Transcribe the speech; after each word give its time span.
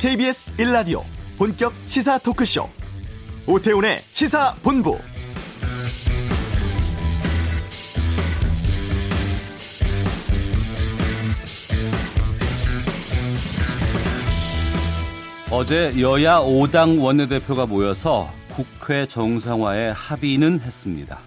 KBS 0.00 0.56
1라디오 0.56 1.02
본격 1.36 1.74
시사 1.86 2.16
토크쇼 2.16 2.66
오태훈의 3.46 3.98
시사본부 3.98 4.96
어제 15.50 15.92
여야 16.00 16.38
5당 16.38 17.02
원내대표가 17.02 17.66
모여서 17.66 18.30
국회 18.48 19.06
정상화에 19.06 19.90
합의는 19.90 20.60
했습니다. 20.60 21.18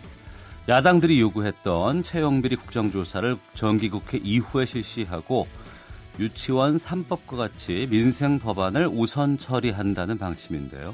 야당들이 0.68 1.21
요구했던 1.21 2.01
채용비리 2.01 2.55
국정조사를 2.55 3.37
정기국회 3.54 4.19
이후에 4.24 4.65
실시하고 4.65 5.46
유치원 6.19 6.77
3법과 6.77 7.37
같이 7.37 7.87
민생 7.89 8.39
법안을 8.39 8.87
우선 8.91 9.37
처리한다는 9.37 10.17
방침인데요. 10.17 10.93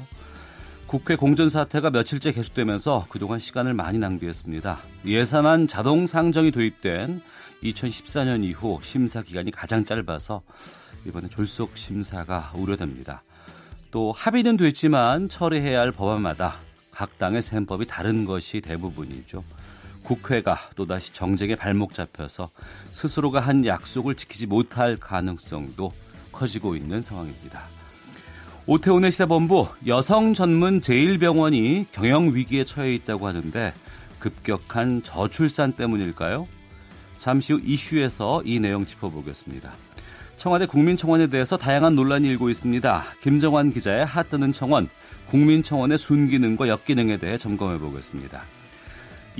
국회 0.86 1.14
공전 1.14 1.50
사태가 1.50 1.90
며칠째 1.90 2.32
계속되면서 2.32 3.06
그동안 3.10 3.38
시간을 3.38 3.74
많이 3.74 3.98
낭비했습니다. 3.98 4.78
예산안 5.06 5.68
자동 5.68 6.06
상정이 6.06 6.50
도입된 6.50 7.22
2014년 7.62 8.42
이후 8.42 8.80
심사 8.82 9.22
기간이 9.22 9.50
가장 9.50 9.84
짧아서 9.84 10.42
이번에 11.06 11.28
졸속 11.28 11.76
심사가 11.76 12.50
우려됩니다. 12.54 13.22
또 13.90 14.12
합의는 14.12 14.56
됐지만 14.56 15.28
처리해야 15.28 15.80
할 15.80 15.92
법안마다 15.92 16.56
각 16.90 17.18
당의 17.18 17.42
셈법이 17.42 17.86
다른 17.86 18.24
것이 18.24 18.60
대부분이죠. 18.60 19.44
국회가 20.02 20.58
또다시 20.76 21.12
정쟁에 21.12 21.54
발목 21.54 21.94
잡혀서 21.94 22.50
스스로가 22.92 23.40
한 23.40 23.64
약속을 23.64 24.14
지키지 24.14 24.46
못할 24.46 24.96
가능성도 24.96 25.92
커지고 26.32 26.76
있는 26.76 27.02
상황입니다. 27.02 27.62
오태훈의 28.66 29.10
시사본부 29.10 29.68
여성 29.86 30.34
전문 30.34 30.80
제1병원이 30.80 31.86
경영 31.92 32.34
위기에 32.34 32.64
처해 32.64 32.94
있다고 32.94 33.26
하는데 33.26 33.72
급격한 34.18 35.02
저출산 35.02 35.72
때문일까요? 35.72 36.46
잠시 37.18 37.52
후 37.52 37.60
이슈에서 37.62 38.42
이 38.44 38.60
내용 38.60 38.86
짚어보겠습니다. 38.86 39.72
청와대 40.36 40.64
국민청원에 40.66 41.26
대해서 41.26 41.58
다양한 41.58 41.94
논란이 41.94 42.26
일고 42.28 42.48
있습니다. 42.48 43.04
김정환 43.22 43.72
기자의 43.72 44.06
핫뜨는 44.06 44.52
청원, 44.52 44.88
국민청원의 45.28 45.98
순기능과 45.98 46.68
역기능에 46.68 47.18
대해 47.18 47.36
점검해 47.36 47.78
보겠습니다. 47.78 48.42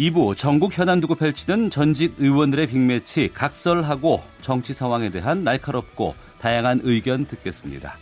2부 0.01 0.34
전국 0.34 0.77
현안 0.79 1.01
두고 1.03 1.15
펼치는 1.15 1.69
전직 1.69 2.15
의원들의 2.19 2.69
빅매치 2.69 3.31
각설하고 3.34 4.23
정치 4.41 4.73
상황에 4.73 5.11
대한 5.11 5.45
날카롭고 5.45 6.15
다양한 6.39 6.81
의견 6.84 7.27
듣겠습니다. 7.27 7.93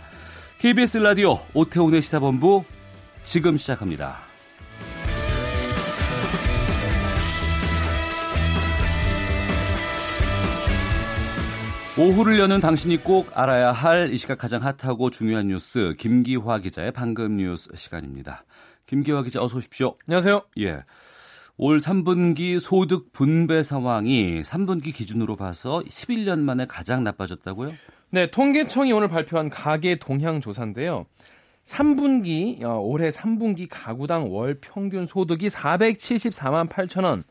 KBS 0.59 0.99
라디오 0.99 1.41
오태훈의 1.55 2.01
시사본부 2.01 2.63
지금 3.25 3.57
시작합니다. 3.59 4.19
오후를 11.99 12.39
여는 12.39 12.61
당신이 12.61 12.99
꼭 12.99 13.37
알아야 13.37 13.73
할 13.73 14.13
이 14.13 14.19
시각 14.19 14.39
가장 14.39 14.63
핫하고 14.63 15.11
중요한 15.11 15.49
뉴스 15.49 15.97
김기화 15.99 16.61
기자의 16.61 16.93
방금 16.93 17.39
뉴스 17.39 17.71
시간입니다. 17.75 18.45
김기화 18.87 19.23
기자 19.25 19.43
어서 19.43 19.57
오십시오. 19.57 19.95
안녕하세요. 20.07 20.43
예. 20.61 20.85
올 21.61 21.79
3분기 21.79 22.61
소득 22.61 23.13
분배 23.13 23.65
상황이 23.65 24.43
3분기 24.43 24.95
기준으로 24.95 25.35
봐서 25.35 25.83
11년 25.89 26.39
만에 26.39 26.67
가장 26.67 27.03
나빠졌다고요? 27.03 27.73
네, 28.11 28.31
통계청이 28.31 28.93
오늘 28.93 29.09
발표한 29.09 29.51
가계 29.51 29.97
동향 29.97 30.41
조사인데요. 30.41 31.07
3분기 31.65 32.63
어, 32.63 32.79
올해 32.79 33.09
3분기 33.09 33.67
가구당 33.69 34.33
월 34.33 34.57
평균 34.61 35.09
소득이 35.09 35.49
474만 35.49 36.69
8천 36.69 37.03
원. 37.03 37.25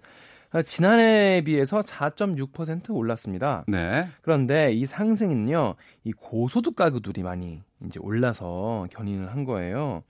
어, 0.51 0.61
지난해에 0.61 1.41
비해서 1.41 1.79
4.6% 1.79 2.89
올랐습니다. 2.89 3.63
네. 3.67 4.07
그런데 4.21 4.73
이 4.73 4.85
상승은요, 4.85 5.75
이 6.03 6.11
고소득 6.11 6.75
가구들이 6.75 7.23
많이 7.23 7.61
이제 7.85 7.97
올라서 8.01 8.87
견인을 8.91 9.31
한 9.31 9.45
거예요. 9.45 10.03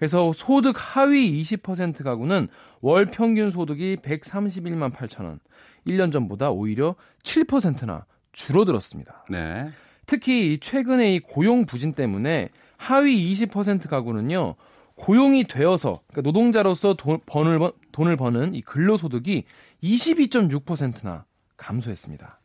그래서 0.00 0.32
소득 0.32 0.76
하위 0.78 1.42
20% 1.42 2.02
가구는 2.02 2.48
월 2.80 3.04
평균 3.04 3.50
소득이 3.50 3.96
131만 3.96 4.94
8천 4.94 5.24
원. 5.24 5.40
1년 5.86 6.10
전보다 6.10 6.50
오히려 6.50 6.96
7%나 7.22 8.06
줄어들었습니다. 8.32 9.26
네. 9.28 9.68
특히 10.06 10.58
최근에 10.58 11.14
이 11.14 11.20
고용 11.20 11.66
부진 11.66 11.92
때문에 11.92 12.48
하위 12.78 13.30
20% 13.30 13.90
가구는요. 13.90 14.54
고용이 14.94 15.44
되어서 15.44 16.00
그러니까 16.08 16.22
노동자로서 16.22 16.94
돈, 16.94 17.20
번을, 17.26 17.60
돈을 17.92 18.16
버는 18.16 18.54
이 18.54 18.62
근로소득이 18.62 19.44
22.6%나 19.82 21.26
감소했습니다. 21.58 22.40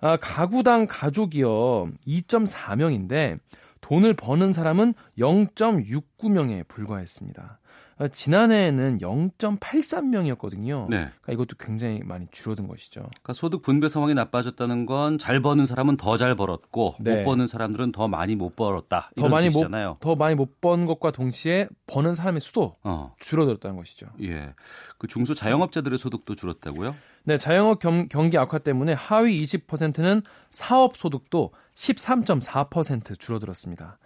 아, 0.00 0.16
가구당 0.18 0.86
가족이요 0.88 1.90
2.4명인데 2.06 3.36
돈을 3.84 4.14
버는 4.14 4.54
사람은 4.54 4.94
0.69명에 5.18 6.66
불과했습니다. 6.68 7.58
아, 7.98 8.08
지난해에는 8.08 8.98
0.83명이었거든요. 8.98 10.88
네. 10.88 10.96
그러니까 11.22 11.32
이것도 11.32 11.56
굉장히 11.58 12.00
많이 12.04 12.26
줄어든 12.30 12.66
것이죠. 12.66 13.00
그러니까 13.02 13.32
소득 13.32 13.62
분배 13.62 13.88
상황이 13.88 14.14
나빠졌다는 14.14 14.86
건 14.86 15.18
잘 15.18 15.40
버는 15.40 15.66
사람은 15.66 15.96
더 15.96 16.16
잘 16.16 16.34
벌었고 16.34 16.94
네. 17.00 17.16
못 17.18 17.24
버는 17.24 17.46
사람들은 17.46 17.92
더 17.92 18.08
많이 18.08 18.34
못 18.36 18.56
벌었다. 18.56 19.10
더 19.16 19.28
많이 19.28 19.48
뜻이잖아요. 19.48 19.90
못, 19.90 20.00
더 20.00 20.14
많이 20.16 20.34
못 20.34 20.60
번 20.60 20.86
것과 20.86 21.10
동시에 21.10 21.68
버는 21.86 22.14
사람의 22.14 22.40
수도 22.40 22.76
어. 22.84 23.14
줄어들었다는 23.18 23.76
것이죠. 23.76 24.06
예. 24.22 24.54
그 24.98 25.06
중소 25.06 25.34
자영업자들의 25.34 25.98
소득도 25.98 26.34
줄었다고요? 26.34 26.94
네, 27.24 27.38
자영업 27.38 27.80
경, 27.80 28.08
경기 28.08 28.38
악화 28.38 28.58
때문에 28.58 28.92
하위 28.92 29.42
20%는 29.42 30.22
사업 30.50 30.96
소득도 30.96 31.52
13.4% 31.74 33.18
줄어들었습니다. 33.18 33.98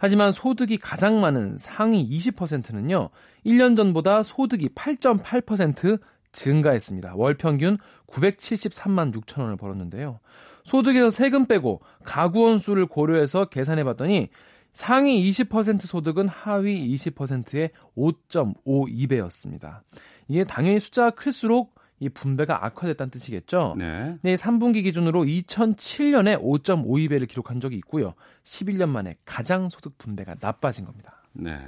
하지만 0.00 0.32
소득이 0.32 0.78
가장 0.78 1.20
많은 1.20 1.58
상위 1.58 2.08
20%는요, 2.08 3.10
1년 3.44 3.76
전보다 3.76 4.22
소득이 4.22 4.70
8.8% 4.70 6.00
증가했습니다. 6.32 7.16
월 7.16 7.34
평균 7.34 7.76
973만 8.06 9.14
6천 9.14 9.42
원을 9.42 9.56
벌었는데요. 9.56 10.20
소득에서 10.64 11.10
세금 11.10 11.46
빼고 11.46 11.82
가구원 12.02 12.56
수를 12.56 12.86
고려해서 12.86 13.44
계산해 13.44 13.84
봤더니 13.84 14.30
상위 14.72 15.28
20% 15.30 15.82
소득은 15.82 16.28
하위 16.28 16.94
20%의 16.94 17.68
5.52배였습니다. 17.94 19.80
이게 20.28 20.44
당연히 20.44 20.80
숫자가 20.80 21.10
클수록 21.10 21.74
이 22.00 22.08
분배가 22.08 22.64
악화됐다는 22.64 23.10
뜻이겠죠. 23.10 23.74
네. 23.78 24.16
네, 24.22 24.34
3분기 24.34 24.82
기준으로 24.82 25.22
2007년에 25.24 26.42
5.52배를 26.42 27.28
기록한 27.28 27.60
적이 27.60 27.76
있고요. 27.76 28.14
11년 28.42 28.88
만에 28.88 29.16
가장 29.26 29.68
소득 29.68 29.98
분배가 29.98 30.36
나빠진 30.40 30.86
겁니다. 30.86 31.22
네. 31.32 31.58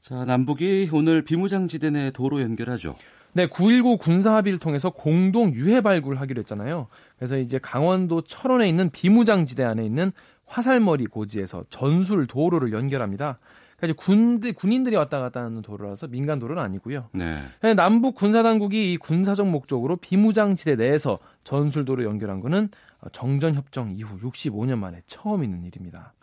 자, 0.00 0.24
남북이 0.24 0.90
오늘 0.92 1.22
비무장지대 1.22 1.90
내 1.90 2.10
도로 2.12 2.40
연결하죠. 2.40 2.94
네, 3.32 3.48
9.19 3.48 3.98
군사합의를 3.98 4.60
통해서 4.60 4.90
공동 4.90 5.52
유해 5.54 5.80
발굴을 5.80 6.20
하기로 6.20 6.38
했잖아요. 6.40 6.86
그래서 7.16 7.36
이제 7.36 7.58
강원도 7.58 8.22
철원에 8.22 8.68
있는 8.68 8.90
비무장지대 8.90 9.64
안에 9.64 9.84
있는 9.84 10.12
화살머리 10.46 11.06
고지에서 11.06 11.64
전술 11.68 12.28
도로를 12.28 12.72
연결합니다. 12.72 13.40
그러니까 13.76 14.02
군대, 14.02 14.52
군인들이 14.52 14.96
왔다 14.96 15.18
갔다 15.20 15.44
하는 15.44 15.62
도로라서 15.62 16.06
민간 16.06 16.38
도로는 16.38 16.62
아니고요. 16.62 17.08
네. 17.12 17.40
남북 17.74 18.14
군사 18.14 18.42
당국이 18.42 18.92
이 18.92 18.96
군사적 18.96 19.48
목적으로 19.48 19.96
비무장지대 19.96 20.76
내에서 20.76 21.18
전술도로 21.44 22.04
연결한 22.04 22.40
거는 22.40 22.68
정전 23.12 23.54
협정 23.54 23.92
이후 23.92 24.18
65년 24.18 24.78
만에 24.78 25.02
처음 25.06 25.44
있는 25.44 25.64
일입니다. 25.64 26.14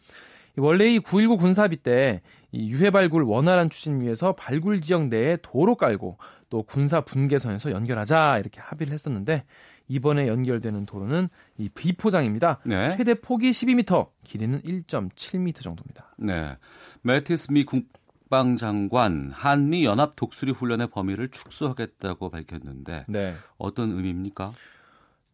원래 0.58 0.88
이 0.88 1.00
9.19 1.00 1.40
군사합의 1.40 1.78
때이 1.78 2.70
유해 2.70 2.90
발굴 2.90 3.24
원활한 3.24 3.70
추진 3.70 4.02
위해서 4.02 4.34
발굴 4.34 4.82
지역 4.82 5.08
내에 5.08 5.38
도로 5.42 5.76
깔고 5.76 6.18
또 6.50 6.64
군사 6.64 7.02
분계선에서 7.02 7.72
연결하자 7.72 8.40
이렇게 8.40 8.60
합의를 8.60 8.94
했었는데 8.94 9.46
이번에 9.92 10.28
연결되는 10.30 10.86
도로는 10.86 11.28
이 11.58 11.68
비포장입니다. 11.68 12.60
네. 12.66 12.92
최대 12.96 13.14
폭이 13.14 13.50
12m, 13.50 14.08
길이는 14.24 14.62
1.7m 14.62 15.62
정도입니다. 15.62 16.16
네. 16.18 16.58
매티스 17.02 17.52
미 17.52 17.66
국방 17.66 18.56
장관 18.56 19.32
한미 19.34 19.84
연합 19.84 20.16
독수리 20.16 20.54
훈련의 20.54 20.88
범위를 20.88 21.28
축소하겠다고 21.28 22.30
밝혔는데 22.30 23.06
네. 23.10 23.34
어떤 23.58 23.92
의미입니까? 23.92 24.54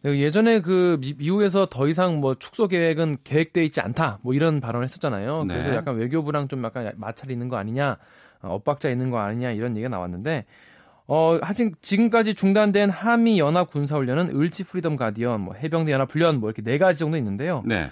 네, 0.01 0.19
예전에 0.19 0.61
그 0.61 0.97
미, 1.01 1.13
미국에서 1.15 1.67
더 1.67 1.87
이상 1.87 2.19
뭐 2.19 2.33
축소 2.33 2.67
계획은 2.67 3.17
계획돼 3.23 3.63
있지 3.63 3.79
않다 3.79 4.17
뭐 4.23 4.33
이런 4.33 4.59
발언을 4.59 4.85
했었잖아요. 4.85 5.43
네. 5.43 5.53
그래서 5.53 5.75
약간 5.75 5.95
외교부랑 5.97 6.47
좀 6.47 6.63
약간 6.63 6.91
마찰이 6.97 7.31
있는 7.31 7.47
거 7.47 7.57
아니냐, 7.57 7.97
어, 8.41 8.55
엇박자 8.55 8.89
있는 8.89 9.11
거 9.11 9.19
아니냐 9.19 9.51
이런 9.51 9.75
얘기가 9.75 9.89
나왔는데 9.89 10.45
어, 11.07 11.39
사실 11.41 11.73
지금까지 11.81 12.33
중단된 12.35 12.89
한미 12.89 13.39
연합 13.39 13.71
군사 13.71 13.95
훈련은 13.95 14.35
을지 14.37 14.63
프리덤 14.65 14.97
가디언, 14.97 15.41
뭐 15.41 15.53
해병대 15.55 15.91
연합 15.91 16.11
훈련 16.11 16.39
뭐 16.39 16.49
이렇게 16.49 16.61
네 16.61 16.77
가지 16.77 16.99
정도 16.99 17.17
있는데요. 17.17 17.63
네. 17.65 17.87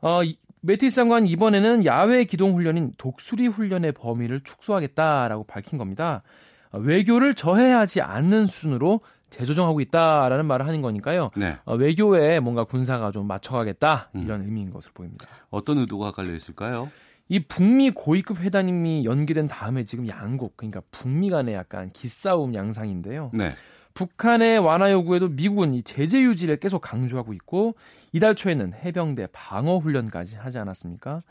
어, 0.00 0.22
이- 0.22 0.36
메티스 0.60 0.96
장관 0.96 1.26
이번에는 1.26 1.84
야외 1.86 2.24
기동 2.24 2.54
훈련인 2.54 2.92
독수리 2.98 3.46
훈련의 3.46 3.92
범위를 3.92 4.40
축소하겠다라고 4.42 5.44
밝힌 5.44 5.78
겁니다. 5.78 6.22
어, 6.70 6.78
외교를 6.78 7.34
저해하지 7.34 8.02
않는 8.02 8.46
수준으로 8.46 9.00
재조정하고 9.30 9.80
있다라는 9.80 10.46
말을 10.46 10.66
하는 10.66 10.82
거니까요. 10.82 11.28
네. 11.36 11.56
어, 11.64 11.74
외교에 11.74 12.40
뭔가 12.40 12.64
군사가 12.64 13.12
좀 13.12 13.26
맞춰가겠다 13.26 14.10
이런 14.14 14.40
음. 14.40 14.46
의미인 14.46 14.70
것으로 14.70 14.92
보입니다. 14.94 15.26
어떤 15.50 15.78
의도가 15.78 16.12
깔려 16.12 16.34
있을까요? 16.34 16.90
이 17.28 17.40
북미 17.40 17.90
고위급 17.90 18.40
회담이 18.40 19.04
연기된 19.04 19.48
다음에 19.48 19.84
지금 19.84 20.08
양국 20.08 20.56
그러니까 20.56 20.80
북미 20.90 21.30
간의 21.30 21.54
약간 21.54 21.90
기싸움 21.92 22.54
양상인데요. 22.54 23.30
네. 23.34 23.50
북한의 23.94 24.60
완화 24.60 24.92
요구에도 24.92 25.28
미국은 25.28 25.74
이 25.74 25.82
제재 25.82 26.20
유지를 26.22 26.58
계속 26.58 26.80
강조하고 26.80 27.32
있고 27.34 27.74
이달 28.12 28.34
초에는 28.36 28.72
해병대 28.74 29.28
방어 29.32 29.78
훈련까지 29.78 30.36
하지 30.36 30.58
않았습니까? 30.58 31.22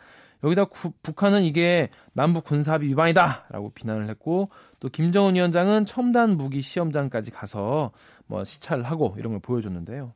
여기다 0.44 0.66
구, 0.66 0.92
북한은 1.02 1.44
이게 1.44 1.90
남북 2.14 2.44
군사합의 2.44 2.90
위반이다라고 2.90 3.72
비난을 3.74 4.10
했고 4.10 4.50
또 4.80 4.90
김정은 4.90 5.36
위원장은 5.36 5.86
첨단 5.86 6.38
무기 6.38 6.62
시험장까지 6.62 7.32
가서 7.32 7.92
뭐 8.28 8.44
시찰을 8.44 8.84
하고 8.84 9.16
이런 9.18 9.32
걸 9.32 9.40
보여줬는데요. 9.40 10.14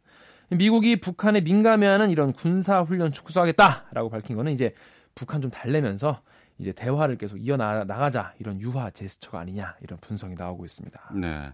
미국이 0.49 0.99
북한에 0.99 1.39
민감해하는 1.41 2.09
이런 2.09 2.33
군사 2.33 2.81
훈련 2.81 3.11
축소하겠다라고 3.11 4.09
밝힌 4.09 4.35
거는 4.35 4.51
이제 4.51 4.73
북한 5.21 5.39
좀 5.39 5.51
달래면서 5.51 6.19
이제 6.57 6.71
대화를 6.71 7.15
계속 7.15 7.37
이어 7.37 7.55
나가자 7.55 8.33
이런 8.39 8.59
유화 8.59 8.89
제스처가 8.89 9.39
아니냐 9.41 9.75
이런 9.83 9.99
분석이 9.99 10.33
나오고 10.33 10.65
있습니다. 10.65 11.11
네. 11.13 11.53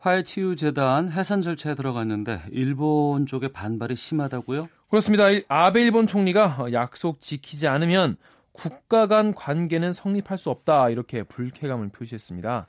화해치유재단 0.00 1.10
해산 1.10 1.40
절차에 1.40 1.74
들어갔는데 1.74 2.42
일본 2.50 3.24
쪽의 3.24 3.52
반발이 3.54 3.96
심하다고요? 3.96 4.68
그렇습니다. 4.90 5.24
아베 5.48 5.82
일본 5.82 6.06
총리가 6.06 6.66
약속 6.74 7.22
지키지 7.22 7.66
않으면 7.66 8.18
국가 8.52 9.06
간 9.06 9.34
관계는 9.34 9.94
성립할 9.94 10.36
수 10.36 10.50
없다 10.50 10.90
이렇게 10.90 11.22
불쾌감을 11.22 11.88
표시했습니다. 11.88 12.66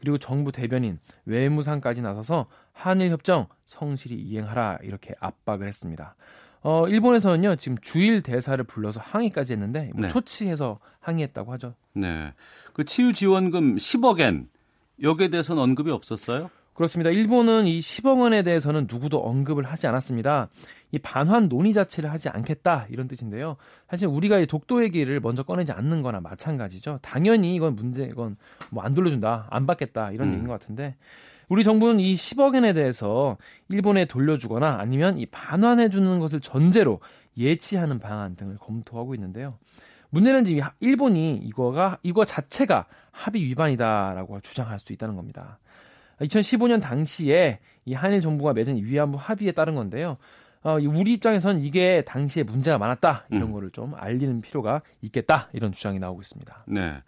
그리고 0.00 0.16
정부 0.16 0.52
대변인 0.52 0.98
외무상까지 1.26 2.00
나서서 2.00 2.46
한일 2.72 3.10
협정 3.10 3.46
성실히 3.66 4.16
이행하라 4.16 4.78
이렇게 4.82 5.14
압박을 5.20 5.68
했습니다. 5.68 6.16
어, 6.62 6.86
일본에서는요 6.88 7.56
지금 7.56 7.76
주일 7.80 8.22
대사를 8.22 8.62
불러서 8.64 9.00
항의까지 9.00 9.52
했는데 9.54 9.90
뭐 9.94 10.02
네. 10.02 10.08
초치해서 10.08 10.78
항의했다고 11.00 11.52
하죠. 11.54 11.74
네, 11.94 12.32
그 12.72 12.84
치유 12.84 13.12
지원금 13.12 13.76
10억엔 13.76 14.46
여기에 15.02 15.28
대해서는 15.28 15.62
언급이 15.62 15.90
없었어요? 15.90 16.50
그렇습니다. 16.74 17.10
일본은 17.10 17.66
이 17.66 17.80
10억 17.80 18.18
원에 18.20 18.42
대해서는 18.42 18.86
누구도 18.90 19.18
언급을 19.22 19.64
하지 19.64 19.86
않았습니다. 19.88 20.48
이 20.90 20.98
반환 20.98 21.48
논의 21.50 21.74
자체를 21.74 22.10
하지 22.10 22.30
않겠다 22.30 22.86
이런 22.88 23.08
뜻인데요. 23.08 23.56
사실 23.90 24.08
우리가 24.08 24.38
이 24.38 24.46
독도 24.46 24.82
얘기를 24.82 25.20
먼저 25.20 25.42
꺼내지 25.42 25.72
않는 25.72 26.00
거나 26.00 26.20
마찬가지죠. 26.20 27.00
당연히 27.02 27.54
이건 27.54 27.76
문제 27.76 28.04
이건 28.04 28.36
뭐 28.70 28.82
안 28.84 28.94
돌려준다, 28.94 29.48
안 29.50 29.66
받겠다 29.66 30.12
이런 30.12 30.28
음. 30.28 30.32
얘기인 30.32 30.46
것 30.48 30.58
같은데 30.58 30.96
우리 31.52 31.64
정부는 31.64 32.00
이 32.00 32.14
10억 32.14 32.54
원에 32.54 32.72
대해서 32.72 33.36
일본에 33.68 34.06
돌려주거나 34.06 34.78
아니면 34.80 35.18
이 35.18 35.26
반환해 35.26 35.90
주는 35.90 36.18
것을 36.18 36.40
전제로 36.40 37.00
예치하는 37.36 37.98
방안 37.98 38.34
등을 38.36 38.56
검토하고 38.56 39.14
있는데요. 39.16 39.58
문제는 40.08 40.46
지금 40.46 40.62
일본이 40.80 41.36
이거가 41.36 41.98
이거 42.02 42.24
자체가 42.24 42.86
합의 43.10 43.42
위반이다라고 43.42 44.40
주장할 44.40 44.80
수 44.80 44.94
있다는 44.94 45.14
겁니다. 45.14 45.58
2015년 46.22 46.80
당시에 46.80 47.58
이 47.84 47.92
한일 47.92 48.22
정부가 48.22 48.54
맺은 48.54 48.82
위안부 48.82 49.18
합의에 49.20 49.52
따른 49.52 49.74
건데요. 49.74 50.16
어, 50.62 50.78
우리 50.80 51.12
입장에선 51.12 51.58
이게 51.58 52.02
당시에 52.06 52.44
문제가 52.44 52.78
많았다 52.78 53.26
이런 53.30 53.48
음. 53.48 53.52
거를 53.52 53.70
좀 53.72 53.92
알리는 53.94 54.40
필요가 54.40 54.80
있겠다 55.02 55.50
이런 55.52 55.72
주장이 55.72 55.98
나오고 55.98 56.22
있습니다. 56.22 56.64
네. 56.68 57.02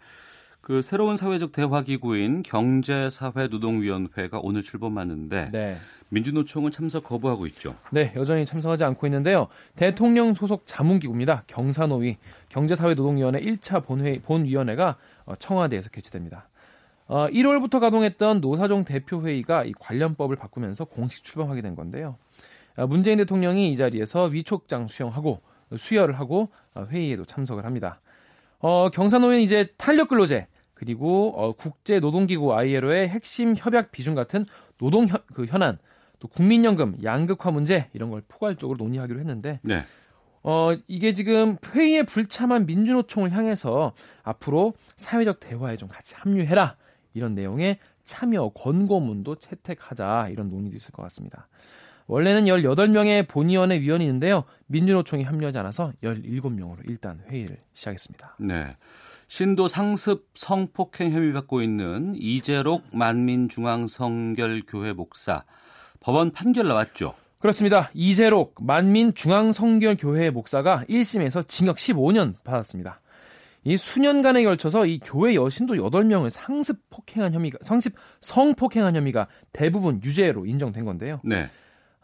그 0.65 0.81
새로운 0.81 1.15
사회적 1.15 1.51
대화 1.51 1.83
기구인 1.83 2.41
경제사회노동위원회가 2.41 4.39
오늘 4.41 4.63
출범하는데 4.63 5.49
네. 5.51 5.77
민주노총은 6.09 6.71
참석 6.71 7.03
거부하고 7.03 7.45
있죠. 7.45 7.75
네, 7.91 8.11
여전히 8.15 8.47
참석하지 8.47 8.83
않고 8.83 9.05
있는데요. 9.05 9.47
대통령 9.75 10.33
소속 10.33 10.63
자문기구입니다. 10.65 11.43
경사노위 11.45 12.17
경제사회노동위원회 12.49 13.41
1차 13.41 13.85
본회 13.85 14.19
본위원회가 14.23 14.95
어, 15.25 15.35
청와대에서 15.35 15.91
개최됩니다. 15.91 16.49
어, 17.07 17.27
1월부터 17.27 17.79
가동했던 17.79 18.41
노사정 18.41 18.85
대표회의가 18.85 19.65
이 19.65 19.73
관련법을 19.73 20.35
바꾸면서 20.35 20.85
공식 20.85 21.23
출범하게 21.23 21.61
된 21.61 21.75
건데요. 21.75 22.17
어, 22.75 22.87
문재인 22.87 23.19
대통령이 23.19 23.71
이 23.71 23.77
자리에서 23.77 24.23
위촉장 24.23 24.87
수용하고 24.87 25.41
수여를 25.77 26.17
하고 26.17 26.49
어, 26.75 26.85
회의에도 26.85 27.23
참석을 27.23 27.65
합니다. 27.65 27.99
어, 28.61 28.89
경사노는 28.89 29.41
이제 29.41 29.67
탄력 29.77 30.09
근로제 30.09 30.47
그리고 30.85 31.33
어, 31.35 31.51
국제 31.53 31.99
노동기구 31.99 32.53
ILO의 32.53 33.09
핵심 33.09 33.55
협약 33.57 33.91
비중 33.91 34.13
같은 34.13 34.45
노동 34.77 35.07
현, 35.07 35.19
그 35.33 35.45
현안 35.45 35.79
또 36.19 36.27
국민연금 36.27 36.97
양극화 37.03 37.49
문제 37.51 37.89
이런 37.93 38.11
걸 38.11 38.21
포괄적으로 38.27 38.77
논의하기로 38.77 39.19
했는데 39.19 39.59
네. 39.63 39.81
어, 40.43 40.77
이게 40.87 41.13
지금 41.13 41.57
회의에 41.73 42.03
불참한 42.03 42.67
민주노총을 42.67 43.31
향해서 43.31 43.93
앞으로 44.21 44.75
사회적 44.95 45.39
대화에 45.39 45.75
좀 45.75 45.89
같이 45.89 46.13
합류해라 46.15 46.75
이런 47.15 47.33
내용의 47.33 47.79
참여 48.03 48.49
권고문도 48.49 49.37
채택하자 49.37 50.29
이런 50.29 50.49
논의도 50.49 50.77
있을 50.77 50.91
것 50.91 51.01
같습니다. 51.03 51.47
원래는 52.05 52.45
18명의 52.45 53.27
본위원회 53.27 53.81
위원이 53.81 54.05
있는데요. 54.05 54.43
민주노총이 54.67 55.23
합류하지 55.23 55.57
않아서 55.57 55.91
17명으로 56.03 56.87
일단 56.87 57.23
회의를 57.27 57.57
시작했습니다. 57.73 58.35
네. 58.41 58.77
신도 59.27 59.67
상습 59.67 60.29
성폭행 60.35 61.11
혐의 61.11 61.33
받고 61.33 61.61
있는 61.61 62.13
이재록 62.15 62.83
만민중앙성결교회 62.93 64.93
목사 64.93 65.43
법원 65.99 66.31
판결 66.31 66.67
나왔죠. 66.67 67.15
그렇습니다. 67.39 67.89
이재록 67.93 68.55
만민중앙성결교회 68.61 70.29
목사가 70.31 70.83
1심에서 70.89 71.47
징역 71.47 71.77
15년 71.77 72.35
받았습니다. 72.43 73.01
이 73.63 73.77
수년간에 73.77 74.43
걸쳐서 74.43 74.85
이 74.85 74.99
교회 74.99 75.33
여신도 75.33 75.75
8명을 75.75 76.29
상습 76.29 76.77
폭행한 76.91 77.33
혐의가 77.33 77.57
상습 77.61 77.95
성폭행한 78.21 78.95
혐의가 78.95 79.27
대부분 79.51 79.99
유죄로 80.03 80.45
인정된 80.45 80.85
건데요. 80.85 81.19
네. 81.23 81.49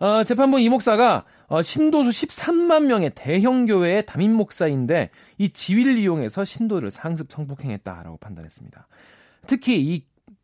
어, 0.02 0.24
재판부 0.24 0.60
이 0.60 0.68
목사가 0.68 1.26
어, 1.46 1.62
신도수 1.62 2.10
13만 2.10 2.86
명의 2.86 3.12
대형 3.14 3.68
교회의 3.68 4.08
담임 4.08 4.34
목사인데 4.34 5.12
이 5.38 5.50
지위를 5.50 6.00
이용해서 6.00 6.44
신도를 6.44 6.90
상습 6.90 7.32
성폭행했다라고 7.32 8.18
판단했습니다. 8.18 8.88
특히 9.46 9.80
이 9.80 10.04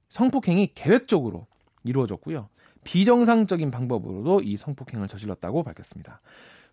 성폭행이 0.09 0.73
계획적으로 0.75 1.47
이루어졌고요. 1.83 2.49
비정상적인 2.83 3.71
방법으로도 3.71 4.41
이 4.41 4.57
성폭행을 4.57 5.07
저질렀다고 5.07 5.63
밝혔습니다. 5.63 6.21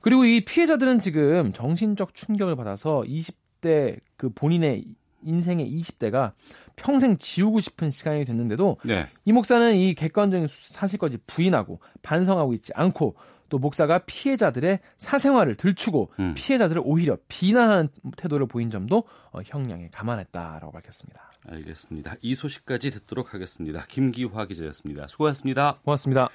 그리고 0.02 0.26
이 0.26 0.44
피해자들은 0.44 0.98
지금 0.98 1.54
정신적 1.54 2.14
충격을 2.14 2.54
받아서 2.54 3.02
20대 3.06 3.98
그 4.18 4.28
본인의 4.28 4.84
인생의 5.24 5.70
20대가 5.80 6.32
평생 6.76 7.16
지우고 7.16 7.60
싶은 7.60 7.90
시간이 7.90 8.24
됐는데도 8.24 8.78
네. 8.84 9.06
이 9.24 9.32
목사는 9.32 9.74
이 9.74 9.94
객관적인 9.94 10.46
사실까지 10.48 11.18
부인하고 11.26 11.80
반성하고 12.02 12.54
있지 12.54 12.72
않고 12.74 13.16
또 13.48 13.58
목사가 13.58 14.00
피해자들의 14.06 14.80
사생활을 14.98 15.54
들추고 15.54 16.10
음. 16.18 16.34
피해자들을 16.36 16.82
오히려 16.84 17.16
비난하는 17.28 17.88
태도를 18.16 18.46
보인 18.46 18.70
점도 18.70 19.04
어, 19.30 19.40
형량에 19.44 19.90
감안했다라고 19.92 20.72
밝혔습니다. 20.72 21.30
알겠습니다. 21.46 22.16
이 22.22 22.34
소식까지 22.34 22.90
듣도록 22.90 23.34
하겠습니다. 23.34 23.84
김기화 23.88 24.46
기자였습니다. 24.46 25.08
수고하셨습니다. 25.08 25.78
고맙습니다. 25.84 26.30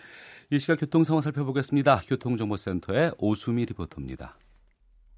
이 0.52 0.60
시각 0.60 0.80
교통 0.80 1.04
상황 1.04 1.22
살펴보겠습니다. 1.22 2.04
교통정보센터의 2.08 3.14
오수미 3.18 3.66
리포터입니다. 3.66 4.38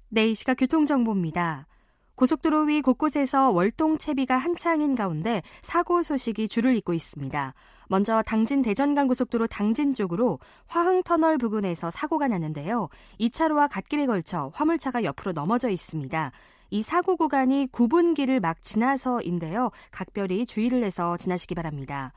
네, 0.08 0.28
이 0.28 0.34
시각 0.34 0.56
교통정보입니다. 0.56 1.66
고속도로 2.14 2.64
위 2.64 2.82
곳곳에서 2.82 3.50
월동 3.50 3.98
채비가 3.98 4.36
한창인 4.36 4.94
가운데 4.94 5.42
사고 5.60 6.02
소식이 6.02 6.48
줄을 6.48 6.76
잇고 6.76 6.92
있습니다. 6.92 7.54
먼저 7.88 8.22
당진 8.22 8.62
대전간 8.62 9.08
고속도로 9.08 9.46
당진 9.48 9.92
쪽으로 9.92 10.38
화흥터널 10.66 11.38
부근에서 11.38 11.90
사고가 11.90 12.28
났는데요. 12.28 12.88
2차로와 13.20 13.68
갓길에 13.70 14.06
걸쳐 14.06 14.50
화물차가 14.54 15.04
옆으로 15.04 15.32
넘어져 15.32 15.68
있습니다. 15.68 16.32
이 16.70 16.82
사고 16.82 17.16
구간이 17.18 17.66
9분길을 17.66 18.40
막 18.40 18.62
지나서인데요. 18.62 19.70
각별히 19.90 20.46
주의를 20.46 20.84
해서 20.84 21.18
지나시기 21.18 21.54
바랍니다. 21.54 22.12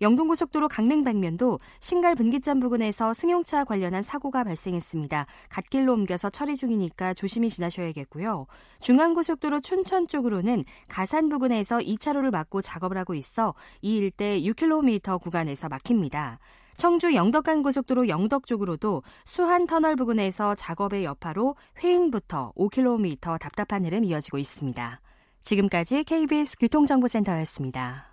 영동고속도로 0.00 0.68
강릉 0.68 1.04
방면도 1.04 1.60
신갈 1.78 2.14
분기점 2.14 2.60
부근에서 2.60 3.12
승용차 3.12 3.64
관련한 3.64 4.02
사고가 4.02 4.44
발생했습니다. 4.44 5.26
갓길로 5.48 5.92
옮겨서 5.92 6.30
처리 6.30 6.56
중이니까 6.56 7.14
조심히 7.14 7.50
지나셔야겠고요. 7.50 8.46
중앙고속도로 8.80 9.60
춘천 9.60 10.06
쪽으로는 10.06 10.64
가산 10.88 11.28
부근에서 11.28 11.78
2차로를 11.78 12.30
막고 12.30 12.62
작업을 12.62 12.96
하고 12.96 13.14
있어 13.14 13.54
이 13.82 13.96
일대 13.96 14.40
6km 14.40 15.20
구간에서 15.20 15.68
막힙니다. 15.68 16.38
청주 16.74 17.14
영덕간 17.14 17.62
고속도로 17.62 18.08
영덕 18.08 18.46
쪽으로도 18.46 19.02
수한 19.26 19.66
터널 19.66 19.96
부근에서 19.96 20.54
작업의 20.54 21.04
여파로 21.04 21.56
회인부터 21.82 22.52
5km 22.56 23.38
답답한 23.38 23.84
흐름 23.84 24.04
이어지고 24.04 24.38
있습니다. 24.38 25.00
지금까지 25.42 26.04
KBS 26.04 26.56
교통정보센터였습니다. 26.58 28.09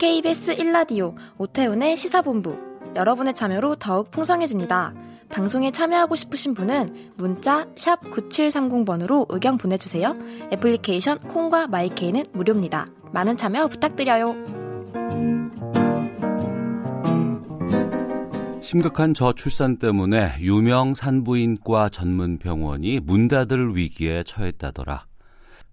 KBS 0.00 0.56
1라디오 0.56 1.14
오태훈의 1.36 1.98
시사본부 1.98 2.56
여러분의 2.96 3.34
참여로 3.34 3.76
더욱 3.76 4.10
풍성해집니다. 4.10 4.94
방송에 5.28 5.70
참여하고 5.72 6.14
싶으신 6.14 6.54
분은 6.54 7.10
문자 7.18 7.66
9730번으로 7.74 9.26
의견 9.28 9.58
보내주세요. 9.58 10.14
애플리케이션 10.54 11.18
콩과 11.18 11.66
마이케이는 11.66 12.24
무료입니다. 12.32 12.86
많은 13.12 13.36
참여 13.36 13.68
부탁드려요. 13.68 14.36
심각한 18.62 19.12
저출산 19.12 19.76
때문에 19.76 20.38
유명 20.40 20.94
산부인과 20.94 21.90
전문 21.90 22.38
병원이 22.38 23.00
문 23.00 23.28
닫을 23.28 23.76
위기에 23.76 24.22
처했다더라. 24.22 25.09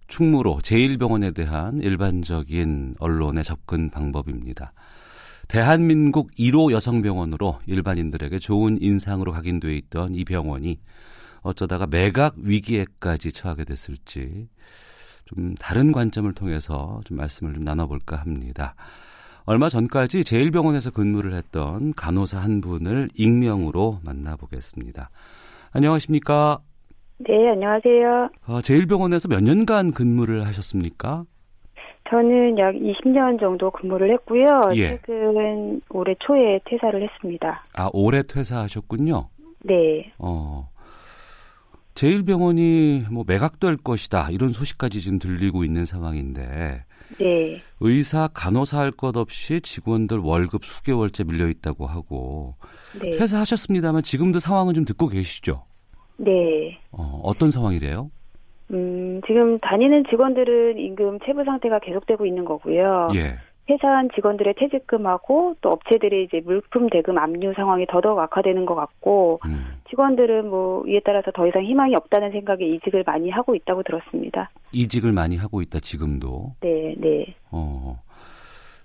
충무로 0.07 0.59
제1병원에 0.59 1.33
대한 1.33 1.79
일반적인 1.79 2.95
언론의 2.99 3.43
접근 3.43 3.89
방법입니다. 3.89 4.73
대한민국 5.47 6.31
1호 6.35 6.71
여성병원으로 6.71 7.59
일반인들에게 7.67 8.39
좋은 8.39 8.81
인상으로 8.81 9.31
각인돼 9.31 9.75
있던 9.75 10.15
이 10.15 10.25
병원이 10.25 10.79
어쩌다가 11.41 11.87
매각 11.87 12.35
위기에까지 12.37 13.31
처하게 13.31 13.63
됐을지 13.63 14.49
좀 15.25 15.55
다른 15.55 15.91
관점을 15.91 16.31
통해서 16.33 17.01
좀 17.05 17.17
말씀을 17.17 17.53
좀 17.53 17.63
나눠볼까 17.63 18.17
합니다. 18.17 18.75
얼마 19.45 19.69
전까지 19.69 20.21
제1병원에서 20.21 20.93
근무를 20.93 21.33
했던 21.33 21.93
간호사 21.93 22.39
한 22.39 22.59
분을 22.59 23.09
익명으로 23.15 24.01
만나보겠습니다. 24.03 25.09
안녕하십니까? 25.71 26.59
네, 27.19 27.50
안녕하세요. 27.50 28.29
어, 28.47 28.59
제1병원에서 28.59 29.29
몇 29.29 29.41
년간 29.43 29.91
근무를 29.91 30.45
하셨습니까? 30.45 31.24
저는 32.09 32.57
약 32.59 32.74
20년 32.75 33.39
정도 33.39 33.69
근무를 33.71 34.12
했고요. 34.13 34.45
예. 34.75 34.89
최근 34.89 35.81
올해 35.89 36.15
초에 36.19 36.59
퇴사를 36.65 37.01
했습니다. 37.03 37.65
아, 37.74 37.89
올해 37.91 38.24
퇴사하셨군요. 38.24 39.29
네. 39.63 40.12
어. 40.19 40.69
제1병원이 41.95 43.12
뭐 43.12 43.24
매각될 43.27 43.77
것이다. 43.77 44.29
이런 44.29 44.50
소식까지 44.50 45.01
지금 45.01 45.17
들리고 45.17 45.63
있는 45.65 45.83
상황인데 45.86 46.86
네. 47.19 47.57
의사, 47.79 48.29
간호사 48.31 48.77
할 48.79 48.91
것 48.91 49.17
없이 49.17 49.59
직원들 49.62 50.19
월급 50.19 50.63
수개월째 50.65 51.24
밀려 51.24 51.47
있다고 51.50 51.88
하고 51.88 52.55
네. 53.01 53.17
퇴사하셨습니다만 53.17 54.03
지금도 54.03 54.38
상황은 54.39 54.75
좀 54.75 54.86
듣고 54.86 55.07
계시죠? 55.07 55.63
네. 56.17 56.79
어, 56.91 57.21
어떤 57.24 57.51
상황이래요? 57.51 58.09
음, 58.71 59.21
지금 59.25 59.59
다니는 59.59 60.05
직원들은 60.09 60.77
임금 60.77 61.19
체불 61.25 61.45
상태가 61.45 61.79
계속되고 61.79 62.25
있는 62.25 62.43
거고요. 62.45 63.09
예. 63.15 63.38
회사한 63.69 64.09
직원들의 64.15 64.55
퇴직금하고 64.57 65.55
또 65.62 65.71
업체들의 65.71 66.24
이제 66.24 66.41
물품 66.43 66.89
대금 66.89 67.17
압류 67.17 67.53
상황이 67.53 67.86
더더욱 67.86 68.19
악화되는 68.19 68.65
것 68.65 68.75
같고 68.75 69.41
음. 69.45 69.79
직원들은 69.89 70.50
뭐 70.50 70.86
이에 70.88 71.01
따라서 71.03 71.31
더 71.31 71.45
이상 71.47 71.63
희망이 71.63 71.93
없다는 71.95 72.31
생각에 72.31 72.65
이직을 72.65 73.03
많이 73.05 73.29
하고 73.29 73.55
있다고 73.55 73.83
들었습니다. 73.83 74.50
이직을 74.71 75.12
많이 75.12 75.36
하고 75.36 75.62
있다 75.62 75.79
지금도. 75.79 76.53
네, 76.62 76.95
네. 76.97 77.36
어. 77.51 78.00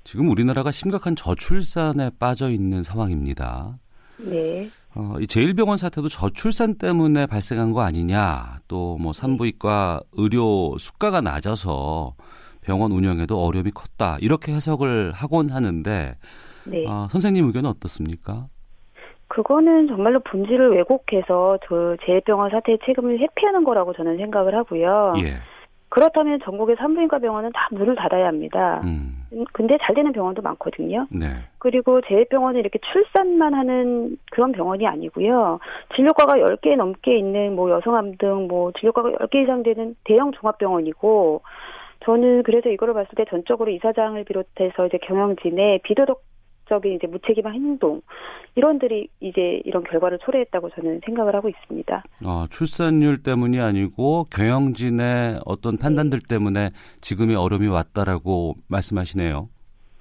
지금 0.05 0.29
우리나라가 0.29 0.73
심각한 0.73 1.15
저출산에 1.15 2.11
빠져 2.19 2.51
있는 2.51 2.83
상황입니다. 2.83 3.79
네. 4.19 4.69
어, 4.95 5.17
이 5.21 5.27
제1병원 5.27 5.77
사태도 5.79 6.09
저출산 6.09 6.75
때문에 6.77 7.27
발생한 7.27 7.73
거 7.73 7.81
아니냐. 7.83 8.61
또 8.69 8.97
뭐 9.01 9.13
산부인과 9.13 10.01
의료 10.13 10.77
수가가 10.79 11.21
낮아서 11.21 12.15
병원 12.61 12.93
운영에도 12.93 13.43
어려움이 13.43 13.71
컸다. 13.73 14.19
이렇게 14.21 14.53
해석을 14.53 15.13
하곤 15.13 15.51
하는데 15.51 16.17
네. 16.65 16.87
어, 16.87 17.09
선생님 17.11 17.47
의견은 17.47 17.71
어떻습니까? 17.71 18.47
그거는 19.29 19.89
정말로 19.89 20.21
본질을 20.21 20.77
왜곡해서 20.77 21.59
저 21.67 21.97
재해병원 22.05 22.51
사태의 22.51 22.79
책임을 22.85 23.19
회피하는 23.19 23.65
거라고 23.65 23.95
저는 23.95 24.19
생각을 24.19 24.55
하고요. 24.55 25.15
예. 25.25 25.37
그렇다면 25.93 26.41
전국의 26.43 26.77
산부인과 26.77 27.19
병원은 27.19 27.51
다 27.53 27.69
문을 27.71 27.95
닫아야 27.97 28.27
합니다. 28.27 28.81
음. 28.83 29.27
근데 29.53 29.77
잘 29.83 29.95
되는 29.95 30.11
병원도 30.13 30.41
많거든요. 30.41 31.07
네. 31.11 31.27
그리고 31.59 32.01
재해병원은 32.01 32.61
이렇게 32.61 32.79
출산만 32.91 33.53
하는 33.53 34.17
그런 34.31 34.53
병원이 34.53 34.87
아니고요. 34.87 35.59
진료과가 35.95 36.37
10개 36.37 36.77
넘게 36.77 37.19
있는 37.19 37.55
뭐 37.55 37.71
여성암 37.71 38.17
등 38.17 38.49
뭐 38.49 38.73
진료과가 38.73 39.11
10개 39.11 39.43
이상 39.43 39.63
되는 39.63 39.95
대형 40.05 40.33
종합병원이고 40.33 41.43
저는 42.05 42.43
그래서 42.43 42.71
이거를 42.71 42.95
봤을 42.95 43.11
때 43.15 43.27
전적으로 43.29 43.71
이사장을 43.71 44.25
비롯해서 44.25 44.87
이제 44.87 44.97
경영진의 44.97 45.81
비도덕 45.85 46.23
적인 46.73 46.95
이제 46.95 47.07
무책임한 47.07 47.53
행동 47.53 48.01
이런들이 48.55 49.09
이제 49.21 49.61
이런 49.67 49.85
결과를 49.85 50.19
초래했다고 50.21 50.71
저는 50.71 51.01
생각을 51.05 51.35
하고 51.35 51.51
있습니다. 51.51 52.03
어, 52.25 52.47
출산율 52.51 53.23
때문이 53.23 53.61
아니고 53.61 54.25
경영진의 54.35 55.41
어떤 55.45 55.77
판단들 55.77 56.21
때문에 56.27 56.71
지금의 57.03 57.37
어려움이 57.37 57.69
왔다라고 57.69 58.55
말씀하시네요. 58.71 59.49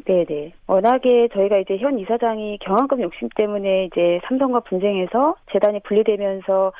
네네. 0.05 0.53
워낙에 0.67 1.27
저희가 1.33 1.57
이제 1.57 1.77
현 1.77 1.99
이사장이 1.99 2.59
경영권 2.59 3.01
욕심 3.01 3.27
때문에 3.35 3.85
이제 3.85 4.19
삼성과 4.27 4.61
분쟁해서 4.61 5.35
재단이 5.51 5.81
분리되면서 5.81 6.71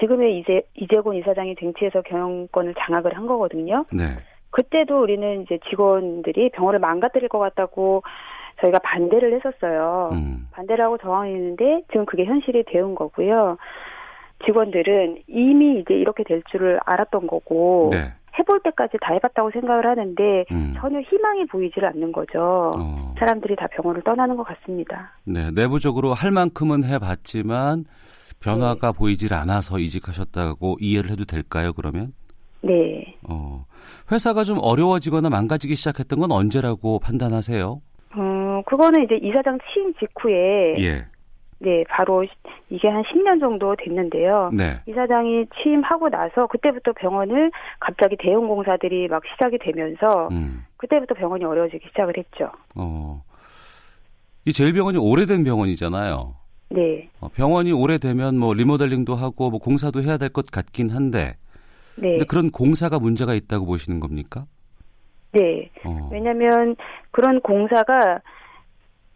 지금의 0.00 0.38
이제 0.38 0.62
이재곤 0.74 1.16
이사장이 1.16 1.56
쟁취해서 1.56 2.02
경영권을 2.02 2.74
장악을 2.78 3.16
한 3.16 3.26
거거든요. 3.26 3.84
네. 3.92 4.04
그때도 4.52 5.02
우리는 5.02 5.42
이제 5.42 5.58
직원들이 5.68 6.50
병원을 6.50 6.78
망가뜨릴 6.78 7.28
것 7.28 7.38
같다고 7.38 8.02
저희가 8.62 8.78
반대를 8.78 9.34
했었어요. 9.34 10.10
음. 10.12 10.48
반대를 10.52 10.84
하고 10.84 10.98
저항했는데 10.98 11.82
지금 11.90 12.06
그게 12.06 12.24
현실이 12.24 12.64
되온 12.66 12.94
거고요. 12.94 13.58
직원들은 14.46 15.22
이미 15.28 15.80
이제 15.80 15.94
이렇게 15.94 16.24
될 16.24 16.42
줄을 16.50 16.80
알았던 16.84 17.26
거고 17.26 17.90
네. 17.92 18.12
해볼 18.38 18.60
때까지 18.60 18.96
다 19.00 19.12
해봤다고 19.12 19.50
생각을 19.50 19.86
하는데 19.86 20.44
음. 20.50 20.74
전혀 20.78 21.00
희망이 21.00 21.46
보이질 21.46 21.84
않는 21.84 22.12
거죠. 22.12 22.72
어. 22.76 23.14
사람들이 23.18 23.56
다 23.56 23.66
병원을 23.72 24.02
떠나는 24.02 24.36
것 24.36 24.44
같습니다. 24.44 25.12
네, 25.24 25.50
내부적으로 25.50 26.14
할 26.14 26.30
만큼은 26.30 26.84
해봤지만 26.84 27.84
변화가 28.42 28.92
네. 28.92 28.98
보이질 28.98 29.34
않아서 29.34 29.78
이직하셨다고 29.78 30.78
이해를 30.80 31.10
해도 31.10 31.24
될까요? 31.24 31.72
그러면 31.74 32.12
네. 32.62 33.16
어, 33.28 33.64
회사가 34.10 34.44
좀 34.44 34.58
어려워지거나 34.60 35.28
망가지기 35.28 35.74
시작했던 35.74 36.20
건 36.20 36.32
언제라고 36.32 37.00
판단하세요? 37.00 37.80
어, 38.14 38.51
그거는 38.62 39.04
이제 39.04 39.16
이사장 39.22 39.58
취임 39.72 39.92
직후에 39.94 40.76
예, 40.80 41.04
네, 41.58 41.84
바로 41.88 42.22
시- 42.22 42.30
이게 42.70 42.88
한 42.88 43.02
10년 43.02 43.38
정도 43.40 43.76
됐는데요. 43.76 44.50
네, 44.52 44.80
이사장이 44.86 45.46
취임하고 45.62 46.08
나서 46.08 46.46
그때부터 46.48 46.92
병원을 46.92 47.50
갑자기 47.80 48.16
대형 48.18 48.48
공사들이 48.48 49.08
막 49.08 49.22
시작이 49.32 49.58
되면서 49.58 50.28
음, 50.32 50.64
그때부터 50.76 51.14
병원이 51.14 51.44
어려워지기 51.44 51.86
시작을 51.88 52.14
했죠. 52.16 52.50
어, 52.76 53.22
이 54.44 54.52
제일병원이 54.52 54.98
오래된 54.98 55.44
병원이잖아요. 55.44 56.34
네. 56.70 57.08
어, 57.20 57.28
병원이 57.28 57.70
오래되면 57.72 58.38
뭐 58.38 58.54
리모델링도 58.54 59.14
하고 59.14 59.50
뭐 59.50 59.60
공사도 59.60 60.02
해야 60.02 60.16
될 60.16 60.30
것 60.30 60.46
같긴 60.50 60.90
한데, 60.90 61.36
네. 61.96 62.12
근데 62.12 62.24
그런 62.24 62.48
공사가 62.50 62.98
문제가 62.98 63.34
있다고 63.34 63.66
보시는 63.66 64.00
겁니까? 64.00 64.46
네. 65.32 65.70
어, 65.84 66.08
왜냐면 66.10 66.74
그런 67.10 67.40
공사가 67.40 68.20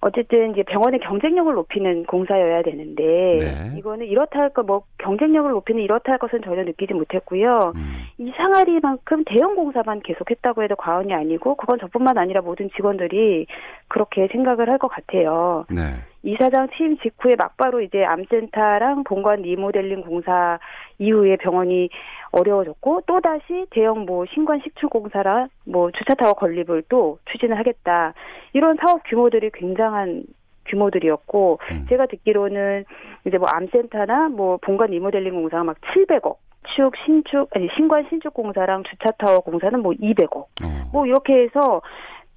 어쨌든 0.00 0.52
이제 0.52 0.62
병원의 0.62 1.00
경쟁력을 1.00 1.52
높이는 1.54 2.04
공사여야 2.04 2.62
되는데 2.62 3.02
네. 3.02 3.78
이거는 3.78 4.06
이렇다 4.06 4.38
할 4.40 4.50
것 4.50 4.62
뭐 4.66 4.82
경쟁력을 4.98 5.50
높이는 5.50 5.82
이렇다 5.82 6.12
할 6.12 6.18
것은 6.18 6.42
전혀 6.42 6.62
느끼지 6.64 6.92
못했고요. 6.94 7.72
음, 7.76 7.92
이 8.18 8.32
상하리만큼 8.36 9.24
대형 9.24 9.54
공사만 9.54 10.00
계속했다고 10.00 10.62
해도 10.62 10.76
과언이 10.76 11.14
아니고 11.14 11.54
그건 11.56 11.78
저뿐만 11.78 12.18
아니라 12.18 12.40
모든 12.42 12.68
직원들이 12.76 13.46
그렇게 13.88 14.28
생각을 14.28 14.68
할 14.68 14.78
것 14.78 14.88
같아요. 14.88 15.64
네, 15.70 15.94
이사장 16.22 16.68
취임 16.76 16.98
직후에 16.98 17.34
막바로 17.38 17.80
이제 17.80 18.04
암센터랑 18.04 19.04
본관 19.04 19.42
리모델링 19.42 20.02
공사 20.02 20.58
이후에 20.98 21.36
병원이 21.36 21.90
어려워졌고 22.32 23.02
또 23.06 23.20
다시 23.20 23.66
대형 23.70 24.04
뭐 24.06 24.24
신관 24.32 24.60
신축 24.60 24.88
공사랑 24.88 25.48
뭐 25.64 25.90
주차 25.92 26.14
타워 26.14 26.34
건립을 26.34 26.84
또 26.88 27.18
추진을 27.30 27.58
하겠다 27.58 28.14
이런 28.52 28.76
사업 28.76 29.02
규모들이 29.04 29.50
굉장한 29.52 30.24
규모들이었고 30.66 31.58
음. 31.70 31.86
제가 31.88 32.06
듣기로는 32.06 32.84
이제 33.26 33.38
뭐 33.38 33.48
암센터나 33.48 34.28
뭐 34.28 34.58
본관 34.58 34.90
리모델링 34.90 35.34
공사가 35.34 35.64
막 35.64 35.76
700억 35.80 36.36
신축, 36.74 36.92
신축, 37.04 37.48
아니, 37.54 37.68
신관 37.76 38.06
신축 38.08 38.34
공사랑 38.34 38.82
주차 38.84 39.10
타워 39.12 39.40
공사는 39.40 39.80
뭐 39.80 39.92
200억. 39.92 40.36
어. 40.36 40.90
뭐 40.92 41.06
이렇게 41.06 41.44
해서 41.44 41.80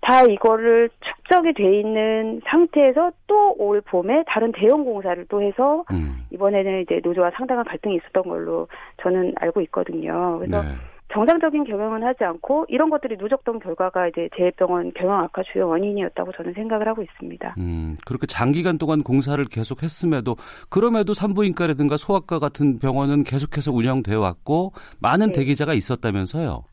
다 0.01 0.23
이거를 0.23 0.89
축적이 1.01 1.53
돼 1.53 1.79
있는 1.79 2.41
상태에서 2.45 3.11
또 3.27 3.39
올 3.59 3.81
봄에 3.81 4.23
다른 4.27 4.51
대형 4.51 4.83
공사를 4.83 5.23
또 5.29 5.41
해서 5.41 5.83
음. 5.91 6.25
이번에는 6.31 6.81
이제 6.81 6.99
노조와 7.03 7.31
상당한 7.35 7.65
갈등이 7.65 7.95
있었던 7.97 8.23
걸로 8.23 8.67
저는 9.01 9.33
알고 9.37 9.61
있거든요. 9.61 10.39
그래서 10.39 10.63
네. 10.63 10.69
정상적인 11.11 11.63
경영은 11.63 12.03
하지 12.03 12.23
않고 12.23 12.67
이런 12.69 12.89
것들이 12.89 13.17
누적된 13.17 13.59
결과가 13.59 14.07
이제 14.07 14.29
재해병원 14.37 14.93
경영 14.93 15.19
악화 15.19 15.41
주요 15.51 15.67
원인이었다고 15.67 16.31
저는 16.33 16.53
생각을 16.53 16.87
하고 16.87 17.01
있습니다. 17.01 17.55
음, 17.57 17.95
그렇게 18.05 18.27
장기간 18.27 18.77
동안 18.77 19.01
공사를 19.01 19.43
계속 19.45 19.81
했음에도 19.81 20.35
그럼에도 20.69 21.13
산부인과라든가 21.13 21.97
소아과 21.97 22.39
같은 22.39 22.77
병원은 22.77 23.23
계속해서 23.23 23.71
운영되어 23.71 24.19
왔고 24.19 24.73
많은 24.99 25.27
네. 25.27 25.39
대기자가 25.39 25.73
있었다면서요. 25.73 26.63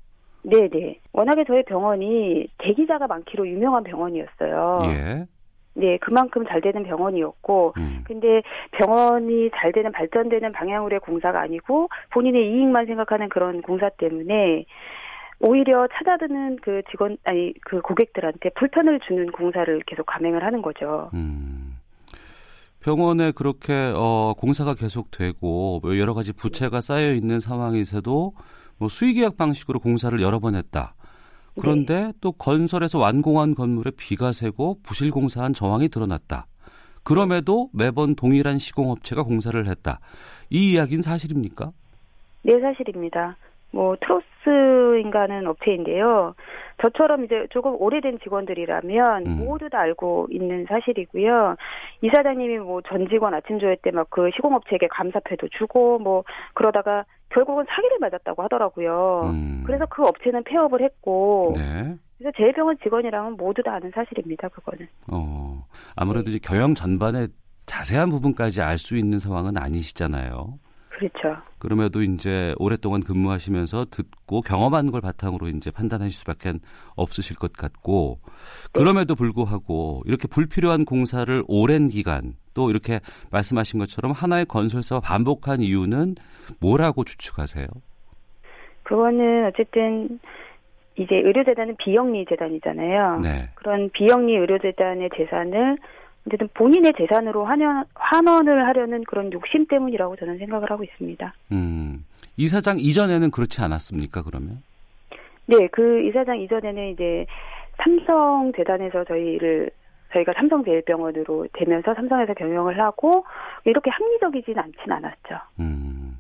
네네. 0.47 1.01
워낙에 1.13 1.45
저희 1.45 1.65
병원이 1.65 2.47
대기자가 2.59 3.07
많기로 3.09 3.49
유명한 3.49 3.83
병원이었어요. 3.83 4.81
예. 4.85 5.27
네, 5.75 5.99
그만큼 5.99 6.47
잘 6.47 6.61
되는 6.63 6.85
병원이었고, 6.85 7.75
음. 7.77 8.05
근데 8.07 8.43
병원이 8.71 9.51
잘 9.57 9.73
되는 9.73 9.93
발전되는 9.93 10.53
방향으로의 10.53 11.01
공사가 11.01 11.41
아니고 11.41 11.89
본인의 12.13 12.51
이익만 12.51 12.87
생각하는 12.87 13.29
그런 13.29 13.61
공사 13.61 13.91
때문에 13.91 14.65
오히려 15.41 15.87
찾아드는 15.93 16.61
그 16.63 16.81
직원 16.91 17.19
아니 17.25 17.53
그 17.63 17.83
고객들한테 17.83 18.51
불편을 18.51 19.01
주는 19.01 19.31
공사를 19.33 19.83
계속 19.87 20.07
감행을 20.07 20.43
하는 20.43 20.63
거죠. 20.63 21.11
음. 21.13 21.77
병원에 22.83 23.33
그렇게 23.33 23.93
어, 23.97 24.33
공사가 24.39 24.75
계속되고 24.75 25.81
뭐 25.83 25.99
여러 25.99 26.15
가지 26.15 26.33
부채가 26.33 26.81
쌓여 26.81 27.13
있는 27.13 27.41
상황에서도 27.41 28.33
뭐 28.79 28.89
수의계약 28.89 29.37
방식으로 29.37 29.81
공사를 29.81 30.21
여러 30.21 30.39
번 30.39 30.55
했다. 30.55 30.95
그런데 31.59 32.13
또 32.21 32.33
건설에서 32.33 32.99
완공한 32.99 33.55
건물에 33.55 33.91
비가 33.97 34.33
새고 34.33 34.81
부실 34.83 35.11
공사한 35.11 35.55
정황이 35.55 35.89
드러났다. 35.89 36.47
그럼에도 37.03 37.71
매번 37.73 38.15
동일한 38.15 38.59
시공업체가 38.59 39.23
공사를 39.23 39.67
했다. 39.67 40.01
이 40.51 40.73
이야기는 40.73 41.03
사실입니까? 41.03 41.73
네, 42.43 42.61
사실입니다. 42.61 43.37
뭐 43.77 43.95
트로스인가는 44.01 45.47
업체인데요. 45.47 46.35
저처럼 46.83 47.25
이제 47.25 47.47
조금 47.51 47.77
오래된 47.79 48.19
직원들이라면 48.23 49.27
음. 49.27 49.37
모두 49.45 49.69
다 49.69 49.81
알고 49.81 50.29
있는 50.31 50.65
사실이고요. 50.69 51.57
이사장님이 52.03 52.59
뭐 52.59 52.81
전 52.89 53.07
직원 53.09 53.35
아침 53.35 53.59
조회 53.59 53.77
때 53.83 53.91
막 53.91 54.07
그 54.11 54.31
시공업체에게 54.35 54.89
감사패도 54.89 55.49
주고 55.59 55.99
뭐 55.99 56.25
그러다가 56.55 57.05
결국은 57.31 57.65
사기를 57.69 57.99
맞았다고 58.01 58.43
하더라고요. 58.45 59.31
음. 59.33 59.63
그래서 59.67 59.85
그 59.87 60.03
업체는 60.05 60.45
폐업을 60.45 60.81
했고 60.83 61.53
네. 61.57 61.95
그래서 62.19 62.35
제일병원 62.37 62.79
직원이라면 62.83 63.37
모두 63.37 63.63
다 63.63 63.75
아는 63.75 63.91
사실입니다. 63.95 64.49
그거는. 64.49 64.87
어, 65.13 65.67
아무래도 65.97 66.31
이제 66.31 66.39
경영 66.43 66.75
전반의 66.75 67.29
자세한 67.67 68.09
부분까지 68.11 68.63
알 68.63 68.79
수 68.79 68.97
있는 68.97 69.19
상황은 69.19 69.59
아니시잖아요. 69.59 70.55
그렇죠. 70.97 71.37
그럼에도 71.59 72.01
이제 72.01 72.55
오랫동안 72.59 73.03
근무하시면서 73.03 73.87
듣고 73.91 74.41
경험한 74.41 74.91
걸 74.91 75.03
바탕으로 75.03 75.49
이제 75.49 75.71
판단하실 75.71 76.11
수밖에 76.11 76.53
없으실 76.97 77.37
것 77.37 77.53
같고 77.53 78.19
그럼에도 78.73 79.15
불구하고 79.15 80.03
이렇게 80.07 80.27
불필요한 80.27 80.87
공사를 80.87 81.43
오랜 81.49 81.89
기간 81.89 82.33
또 82.55 82.71
이렇게 82.71 83.01
말씀하신 83.31 83.79
것처럼 83.79 84.13
하나의 84.13 84.47
건설사와 84.47 85.03
반복한 85.03 85.61
이유는 85.61 86.15
뭐라고 86.61 87.05
추측하세요? 87.05 87.67
그거는 88.85 89.47
어쨌든 89.47 90.19
이제 90.97 91.15
의료재단은 91.17 91.77
비영리 91.77 92.25
재단이잖아요. 92.27 93.19
네. 93.23 93.51
그런 93.57 93.91
비영리 93.91 94.35
의료재단의 94.35 95.11
재산을 95.15 95.77
어쨌든 96.27 96.49
본인의 96.55 96.93
재산으로 96.99 97.45
환원, 97.45 97.85
환원을 97.95 98.67
하려는 98.67 99.05
그런 99.05 99.33
욕심 99.33 99.67
때문이라고 99.67 100.17
저는 100.17 100.39
생각을 100.39 100.71
하고 100.71 100.83
있습니다. 100.83 101.35
음. 101.53 102.05
이사장 102.37 102.79
이전에는 102.79 103.31
그렇지 103.31 103.63
않았습니까, 103.63 104.23
그러면? 104.23 104.63
네, 105.47 105.69
그 105.69 106.03
이사장 106.03 106.41
이전에는 106.41 106.93
이제 106.93 107.27
삼성 107.79 108.53
재단에서 108.57 109.05
저희를 109.05 109.71
저희가 110.13 110.33
삼성제일병원으로 110.37 111.47
되면서 111.53 111.95
삼성에서 111.95 112.35
경영을 112.35 112.81
하고 112.81 113.25
이렇게 113.65 113.91
합리적이진 113.91 114.59
않진 114.59 114.91
않았죠. 114.91 115.35
음. 115.61 116.19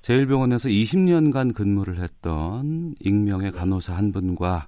제일병원에서 0.00 0.68
20년간 0.68 1.54
근무를 1.54 1.98
했던 1.98 2.94
익명의 3.00 3.52
간호사 3.52 3.94
한 3.94 4.12
분과 4.12 4.66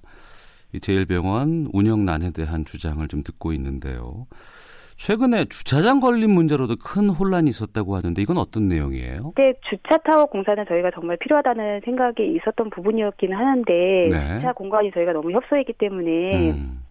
이 0.73 0.79
제일병원 0.79 1.69
운영난에 1.71 2.31
대한 2.31 2.65
주장을 2.65 3.07
좀 3.07 3.23
듣고 3.23 3.53
있는데요. 3.53 4.25
최근에 4.95 5.45
주차장 5.45 5.99
걸린 5.99 6.31
문제로도 6.31 6.75
큰 6.77 7.09
혼란이 7.09 7.49
있었다고 7.49 7.95
하는데 7.95 8.21
이건 8.21 8.37
어떤 8.37 8.67
내용이에요? 8.67 9.33
그때 9.35 9.53
주차 9.69 9.97
타워 9.97 10.25
공사는 10.25 10.63
저희가 10.67 10.91
정말 10.91 11.17
필요하다는 11.17 11.81
생각이 11.83 12.35
있었던 12.35 12.69
부분이었기는 12.69 13.35
하는데 13.35 13.73
네. 14.11 14.35
주차 14.35 14.53
공간이 14.53 14.91
저희가 14.91 15.13
너무 15.13 15.31
협소했기 15.31 15.73
때문에 15.73 16.51
음. 16.51 16.83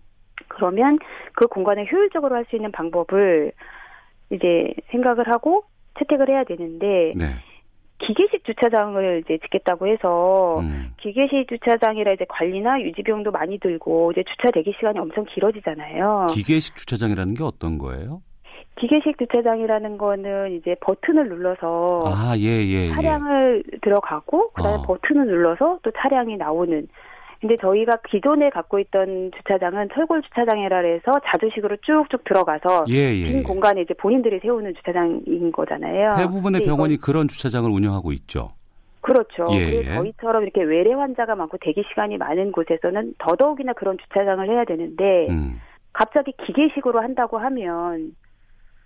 그러면 0.49 0.99
그 1.35 1.47
공간을 1.47 1.91
효율적으로 1.91 2.35
할 2.35 2.45
수 2.51 2.57
있는 2.57 2.71
방법을 2.73 3.53
이제 4.31 4.75
생각을 4.91 5.29
하고 5.29 5.65
채택을 5.99 6.29
해야 6.29 6.45
되는데 6.45 7.13
네. 7.17 7.27
기계식 8.07 8.45
주차장을 8.45 9.23
이제 9.25 9.39
짓겠다고 9.39 9.87
해서 9.87 10.61
음. 10.61 10.93
기계식 11.01 11.49
주차장이라 11.49 12.13
이제 12.13 12.25
관리나 12.29 12.81
유지 12.81 13.03
비용도 13.03 13.31
많이 13.31 13.59
들고 13.59 14.13
이제 14.13 14.25
주차 14.25 14.51
대기 14.51 14.73
시간이 14.77 14.99
엄청 14.99 15.25
길어지잖아요. 15.25 16.27
기계식 16.31 16.77
주차장이라는 16.77 17.35
게 17.35 17.45
어떤 17.45 17.79
거예요? 17.79 18.21
기계식 18.77 19.19
주차장이라는 19.19 19.99
거는 19.99 20.53
이제 20.53 20.75
버튼을 20.81 21.29
눌러서 21.29 22.05
아, 22.07 22.35
예, 22.39 22.43
예, 22.43 22.89
예. 22.89 22.89
차량을 22.91 23.63
들어가고 23.83 24.51
그다음에 24.51 24.79
어. 24.79 24.83
버튼을 24.83 25.27
눌러서 25.27 25.79
또 25.83 25.91
차량이 25.97 26.37
나오는. 26.37 26.89
근데 27.43 27.57
저희가 27.57 27.99
기존에 28.09 28.51
갖고 28.51 28.79
있던 28.79 29.33
주차장은 29.37 29.89
철골 29.93 30.23
주차장이라 30.23 30.79
해서 30.79 31.11
자주식으로 31.27 31.77
쭉쭉 31.83 32.23
들어가서 32.23 32.85
예, 32.89 33.13
예. 33.13 33.33
빈 33.33 33.43
공간에 33.43 33.83
이제 33.83 33.95
본인들이 33.95 34.39
세우는 34.39 34.75
주차장인 34.77 35.51
거잖아요. 35.51 36.11
대부분의 36.19 36.63
병원이 36.63 36.99
그런 36.99 37.27
주차장을 37.27 37.69
운영하고 37.69 38.13
있죠. 38.13 38.53
그렇죠. 39.01 39.49
예, 39.51 39.57
예. 39.59 39.95
저희처럼 39.97 40.45
이렇게 40.45 40.63
외래 40.63 40.93
환자가 40.93 41.35
많고 41.35 41.59
대기 41.61 41.83
시간이 41.89 42.17
많은 42.17 42.53
곳에서는 42.53 43.15
더더욱이나 43.19 43.73
그런 43.73 43.99
주차장을 43.99 44.49
해야 44.49 44.65
되는데 44.65 45.27
음. 45.29 45.61
갑자기 45.93 46.33
기계식으로 46.47 47.01
한다고 47.01 47.39
하면 47.39 48.15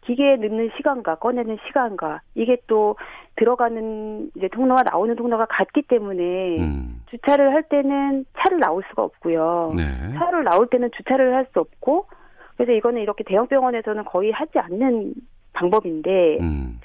기계에 0.06 0.36
넣는 0.36 0.70
시간과 0.76 1.16
꺼내는 1.16 1.58
시간과 1.66 2.20
이게 2.34 2.56
또 2.66 2.96
들어가는 3.36 4.30
이제 4.36 4.48
통로와 4.48 4.82
나오는 4.84 5.14
통로가 5.16 5.46
같기 5.46 5.82
때문에 5.82 6.58
음. 6.58 7.02
주차를 7.10 7.52
할 7.52 7.64
때는 7.64 8.24
차를 8.38 8.60
나올 8.60 8.82
수가 8.88 9.02
없고요. 9.02 9.72
네. 9.76 9.82
차를 10.16 10.44
나올 10.44 10.68
때는 10.68 10.90
주차를 10.96 11.34
할 11.34 11.46
수 11.52 11.60
없고 11.60 12.06
그래서 12.56 12.72
이거는 12.72 13.02
이렇게 13.02 13.22
대형 13.24 13.46
병원에서는 13.46 14.04
거의 14.04 14.32
하지 14.32 14.58
않는 14.58 15.14
방법인데 15.52 16.38
음. 16.40 16.80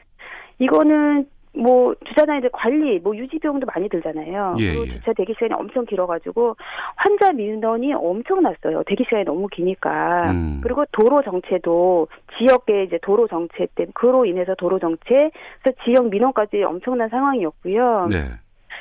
이거는 0.59 1.27
뭐 1.53 1.93
주차장 2.05 2.37
이제 2.37 2.49
관리 2.53 2.99
뭐 2.99 3.15
유지 3.15 3.37
비용도 3.37 3.65
많이 3.73 3.89
들잖아요. 3.89 4.55
예, 4.59 4.69
그리고 4.69 4.87
예. 4.87 4.91
주차 4.93 5.13
대기 5.13 5.33
시간이 5.33 5.53
엄청 5.53 5.85
길어가지고 5.85 6.55
환자 6.95 7.31
민원이 7.33 7.93
엄청났어요. 7.93 8.83
대기 8.85 9.03
시간이 9.03 9.25
너무 9.25 9.47
기니까. 9.47 10.31
음. 10.31 10.61
그리고 10.63 10.85
도로 10.91 11.21
정체도 11.23 12.07
지역의 12.37 12.85
이제 12.85 12.99
도로 13.01 13.27
정체 13.27 13.67
때문에 13.75 13.91
그로 13.93 14.25
인해서 14.25 14.55
도로 14.55 14.79
정체 14.79 15.31
그래서 15.61 15.77
지역 15.83 16.09
민원까지 16.09 16.63
엄청난 16.63 17.09
상황이었고요. 17.09 18.07
네. 18.09 18.29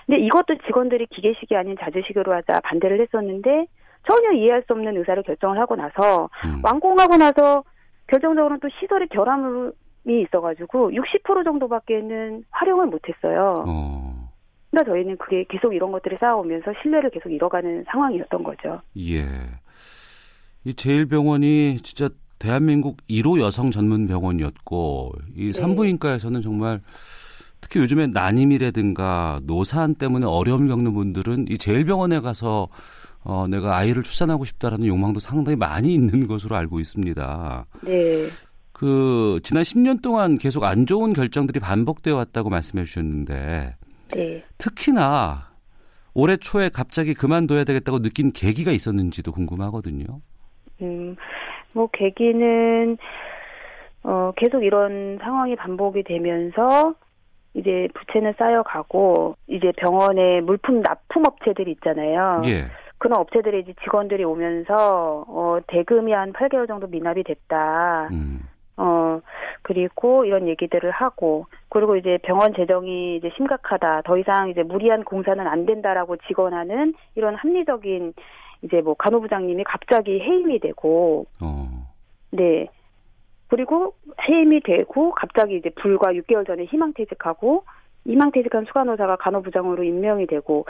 근데 0.07 0.21
이것도 0.21 0.59
직원들이 0.67 1.07
기계식이 1.07 1.57
아닌 1.57 1.77
자주식으로 1.81 2.33
하자 2.35 2.61
반대를 2.61 3.01
했었는데 3.01 3.67
전혀 4.09 4.33
이해할 4.33 4.63
수 4.67 4.73
없는 4.73 4.97
의사를 4.97 5.21
결정을 5.25 5.59
하고 5.59 5.75
나서 5.75 6.31
음. 6.45 6.61
완공하고 6.63 7.17
나서 7.17 7.65
결정적으로는 8.07 8.61
또 8.61 8.69
시설의 8.81 9.09
결함 9.09 9.73
이 10.07 10.23
있어가지고 10.23 10.91
60% 10.91 11.45
정도밖에는 11.45 12.45
활용을 12.51 12.87
못했어요. 12.87 13.65
어. 13.67 14.31
그러니까 14.71 14.93
저희는 14.93 15.17
그게 15.19 15.45
계속 15.49 15.75
이런 15.75 15.93
것들이 15.93 16.17
쌓아오면서 16.17 16.73
신뢰를 16.81 17.11
계속 17.11 17.31
잃어가는 17.31 17.85
상황이었던 17.91 18.43
거죠. 18.43 18.81
예. 18.99 19.27
이 20.65 20.75
제일병원이 20.75 21.79
진짜 21.79 22.09
대한민국 22.39 22.97
1호 23.09 23.41
여성 23.41 23.71
전문 23.71 24.07
병원이었고 24.07 25.13
이 25.37 25.47
네. 25.47 25.53
산부인과에서는 25.53 26.41
정말 26.43 26.81
특히 27.61 27.81
요즘에 27.81 28.07
난임이라든가 28.07 29.41
노산 29.45 29.95
때문에 29.95 30.25
어려움을 30.27 30.69
겪는 30.69 30.93
분들은 30.93 31.47
이 31.49 31.59
제일병원에 31.59 32.21
가서 32.21 32.69
어, 33.23 33.47
내가 33.47 33.77
아이를 33.77 34.03
출산하고 34.03 34.45
싶다라는 34.47 34.87
욕망도 34.87 35.21
상당히 35.21 35.57
많이 35.57 35.93
있는 35.93 36.27
것으로 36.27 36.57
알고 36.57 36.81
있습니다. 36.81 37.67
네. 37.83 38.29
그 38.81 39.41
지난 39.43 39.63
10년 39.63 40.01
동안 40.03 40.39
계속 40.39 40.65
안 40.65 40.87
좋은 40.87 41.13
결정들이 41.13 41.61
반복되어 41.61 42.17
왔다고 42.17 42.49
말씀해 42.49 42.85
주셨는데 42.85 43.75
네. 44.15 44.45
특히나 44.57 45.51
올해 46.15 46.39
초에 46.39 46.71
갑자기 46.71 47.13
그만둬야 47.13 47.65
되겠다고 47.65 47.99
느낀 47.99 48.33
계기가 48.33 48.73
있었는지도 48.73 49.33
궁금하거든요. 49.33 50.07
음, 50.81 51.15
뭐 51.75 51.89
계기는 51.93 52.97
어 54.05 54.33
계속 54.39 54.65
이런 54.65 55.19
상황이 55.21 55.57
반복이 55.57 56.03
되면서 56.05 56.95
이제 57.53 57.87
부채는 57.93 58.33
쌓여가고 58.39 59.37
이제 59.47 59.73
병원에 59.77 60.41
물품 60.41 60.81
납품 60.81 61.27
업체들 61.27 61.69
있잖아요. 61.69 62.41
예. 62.47 62.65
그런 62.97 63.19
업체들의 63.21 63.61
이제 63.61 63.75
직원들이 63.85 64.25
오면서 64.25 65.27
어 65.29 65.59
대금이 65.67 66.13
한 66.13 66.33
8개월 66.33 66.67
정도 66.67 66.87
미납이 66.87 67.25
됐다. 67.25 68.09
음. 68.11 68.41
어 68.81 69.21
그리고 69.63 70.25
이런 70.25 70.49
얘기들을 70.49 70.91
하고 70.91 71.47
그리고 71.69 71.97
이제 71.97 72.19
병원 72.23 72.55
재정이 72.55 73.17
이제 73.17 73.31
심각하다. 73.37 74.03
더 74.03 74.17
이상 74.17 74.49
이제 74.49 74.63
무리한 74.63 75.05
공사는 75.05 75.47
안 75.47 75.67
된다라고 75.67 76.17
직언하는 76.29 76.95
이런 77.15 77.35
합리적인 77.35 78.15
이제 78.63 78.81
뭐 78.81 78.95
간호부장님이 78.95 79.65
갑자기 79.65 80.21
해임이 80.21 80.61
되고 80.61 81.27
어. 81.41 81.87
네. 82.31 82.69
그리고 83.49 83.95
해임이 84.29 84.61
되고 84.61 85.11
갑자기 85.11 85.57
이제 85.57 85.71
불과 85.71 86.13
6개월 86.13 86.47
전에 86.47 86.65
희망퇴직하고 86.65 87.65
희망퇴직한 88.07 88.65
수간호사가 88.65 89.17
간호부장으로 89.17 89.83
임명이 89.83 90.27
되고 90.27 90.65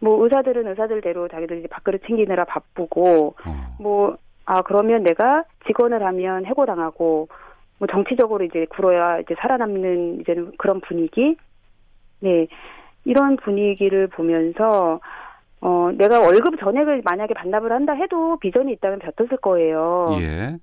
뭐 0.00 0.24
의사들은 0.24 0.66
의사들대로 0.66 1.28
자기들 1.28 1.58
이제 1.58 1.68
밥그릇 1.68 2.02
챙기느라 2.06 2.44
바쁘고 2.44 3.36
어. 3.46 3.76
뭐 3.78 4.16
아 4.44 4.62
그러면 4.62 5.02
내가 5.02 5.44
직원을 5.66 6.04
하면 6.04 6.46
해고당하고 6.46 7.28
뭐 7.82 7.88
정치적으로 7.90 8.44
이제 8.44 8.64
굴어야 8.66 9.18
이제 9.18 9.34
살아남는 9.40 10.20
이제는 10.20 10.52
그런 10.56 10.80
분위기 10.82 11.36
네 12.20 12.46
이런 13.04 13.34
분위기를 13.34 14.06
보면서 14.06 15.00
어 15.60 15.90
내가 15.98 16.20
월급 16.20 16.60
전액을 16.60 17.02
만약에 17.04 17.34
반납을 17.34 17.72
한다 17.72 17.92
해도 17.94 18.38
비전이 18.38 18.72
있다면 18.74 19.00
벼떴을 19.00 19.36
거예요. 19.38 20.16
예. 20.20 20.56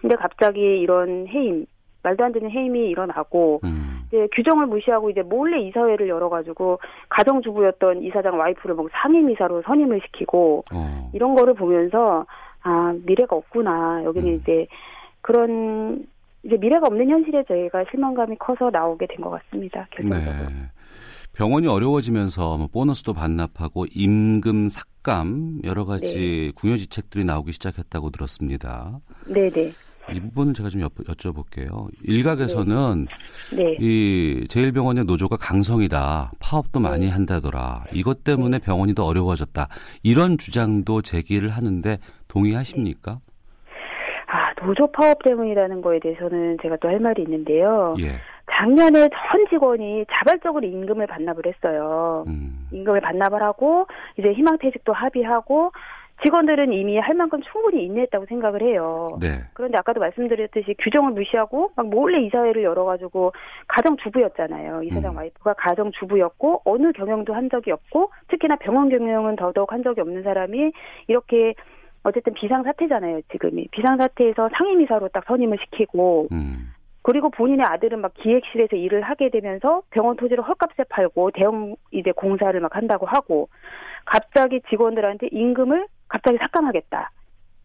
근데 0.00 0.14
갑자기 0.14 0.60
이런 0.60 1.26
해임 1.26 1.66
말도 2.04 2.24
안 2.24 2.30
되는 2.30 2.48
해임이 2.48 2.88
일어나고 2.88 3.62
음. 3.64 4.02
이제 4.06 4.28
규정을 4.32 4.66
무시하고 4.66 5.10
이제 5.10 5.22
몰래 5.22 5.60
이사회를 5.62 6.06
열어가지고 6.08 6.78
가정주부였던 7.08 8.04
이사장 8.04 8.38
와이프를 8.38 8.76
뭐 8.76 8.88
상임이사로 8.92 9.62
선임을 9.62 10.02
시키고 10.06 10.62
어. 10.72 11.10
이런 11.14 11.34
거를 11.34 11.54
보면서 11.54 12.26
아 12.62 12.94
미래가 13.04 13.34
없구나 13.34 14.04
여기는 14.04 14.28
음. 14.28 14.38
이제 14.40 14.68
그런 15.20 16.06
이제 16.44 16.56
미래가 16.56 16.86
없는 16.86 17.08
현실에 17.08 17.44
저희가 17.44 17.84
실망감이 17.90 18.36
커서 18.38 18.70
나오게 18.70 19.06
된 19.06 19.20
것 19.22 19.30
같습니다 19.30 19.86
결론적으로 19.90 20.48
네. 20.48 20.70
병원이 21.32 21.66
어려워지면서 21.68 22.56
뭐 22.56 22.66
보너스도 22.72 23.12
반납하고 23.14 23.86
임금 23.94 24.68
삭감 24.68 25.60
여러 25.64 25.84
가지 25.84 26.52
궁여지책들이 26.56 27.24
나오기 27.24 27.52
시작했다고 27.52 28.10
들었습니다. 28.10 28.98
네 29.26 29.48
네 29.50 29.72
이 30.12 30.18
부분을 30.18 30.54
제가 30.54 30.68
좀 30.70 30.80
여, 30.80 30.88
여쭤볼게요. 30.88 31.86
일각에서는 32.02 33.06
네이 33.56 34.48
제일병원의 34.48 35.04
노조가 35.04 35.36
강성이다. 35.36 36.32
파업도 36.40 36.80
많이 36.80 37.08
한다더라. 37.08 37.84
이것 37.92 38.24
때문에 38.24 38.58
병원이 38.58 38.94
더 38.96 39.04
어려워졌다. 39.04 39.68
이런 40.02 40.36
주장도 40.36 41.02
제기를 41.02 41.50
하는데 41.50 41.98
동의하십니까? 42.26 43.20
아 44.60 44.66
노조 44.66 44.86
파업 44.88 45.22
때문이라는 45.22 45.80
거에 45.82 45.98
대해서는 46.00 46.58
제가 46.62 46.76
또 46.76 46.88
할 46.88 46.98
말이 47.00 47.22
있는데요 47.22 47.94
예. 48.00 48.16
작년에 48.50 49.08
전 49.08 49.46
직원이 49.48 50.04
자발적으로 50.10 50.66
임금을 50.66 51.06
반납을 51.06 51.46
했어요 51.46 52.24
음. 52.26 52.66
임금을 52.72 53.00
반납을 53.00 53.42
하고 53.42 53.86
이제 54.16 54.32
희망퇴직도 54.32 54.92
합의하고 54.92 55.72
직원들은 56.22 56.72
이미 56.72 56.98
할 56.98 57.14
만큼 57.14 57.40
충분히 57.50 57.84
인내했다고 57.86 58.26
생각을 58.26 58.60
해요. 58.62 59.06
네. 59.20 59.40
그런데 59.54 59.78
아까도 59.78 60.00
말씀드렸듯이 60.00 60.74
규정을 60.78 61.12
무시하고 61.12 61.72
막 61.76 61.88
몰래 61.88 62.20
이사회를 62.20 62.62
열어가지고 62.62 63.32
가정주부였잖아요. 63.68 64.82
이사장 64.82 65.12
음. 65.12 65.16
와이프가 65.16 65.54
가정주부였고 65.54 66.62
어느 66.66 66.92
경영도 66.92 67.32
한 67.32 67.48
적이 67.48 67.72
없고 67.72 68.10
특히나 68.28 68.56
병원 68.56 68.90
경영은 68.90 69.36
더더욱 69.36 69.72
한 69.72 69.82
적이 69.82 70.02
없는 70.02 70.22
사람이 70.22 70.72
이렇게 71.06 71.54
어쨌든 72.02 72.32
비상사태잖아요, 72.34 73.20
지금이. 73.32 73.68
비상사태에서 73.72 74.48
상임이사로 74.56 75.08
딱 75.08 75.24
선임을 75.26 75.58
시키고 75.64 76.28
음. 76.32 76.72
그리고 77.02 77.30
본인의 77.30 77.64
아들은 77.66 78.00
막 78.00 78.12
기획실에서 78.14 78.76
일을 78.76 79.02
하게 79.02 79.30
되면서 79.30 79.82
병원 79.90 80.16
토지를 80.16 80.46
헐값에 80.46 80.84
팔고 80.88 81.30
대형 81.32 81.76
이제 81.90 82.12
공사를 82.12 82.58
막 82.60 82.76
한다고 82.76 83.06
하고 83.06 83.48
갑자기 84.04 84.60
직원들한테 84.68 85.28
임금을 85.32 85.86
갑자기 86.08 86.38
삭감하겠다. 86.38 87.10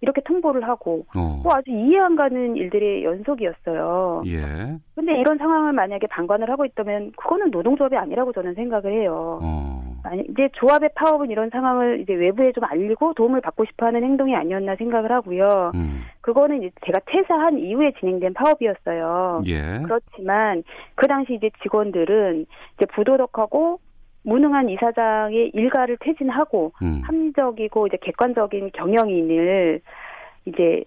이렇게 0.01 0.21
통보를 0.21 0.67
하고 0.67 1.05
어. 1.15 1.41
뭐 1.41 1.53
아주 1.53 1.71
이해 1.71 1.99
안 1.99 2.15
가는 2.15 2.55
일들의 2.55 3.03
연속이었어요. 3.03 4.23
예. 4.27 4.77
근데 4.93 5.19
이런 5.19 5.37
상황을 5.37 5.73
만약에 5.73 6.07
방관을 6.07 6.49
하고 6.49 6.65
있다면 6.65 7.13
그거는 7.17 7.49
노동조합이 7.49 7.95
아니라고 7.95 8.31
저는 8.31 8.53
생각을 8.53 8.93
해요. 8.93 9.39
어. 9.41 9.84
아니 10.05 10.23
이제 10.29 10.49
조합의 10.53 10.89
파업은 10.95 11.31
이런 11.31 11.49
상황을 11.49 11.99
이제 11.99 12.13
외부에 12.13 12.51
좀 12.51 12.63
알리고 12.63 13.13
도움을 13.13 13.41
받고 13.41 13.65
싶어 13.65 13.87
하는 13.87 14.03
행동이 14.03 14.35
아니었나 14.35 14.75
생각을 14.75 15.11
하고요. 15.11 15.71
음. 15.75 16.03
그거는 16.21 16.63
이제 16.63 16.71
제가 16.85 16.99
퇴사한 17.05 17.59
이후에 17.59 17.91
진행된 17.99 18.33
파업이었어요. 18.33 19.43
예. 19.47 19.81
그렇지만 19.83 20.63
그 20.95 21.07
당시 21.07 21.33
이제 21.33 21.49
직원들은 21.63 22.45
이제 22.75 22.85
부도덕하고 22.93 23.79
무능한 24.23 24.69
이사장의 24.69 25.51
일가를 25.53 25.97
퇴진하고 25.99 26.71
음. 26.81 27.01
합리적이고 27.03 27.87
이제 27.87 27.97
객관적인 28.01 28.71
경영인을 28.73 29.81
이제 30.45 30.83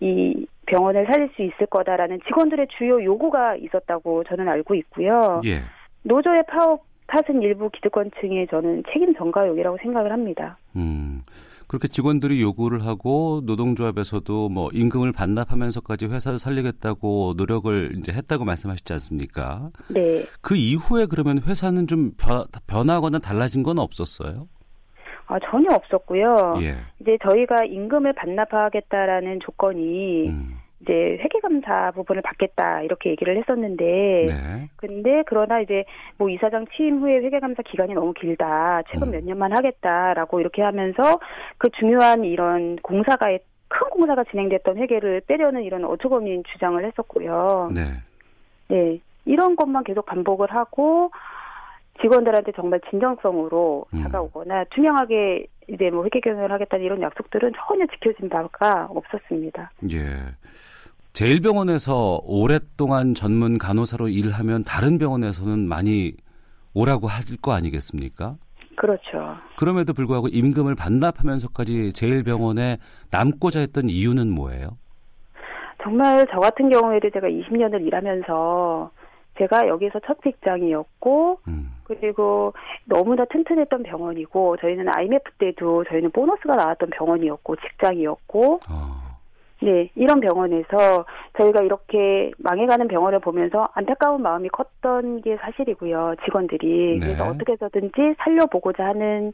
이 0.00 0.46
병원을 0.66 1.06
살릴 1.06 1.30
수 1.36 1.42
있을 1.42 1.66
거다라는 1.66 2.20
직원들의 2.26 2.68
주요 2.78 3.02
요구가 3.02 3.56
있었다고 3.56 4.24
저는 4.24 4.48
알고 4.48 4.74
있고요. 4.74 5.40
예. 5.44 5.60
노조의 6.02 6.44
파업 6.46 6.84
탓은 7.06 7.42
일부 7.42 7.70
기득권층의 7.70 8.48
저는 8.48 8.82
책임 8.92 9.14
전가욕이라고 9.14 9.78
생각을 9.82 10.12
합니다. 10.12 10.58
음. 10.76 11.22
그렇게 11.66 11.88
직원들이 11.88 12.40
요구를 12.42 12.84
하고 12.86 13.40
노동조합에서도 13.44 14.48
뭐 14.48 14.68
임금을 14.72 15.12
반납하면서까지 15.12 16.06
회사를 16.06 16.38
살리겠다고 16.38 17.34
노력을 17.36 17.96
이제 17.96 18.12
했다고 18.12 18.44
말씀하셨지 18.44 18.92
않습니까? 18.92 19.70
네. 19.88 20.24
그 20.40 20.56
이후에 20.56 21.06
그러면 21.06 21.40
회사는 21.42 21.86
좀 21.86 22.12
변, 22.18 22.44
변하거나 22.66 23.18
달라진 23.18 23.62
건 23.62 23.78
없었어요? 23.78 24.46
아, 25.26 25.38
전혀 25.50 25.74
없었고요. 25.74 26.56
예. 26.60 26.76
이제 27.00 27.16
저희가 27.22 27.64
임금을 27.64 28.12
반납하겠다라는 28.12 29.40
조건이 29.40 30.28
음. 30.28 30.56
이제 30.84 31.18
회계 31.20 31.40
감사 31.40 31.90
부분을 31.92 32.22
받겠다 32.22 32.82
이렇게 32.82 33.10
얘기를 33.10 33.36
했었는데 33.38 33.84
네. 33.84 34.68
근데 34.76 35.22
그러나 35.26 35.60
이제 35.60 35.84
뭐 36.18 36.28
이사장 36.28 36.66
취임 36.76 37.00
후에 37.00 37.16
회계 37.16 37.40
감사 37.40 37.62
기간이 37.62 37.94
너무 37.94 38.12
길다 38.12 38.82
최근 38.90 39.08
음. 39.08 39.12
몇 39.12 39.24
년만 39.24 39.52
하겠다라고 39.52 40.40
이렇게 40.40 40.62
하면서 40.62 41.18
그 41.56 41.70
중요한 41.78 42.24
이런 42.24 42.76
공사가 42.76 43.26
큰 43.68 43.90
공사가 43.90 44.22
진행됐던 44.24 44.76
회계를 44.76 45.22
빼려는 45.26 45.62
이런 45.62 45.84
어처구니인 45.84 46.44
주장을 46.52 46.84
했었고요. 46.84 47.70
네. 47.74 47.82
네 48.68 49.00
이런 49.24 49.56
것만 49.56 49.84
계속 49.84 50.04
반복을 50.04 50.52
하고 50.52 51.10
직원들한테 52.02 52.52
정말 52.52 52.80
진정성으로 52.90 53.86
음. 53.94 54.02
다가오거나 54.02 54.64
투명하게 54.64 55.46
이제 55.68 55.90
뭐 55.90 56.04
회계 56.04 56.20
경영을 56.20 56.52
하겠다는 56.52 56.84
이런 56.84 57.00
약속들은 57.00 57.52
전혀 57.66 57.86
지켜진 57.86 58.28
바가 58.28 58.88
없었습니다. 58.90 59.70
예. 59.92 59.98
제일 61.14 61.40
병원에서 61.40 62.18
오랫동안 62.24 63.14
전문 63.14 63.56
간호사로 63.56 64.08
일하면 64.08 64.64
다른 64.64 64.98
병원에서는 64.98 65.60
많이 65.68 66.12
오라고 66.74 67.06
할 67.06 67.22
거 67.40 67.52
아니겠습니까? 67.52 68.34
그렇죠. 68.76 69.36
그럼에도 69.56 69.92
불구하고 69.92 70.26
임금을 70.26 70.74
반납하면서까지 70.74 71.92
제일 71.92 72.24
병원에 72.24 72.78
남고자 73.12 73.60
했던 73.60 73.88
이유는 73.88 74.28
뭐예요? 74.34 74.76
정말 75.84 76.26
저 76.32 76.40
같은 76.40 76.68
경우에도 76.68 77.08
제가 77.10 77.28
20년을 77.28 77.86
일하면서 77.86 78.90
제가 79.38 79.68
여기서 79.68 80.00
첫 80.04 80.18
직장이었고 80.24 81.38
음. 81.46 81.70
그리고 81.84 82.54
너무나 82.86 83.24
튼튼했던 83.26 83.84
병원이고 83.84 84.56
저희는 84.56 84.88
IMF 84.88 85.30
때도 85.38 85.84
저희는 85.84 86.10
보너스가 86.10 86.56
나왔던 86.56 86.90
병원이었고 86.90 87.54
직장이었고 87.56 88.54
어. 88.68 89.03
네 89.64 89.90
이런 89.94 90.20
병원에서 90.20 91.06
저희가 91.38 91.62
이렇게 91.62 92.30
망해가는 92.38 92.86
병원을 92.88 93.20
보면서 93.20 93.64
안타까운 93.74 94.22
마음이 94.22 94.48
컸던 94.50 95.22
게 95.22 95.36
사실이고요 95.36 96.16
직원들이 96.24 96.98
네. 97.00 97.06
그래서 97.06 97.24
어떻게 97.26 97.52
해서든지 97.52 98.14
살려보고자 98.18 98.84
하는 98.84 99.32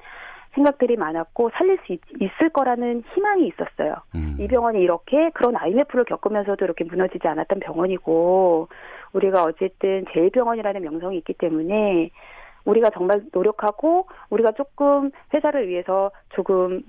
생각들이 0.54 0.96
많았고 0.96 1.50
살릴 1.54 1.78
수 1.86 1.92
있, 1.92 2.00
있을 2.20 2.50
거라는 2.50 3.04
희망이 3.14 3.46
있었어요. 3.46 3.94
음. 4.16 4.36
이 4.38 4.48
병원이 4.48 4.80
이렇게 4.80 5.30
그런 5.30 5.56
IMF를 5.56 6.04
겪으면서도 6.04 6.64
이렇게 6.64 6.84
무너지지 6.84 7.26
않았던 7.28 7.60
병원이고 7.60 8.68
우리가 9.12 9.44
어쨌든 9.44 10.04
제일 10.12 10.30
병원이라는 10.30 10.82
명성이 10.82 11.18
있기 11.18 11.34
때문에 11.34 12.10
우리가 12.64 12.90
정말 12.90 13.22
노력하고 13.32 14.06
우리가 14.30 14.52
조금 14.52 15.10
회사를 15.32 15.68
위해서 15.68 16.10
조금 16.30 16.82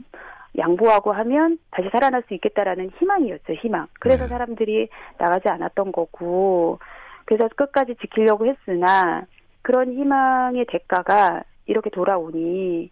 양보하고 0.58 1.12
하면 1.14 1.58
다시 1.72 1.90
살아날 1.92 2.24
수 2.28 2.34
있겠다라는 2.34 2.92
희망이었죠, 3.00 3.54
희망. 3.54 3.88
그래서 4.00 4.24
네. 4.24 4.30
사람들이 4.30 4.90
나가지 5.18 5.48
않았던 5.48 5.92
거고, 5.92 6.80
그래서 7.26 7.48
끝까지 7.56 7.96
지키려고 8.02 8.46
했으나, 8.46 9.26
그런 9.62 9.94
희망의 9.94 10.66
대가가 10.68 11.44
이렇게 11.66 11.90
돌아오니, 11.90 12.92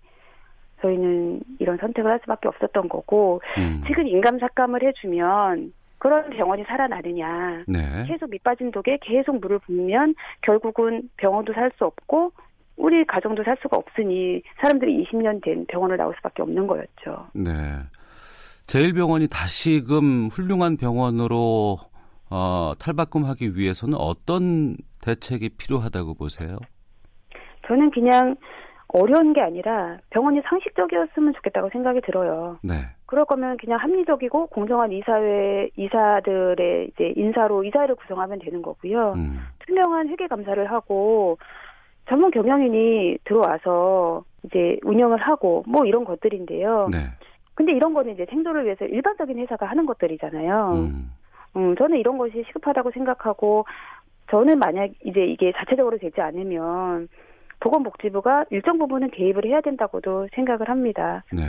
저희는 0.82 1.41
이런 1.60 1.78
선택을 1.78 2.10
할 2.10 2.19
수밖에 2.22 2.48
없었던 2.48 2.88
거고, 2.88 3.41
음. 3.58 3.84
지금 3.88 4.08
인감 4.08 4.39
삭감을 4.39 4.82
해주면, 4.84 5.74
그런 5.98 6.30
병원이 6.30 6.63
살아나느냐. 6.63 7.65
네. 7.67 8.06
계속 8.08 8.30
밑빠진 8.30 8.72
독에 8.72 9.00
계속 9.02 9.38
물을 9.41 9.60
붓면, 9.60 10.15
결국은 10.41 11.10
병원도 11.17 11.52
살 11.52 11.72
수 11.78 11.84
없고, 11.84 12.32
우리 12.80 13.06
가정도 13.06 13.44
살 13.44 13.58
수가 13.62 13.78
없으니, 13.78 14.42
사람들이 14.62 15.04
20년 15.04 15.44
된 15.44 15.65
병원을 15.68 15.98
나올 15.98 16.15
수밖에 16.15 16.42
없는 16.42 16.65
거였죠. 16.65 17.28
네. 17.34 17.52
제일병원이 18.68 19.28
다시금 19.28 20.28
훌륭한 20.28 20.78
병원으로 20.78 21.78
어, 22.32 22.74
탈바꿈하기 22.80 23.58
위해서는 23.58 23.96
어떤 23.98 24.78
대책이 25.04 25.50
필요하다고 25.58 26.13
보세요? 26.13 26.58
저는 27.68 27.92
그냥 27.92 28.36
어려운 28.88 29.34
게 29.34 29.42
아니라 29.42 29.98
병원이 30.10 30.42
상식적이었으면 30.46 31.34
좋겠다고 31.34 31.70
생각이 31.72 32.02
들어요. 32.02 32.60
네. 32.63 32.76
그럴 33.06 33.26
거면 33.26 33.58
그냥 33.58 33.80
합리적이고 33.80 34.48
공정한 34.48 34.92
이사회 34.92 35.70
이사들의 35.76 36.92
이제 36.94 37.13
인사로 37.15 37.63
이사회를 37.65 37.96
구성하면 37.96 38.39
되는 38.39 38.62
거고요. 38.62 39.13
음. 39.13 39.39
투명한 39.65 40.10
회계 40.10 40.28
감사를 40.28 40.72
하고 40.72 41.38
전문 42.10 42.32
경영인이 42.32 43.19
들어와서 43.24 44.24
이제 44.43 44.78
운영을 44.84 45.17
하고 45.17 45.63
뭐 45.67 45.86
이런 45.86 46.04
것들인데요. 46.04 46.89
네. 46.91 47.06
근데 47.54 47.74
이런 47.74 47.93
거는 47.93 48.13
이제 48.13 48.26
생존을 48.30 48.65
위해서 48.65 48.86
일반적인 48.86 49.38
회사가 49.38 49.67
하는 49.67 49.86
것들이잖아요. 49.86 50.74
음. 50.74 51.12
음, 51.56 51.76
저는 51.76 51.98
이런 51.98 52.17
것이 52.17 52.43
시급하다고 52.48 52.91
생각하고 52.91 53.65
저는 54.32 54.60
만약 54.60 54.89
이제 55.04 55.26
이게 55.26 55.52
자체적으로 55.56 55.98
되지 55.98 56.19
않으면 56.22 57.08
보건복지부가 57.60 58.45
일정 58.50 58.78
부분은 58.78 59.12
개입을 59.12 59.45
해야 59.45 59.62
된다고도 59.62 60.30
생각을 60.34 60.69
합니다. 60.69 61.24
네. 61.32 61.43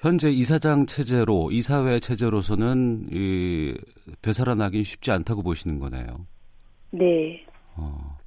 현재 0.00 0.28
이사장 0.30 0.86
체제로 0.86 1.50
이사회 1.50 1.98
체제로서는 1.98 3.08
이 3.10 3.74
되살아나기 4.22 4.84
쉽지 4.84 5.10
않다고 5.10 5.42
보시는 5.42 5.80
거네요. 5.80 6.06
네. 6.92 7.44
어. 7.76 8.17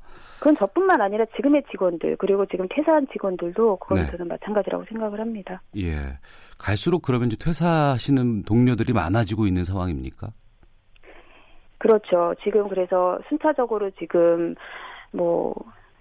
그건 0.41 0.57
저뿐만 0.57 0.99
아니라 1.01 1.23
지금의 1.35 1.61
직원들 1.69 2.17
그리고 2.17 2.47
지금 2.47 2.67
퇴사한 2.67 3.05
직원들도 3.11 3.77
그건 3.77 3.99
네. 3.99 4.09
저는 4.09 4.27
마찬가지라고 4.27 4.85
생각을 4.85 5.19
합니다. 5.19 5.61
예. 5.77 6.17
갈수록 6.57 7.03
그러면 7.03 7.27
이제 7.27 7.37
퇴사하시는 7.37 8.41
동료들이 8.41 8.91
많아지고 8.91 9.45
있는 9.45 9.63
상황입니까? 9.63 10.29
그렇죠. 11.77 12.33
지금 12.43 12.67
그래서 12.69 13.19
순차적으로 13.29 13.91
지금 13.99 14.55
뭐 15.11 15.53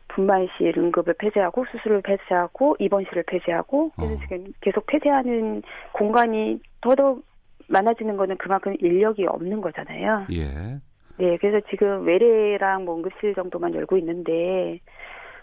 분만실 0.09 0.73
응급을 0.75 1.17
폐쇄하고 1.19 1.67
수술을 1.71 2.01
폐쇄하고 2.01 2.77
입원실을 2.79 3.25
폐쇄하고 3.27 3.91
그래서 3.95 4.15
어. 4.15 4.19
지금 4.23 4.47
계속 4.63 4.87
폐쇄하는 4.87 5.63
공간이 5.93 6.59
더더욱 6.81 7.27
많아지는 7.69 8.17
거는 8.17 8.39
그만큼 8.39 8.75
인력이 8.81 9.27
없는 9.27 9.61
거잖아요. 9.61 10.29
예. 10.33 10.81
네, 11.21 11.37
그래서 11.37 11.61
지금 11.69 12.07
외래랑 12.07 12.87
뭐 12.87 12.97
응급실 12.97 13.35
정도만 13.35 13.75
열고 13.75 13.99
있는데 13.99 14.81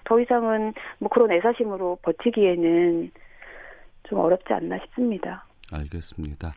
더 0.05 0.19
이상은 0.19 0.73
뭐 0.97 1.07
그런 1.07 1.31
애사심으로 1.31 1.99
버티기에는 2.01 3.11
좀 4.09 4.19
어렵지 4.19 4.53
않나 4.53 4.79
싶습니다. 4.85 5.45
알겠습니다. 5.71 6.51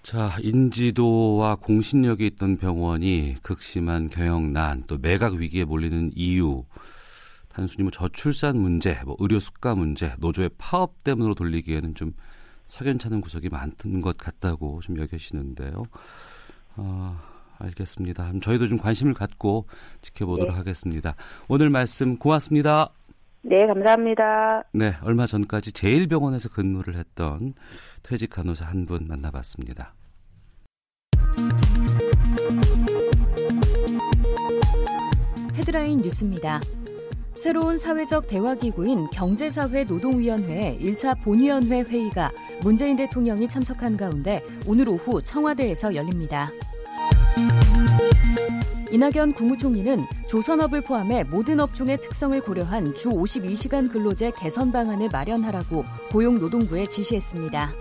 자, 0.00 0.30
인지도와 0.40 1.56
공신력이 1.56 2.24
있던 2.28 2.56
병원이 2.56 3.34
극심한 3.42 4.08
경영난 4.08 4.84
또 4.86 4.96
매각 4.96 5.34
위기에 5.34 5.64
몰리는 5.64 6.12
이유 6.14 6.64
단순히 7.50 7.82
뭐 7.82 7.90
저출산 7.90 8.56
문제, 8.56 8.98
뭐 9.04 9.16
의료 9.18 9.38
수가 9.38 9.74
문제, 9.74 10.14
노조의 10.18 10.48
파업 10.56 11.04
때문으로 11.04 11.34
돌리기에는 11.34 11.94
좀 11.94 12.14
석연찮은 12.64 13.20
구석이 13.20 13.50
많은 13.50 14.00
것 14.00 14.16
같다고 14.16 14.80
좀 14.80 14.96
여겨지는데요. 14.98 15.82
어, 16.76 17.18
알겠습니다. 17.58 18.24
그럼 18.26 18.40
저희도 18.40 18.68
좀 18.68 18.78
관심을 18.78 19.14
갖고 19.14 19.66
지켜보도록 20.02 20.52
네. 20.52 20.56
하겠습니다. 20.58 21.14
오늘 21.48 21.70
말씀 21.70 22.16
고맙습니다. 22.18 22.90
네, 23.42 23.66
감사합니다. 23.66 24.64
네, 24.74 24.96
얼마 25.02 25.26
전까지 25.26 25.72
제일병원에서 25.72 26.48
근무를 26.50 26.96
했던 26.96 27.54
퇴직 28.02 28.30
간호사 28.30 28.66
한 28.66 28.84
분 28.86 29.06
만나봤습니다. 29.08 29.94
헤드라인 35.54 35.98
뉴스입니다. 35.98 36.60
새로운 37.34 37.76
사회적 37.76 38.26
대화기구인 38.26 39.08
경제사회 39.10 39.84
노동위원회 39.84 40.76
1차 40.80 41.22
본위원회 41.22 41.82
회의가 41.82 42.32
문재인 42.62 42.96
대통령이 42.96 43.48
참석한 43.48 43.96
가운데 43.96 44.40
오늘 44.66 44.88
오후 44.88 45.22
청와대에서 45.22 45.94
열립니다. 45.94 46.50
이낙연 48.90 49.34
국무총리는 49.34 50.04
조선업을 50.28 50.80
포함해 50.80 51.24
모든 51.24 51.60
업종의 51.60 52.00
특성을 52.00 52.40
고려한 52.40 52.94
주 52.94 53.10
52시간 53.10 53.92
근로제 53.92 54.32
개선 54.36 54.72
방안을 54.72 55.10
마련하라고 55.12 55.84
고용노동부에 56.10 56.86
지시했습니다. 56.86 57.72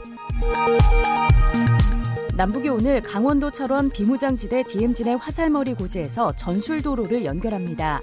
남북이 2.36 2.70
오늘 2.70 3.02
강원도 3.02 3.50
철원 3.50 3.90
비무장지대 3.90 4.64
DM진의 4.64 5.18
화살머리 5.18 5.74
고지에서 5.74 6.34
전술도로를 6.36 7.26
연결합니다. 7.26 8.02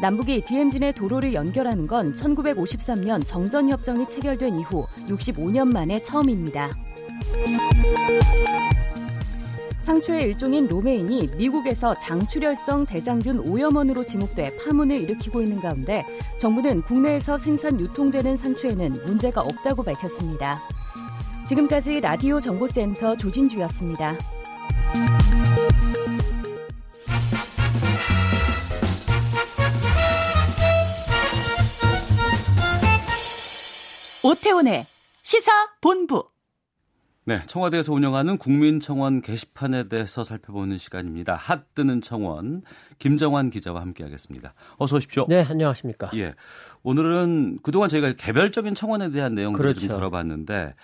남북이 0.00 0.42
DM진의 0.44 0.94
도로를 0.94 1.32
연결하는 1.32 1.86
건 1.86 2.12
1953년 2.12 3.24
정전협정이 3.24 4.08
체결된 4.08 4.58
이후 4.58 4.86
65년 5.08 5.72
만에 5.72 6.02
처음입니다. 6.02 6.70
상추의 9.80 10.24
일종인 10.24 10.66
로메인이 10.68 11.30
미국에서 11.36 11.94
장출혈성 11.94 12.86
대장균 12.86 13.48
오염원으로 13.48 14.04
지목돼 14.04 14.56
파문을 14.58 14.96
일으키고 14.98 15.42
있는 15.42 15.60
가운데 15.60 16.04
정부는 16.38 16.82
국내에서 16.82 17.38
생산 17.38 17.80
유통되는 17.80 18.36
상추에는 18.36 18.92
문제가 19.06 19.40
없다고 19.40 19.82
밝혔습니다. 19.82 20.60
지금까지 21.46 22.00
라디오 22.00 22.38
정보센터 22.38 23.16
조진주였습니다. 23.16 24.16
오태훈의 34.22 34.86
시사 35.22 35.50
본부. 35.80 36.28
네, 37.26 37.40
청와대에서 37.46 37.92
운영하는 37.92 38.38
국민청원 38.38 39.20
게시판에 39.20 39.88
대해서 39.88 40.24
살펴보는 40.24 40.78
시간입니다. 40.78 41.34
핫 41.34 41.74
뜨는 41.74 42.00
청원 42.00 42.62
김정환 42.98 43.50
기자와 43.50 43.82
함께하겠습니다. 43.82 44.54
어서 44.78 44.96
오십시오. 44.96 45.26
네, 45.28 45.42
안녕하십니까. 45.42 46.10
예, 46.14 46.34
오늘은 46.82 47.58
그동안 47.62 47.88
저희가 47.90 48.14
개별적인 48.14 48.74
청원에 48.74 49.10
대한 49.10 49.34
내용들을 49.34 49.74
좀 49.74 49.80
그렇죠. 49.82 49.94
다뤄봤는데 49.94 50.74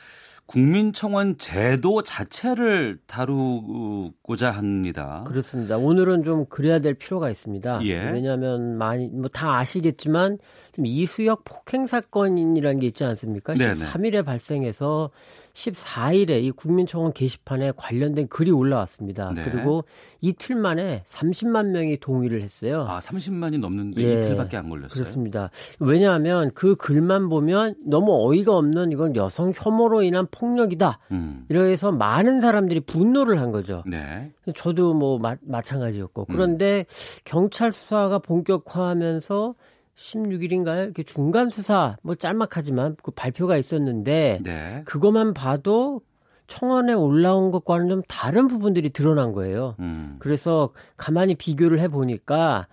국민청원 0.45 1.39
제도 1.39 2.03
자체를 2.03 2.99
다루고자 3.09 4.51
합니다. 4.53 5.25
그렇습니다. 5.27 5.77
오늘은 5.77 6.23
좀 6.23 6.45
그래야 6.49 6.79
될 6.79 6.95
필요가 6.95 7.31
있습니다. 7.31 7.81
예. 7.87 8.11
왜냐하면 8.13 8.77
많이 8.79 9.09
뭐 9.09 9.29
다 9.33 9.57
아시겠지만 9.59 10.39
이수혁 10.85 11.45
폭행 11.45 11.87
사건이라는 11.87 12.81
게 12.81 12.89
있지 12.89 13.05
않습니까? 13.05 13.55
네네. 13.55 13.75
13일에 13.75 14.25
발생해서 14.25 15.11
14일에 15.55 16.43
이 16.43 16.51
국민청원 16.51 17.13
게시판에 17.13 17.73
관련된 17.77 18.29
글이 18.29 18.51
올라왔습니다. 18.51 19.33
네. 19.35 19.45
그리고 19.45 19.85
이틀 20.21 20.57
만에 20.57 21.03
30만 21.07 21.69
명이 21.69 21.99
동의를 21.99 22.43
했어요. 22.43 22.85
아, 22.89 22.99
30만이 23.01 23.59
넘는데 23.59 24.03
예, 24.03 24.13
이틀밖에 24.19 24.57
안 24.57 24.69
걸렸어요. 24.69 24.93
그렇습니다. 24.93 25.51
왜냐하면 25.81 26.51
그 26.55 26.75
글만 26.75 27.29
보면 27.29 27.77
너무 27.87 28.29
어이가 28.29 28.55
없는 28.55 28.93
이건 28.93 29.17
여성 29.17 29.53
혐오로 29.55 30.03
인한 30.03 30.27
폭력이다. 30.31 30.99
음. 31.13 31.47
이래서 31.49 31.91
많은 31.91 32.41
사람들이 32.41 32.81
분노를 32.81 33.41
한 33.41 33.51
거죠. 33.51 33.83
네. 33.87 34.33
저도 34.55 34.95
뭐 34.95 35.19
마, 35.19 35.37
마찬가지였고 35.43 36.27
음. 36.29 36.33
그런데 36.33 36.85
경찰 37.25 37.73
수사가 37.73 38.19
본격화하면서 38.19 39.55
16일인가요? 39.97 40.85
이렇게 40.85 41.03
중간 41.03 41.49
수사 41.51 41.97
뭐 42.03 42.15
짤막하지만 42.15 42.97
그 43.03 43.11
발표가 43.11 43.57
있었는데 43.57 44.41
네. 44.43 44.83
그것만 44.85 45.35
봐도 45.35 46.03
청원에 46.47 46.93
올라온 46.93 47.51
것과는 47.51 47.89
좀 47.89 48.03
다른 48.07 48.47
부분들이 48.47 48.91
드러난 48.91 49.33
거예요. 49.33 49.75
음. 49.81 50.17
그래서 50.19 50.71
가만히 50.97 51.35
비교를 51.35 51.81
해 51.81 51.89
보니까 51.89 52.69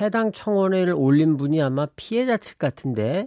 해당 0.00 0.32
청원회를 0.32 0.94
올린 0.96 1.36
분이 1.36 1.60
아마 1.60 1.86
피해자 1.96 2.36
측 2.36 2.58
같은데 2.58 3.26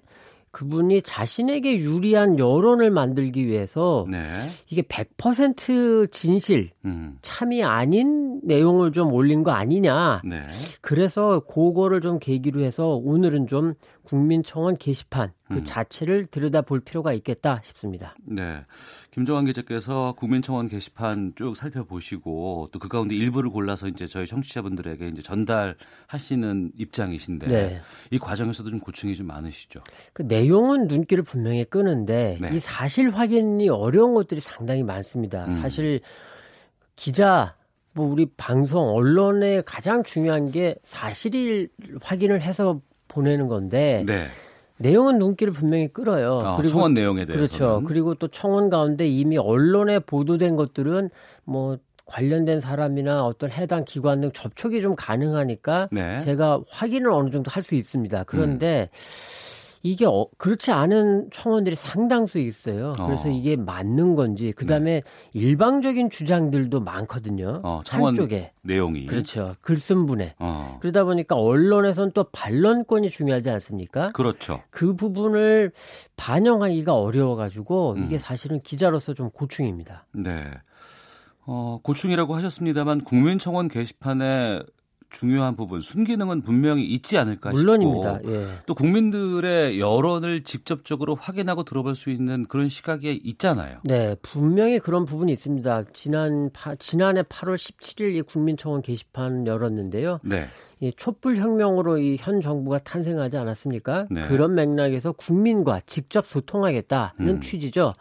그분이 0.53 1.01
자신에게 1.01 1.79
유리한 1.79 2.37
여론을 2.37 2.91
만들기 2.91 3.47
위해서 3.47 4.05
네. 4.07 4.21
이게 4.69 4.83
100% 4.83 6.11
진실, 6.11 6.69
음. 6.85 7.17
참이 7.23 7.63
아닌 7.63 8.39
내용을 8.43 8.91
좀 8.91 9.11
올린 9.11 9.41
거 9.41 9.49
아니냐. 9.49 10.21
네. 10.23 10.43
그래서 10.81 11.39
그거를 11.39 12.01
좀 12.01 12.19
계기로 12.19 12.61
해서 12.61 12.89
오늘은 12.89 13.47
좀 13.47 13.73
국민청원 14.03 14.77
게시판 14.77 15.33
그 15.47 15.55
음. 15.55 15.63
자체를 15.63 16.27
들여다볼 16.27 16.81
필요가 16.81 17.13
있겠다 17.13 17.59
싶습니다. 17.63 18.15
네. 18.23 18.63
김정환 19.13 19.45
기자께서 19.45 20.13
국민청원 20.17 20.67
게시판 20.67 21.33
쭉 21.35 21.55
살펴보시고 21.55 22.69
또 22.71 22.79
그 22.83 22.89
가운데 22.89 23.15
일부를 23.15 23.49
골라서 23.49 23.87
이제 23.87 24.07
저희 24.07 24.27
청취자분들에게 24.27 25.07
이제 25.07 25.21
전달하시는 25.21 26.71
입장이신데 26.77 27.47
네. 27.47 27.81
이 28.11 28.19
과정에서도 28.19 28.69
좀 28.71 28.79
고충이 28.79 29.15
좀 29.15 29.27
많으시죠. 29.27 29.79
그 30.11 30.23
내용은 30.23 30.87
눈길을 30.87 31.23
분명히 31.23 31.63
끄는데 31.63 32.39
네. 32.41 32.49
이 32.53 32.59
사실 32.59 33.11
확인이 33.11 33.69
어려운 33.69 34.13
것들이 34.13 34.41
상당히 34.41 34.83
많습니다. 34.83 35.45
음. 35.45 35.51
사실 35.51 36.01
기자 36.97 37.55
뭐 37.93 38.07
우리 38.07 38.25
방송 38.35 38.89
언론의 38.89 39.63
가장 39.65 40.03
중요한 40.03 40.51
게 40.51 40.75
사실을 40.83 41.69
확인을 42.01 42.41
해서 42.41 42.81
보내는 43.07 43.47
건데 43.47 44.03
네. 44.05 44.25
내용은 44.83 45.17
눈길을 45.17 45.53
분명히 45.53 45.87
끌어요. 45.87 46.33
어, 46.43 46.61
청원 46.67 46.93
내용에 46.93 47.25
대해서 47.25 47.57
그렇죠. 47.57 47.81
그리고 47.87 48.13
또 48.15 48.27
청원 48.27 48.69
가운데 48.69 49.07
이미 49.07 49.37
언론에 49.37 49.99
보도된 49.99 50.55
것들은 50.55 51.09
뭐 51.45 51.77
관련된 52.05 52.59
사람이나 52.59 53.23
어떤 53.25 53.49
해당 53.49 53.85
기관 53.85 54.19
등 54.19 54.31
접촉이 54.33 54.81
좀 54.81 54.93
가능하니까 54.95 55.87
네. 55.91 56.19
제가 56.19 56.59
확인을 56.69 57.09
어느 57.11 57.29
정도 57.29 57.49
할 57.49 57.63
수 57.63 57.75
있습니다. 57.75 58.25
그런데 58.25 58.89
이게 59.85 60.05
어, 60.05 60.27
그렇지 60.37 60.71
않은 60.71 61.29
청원들이 61.31 61.75
상당수 61.75 62.39
있어요. 62.39 62.93
그래서 63.05 63.27
어. 63.27 63.31
이게 63.31 63.57
맞는 63.57 64.15
건지 64.15 64.53
그다음에 64.53 65.03
일방적인 65.33 66.09
주장들도 66.09 66.79
많거든요. 66.79 67.59
어, 67.63 67.81
청원 67.83 68.09
한쪽에 68.09 68.53
내용이 68.61 69.05
그렇죠. 69.07 69.55
글쓴 69.59 70.05
분에 70.05 70.35
어. 70.39 70.77
그러다 70.81 71.03
보니까 71.03 71.35
언론에선 71.35 72.13
또 72.13 72.23
반론권이 72.31 73.09
중요하지 73.09 73.49
않습니까? 73.49 74.13
그렇죠. 74.13 74.61
그 74.69 74.95
부분을 74.95 75.73
반영하기가 76.15 76.95
어려워가지고 76.95 77.95
음. 77.97 78.05
이게 78.05 78.17
사실은 78.17 78.61
기자로서 78.61 79.13
좀 79.13 79.29
고충입니다. 79.31 80.07
네. 80.13 80.45
어, 81.45 81.79
고충이라고 81.83 82.35
하셨습니다만 82.35 83.01
국민청원 83.01 83.67
게시판에 83.67 84.61
중요한 85.13 85.55
부분 85.55 85.79
순기능은 85.79 86.41
분명히 86.41 86.83
있지 86.85 87.17
않을까 87.17 87.51
물론입니다. 87.51 88.19
예. 88.25 88.47
또 88.65 88.75
국민들의 88.75 89.79
여론을 89.79 90.43
직접적으로 90.43 91.15
확인하고 91.15 91.63
들어볼 91.63 91.95
수 91.95 92.09
있는 92.09 92.45
그런 92.47 92.67
시각이 92.67 93.21
있잖아요. 93.23 93.77
네, 93.83 94.15
분명히 94.21 94.79
그런 94.79 95.05
부분이 95.05 95.31
있습니다. 95.31 95.83
지난 95.93 96.49
파, 96.51 96.75
지난해 96.75 97.21
8월 97.21 97.55
17일 97.55 98.15
이 98.15 98.21
국민청원 98.23 98.81
게시판 98.81 99.47
열었는데요. 99.47 100.19
네. 100.23 100.47
이 100.81 100.91
촛불 100.97 101.37
혁명으로 101.37 101.99
이 101.99 102.17
현 102.19 102.41
정부가 102.41 102.79
탄생하지 102.79 103.37
않았습니까? 103.37 104.07
네. 104.09 104.27
그런 104.27 104.55
맥락에서 104.55 105.11
국민과 105.13 105.81
직접 105.85 106.25
소통하겠다는 106.27 107.13
음. 107.19 107.41
취지죠. 107.41 107.93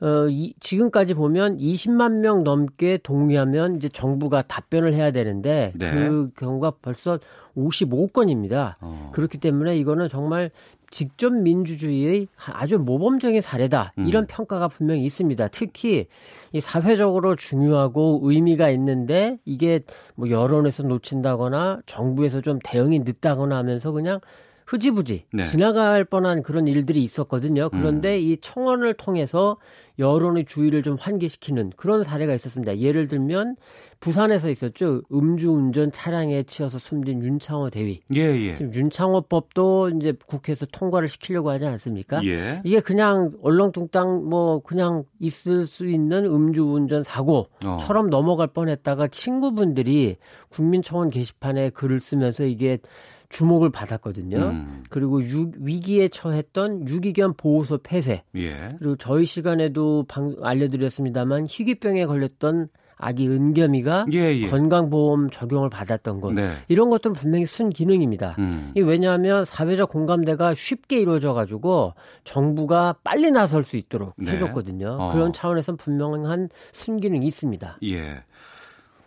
어, 0.00 0.26
이, 0.28 0.54
지금까지 0.60 1.14
보면 1.14 1.56
20만 1.58 2.18
명 2.18 2.42
넘게 2.44 2.98
동의하면 3.02 3.76
이제 3.76 3.88
정부가 3.88 4.42
답변을 4.42 4.92
해야 4.92 5.10
되는데 5.12 5.72
네. 5.76 5.90
그 5.92 6.30
경우가 6.36 6.72
벌써 6.82 7.18
55건입니다. 7.56 8.74
어. 8.80 9.10
그렇기 9.14 9.38
때문에 9.38 9.76
이거는 9.76 10.08
정말 10.08 10.50
직접 10.90 11.32
민주주의의 11.32 12.28
아주 12.52 12.78
모범적인 12.78 13.40
사례다. 13.40 13.92
음. 13.98 14.06
이런 14.06 14.26
평가가 14.26 14.68
분명히 14.68 15.04
있습니다. 15.04 15.48
특히 15.48 16.06
이 16.52 16.60
사회적으로 16.60 17.34
중요하고 17.34 18.20
의미가 18.22 18.70
있는데 18.70 19.38
이게 19.44 19.80
뭐 20.14 20.30
여론에서 20.30 20.84
놓친다거나 20.84 21.80
정부에서 21.86 22.40
좀 22.42 22.58
대응이 22.62 23.00
늦다거나 23.00 23.56
하면서 23.56 23.90
그냥 23.90 24.20
흐지부지 24.66 25.26
네. 25.32 25.42
지나갈 25.42 26.04
뻔한 26.04 26.42
그런 26.42 26.66
일들이 26.66 27.02
있었거든요. 27.02 27.68
그런데 27.70 28.18
이 28.18 28.38
청원을 28.38 28.94
통해서 28.94 29.56
여론의 29.98 30.46
주의를 30.46 30.82
좀 30.82 30.96
환기시키는 30.98 31.72
그런 31.76 32.02
사례가 32.02 32.34
있었습니다. 32.34 32.78
예를 32.78 33.06
들면 33.06 33.56
부산에서 34.00 34.50
있었죠. 34.50 35.02
음주운전 35.12 35.92
차량에 35.92 36.42
치여서 36.42 36.78
숨진 36.78 37.22
윤창호 37.22 37.70
대위. 37.70 38.00
예, 38.14 38.20
예. 38.20 38.54
지금 38.54 38.74
윤창호법도 38.74 39.90
이제 40.00 40.12
국회에서 40.26 40.66
통과를 40.66 41.08
시키려고 41.08 41.50
하지 41.50 41.66
않습니까? 41.66 42.24
예. 42.24 42.60
이게 42.64 42.80
그냥 42.80 43.32
얼렁뚱땅 43.42 44.28
뭐 44.28 44.60
그냥 44.60 45.04
있을 45.20 45.66
수 45.66 45.86
있는 45.86 46.24
음주운전 46.24 46.98
어. 46.98 47.02
사고처럼 47.02 48.10
넘어갈 48.10 48.48
뻔했다가 48.48 49.08
친구분들이 49.08 50.16
국민청원 50.50 51.10
게시판에 51.10 51.70
글을 51.70 52.00
쓰면서 52.00 52.44
이게 52.44 52.78
주목을 53.28 53.70
받았거든요. 53.70 54.36
음. 54.38 54.84
그리고 54.90 55.22
유, 55.22 55.50
위기에 55.58 56.08
처했던 56.08 56.88
유기견 56.88 57.34
보호소 57.36 57.78
폐쇄 57.82 58.22
예. 58.36 58.74
그리고 58.78 58.96
저희 58.96 59.24
시간에도 59.24 60.04
방, 60.08 60.36
알려드렸습니다만 60.42 61.46
희귀병에 61.48 62.06
걸렸던 62.06 62.68
아기 62.96 63.28
은겸이가 63.28 64.06
예, 64.12 64.34
예. 64.34 64.46
건강보험 64.46 65.30
적용을 65.30 65.68
받았던 65.68 66.20
것 66.20 66.32
네. 66.32 66.50
이런 66.68 66.90
것들은 66.90 67.14
분명히 67.14 67.44
순기능입니다. 67.44 68.36
음. 68.38 68.72
이 68.76 68.80
왜냐하면 68.80 69.44
사회적 69.44 69.90
공감대가 69.90 70.54
쉽게 70.54 71.00
이루어져 71.00 71.32
가지고 71.32 71.94
정부가 72.22 72.96
빨리 73.02 73.30
나설 73.30 73.64
수 73.64 73.76
있도록 73.76 74.14
네. 74.16 74.32
해줬거든요. 74.32 74.96
어. 74.98 75.12
그런 75.12 75.32
차원에서 75.32 75.76
분명한 75.76 76.48
순기능이 76.72 77.26
있습니다. 77.26 77.78
예. 77.84 78.22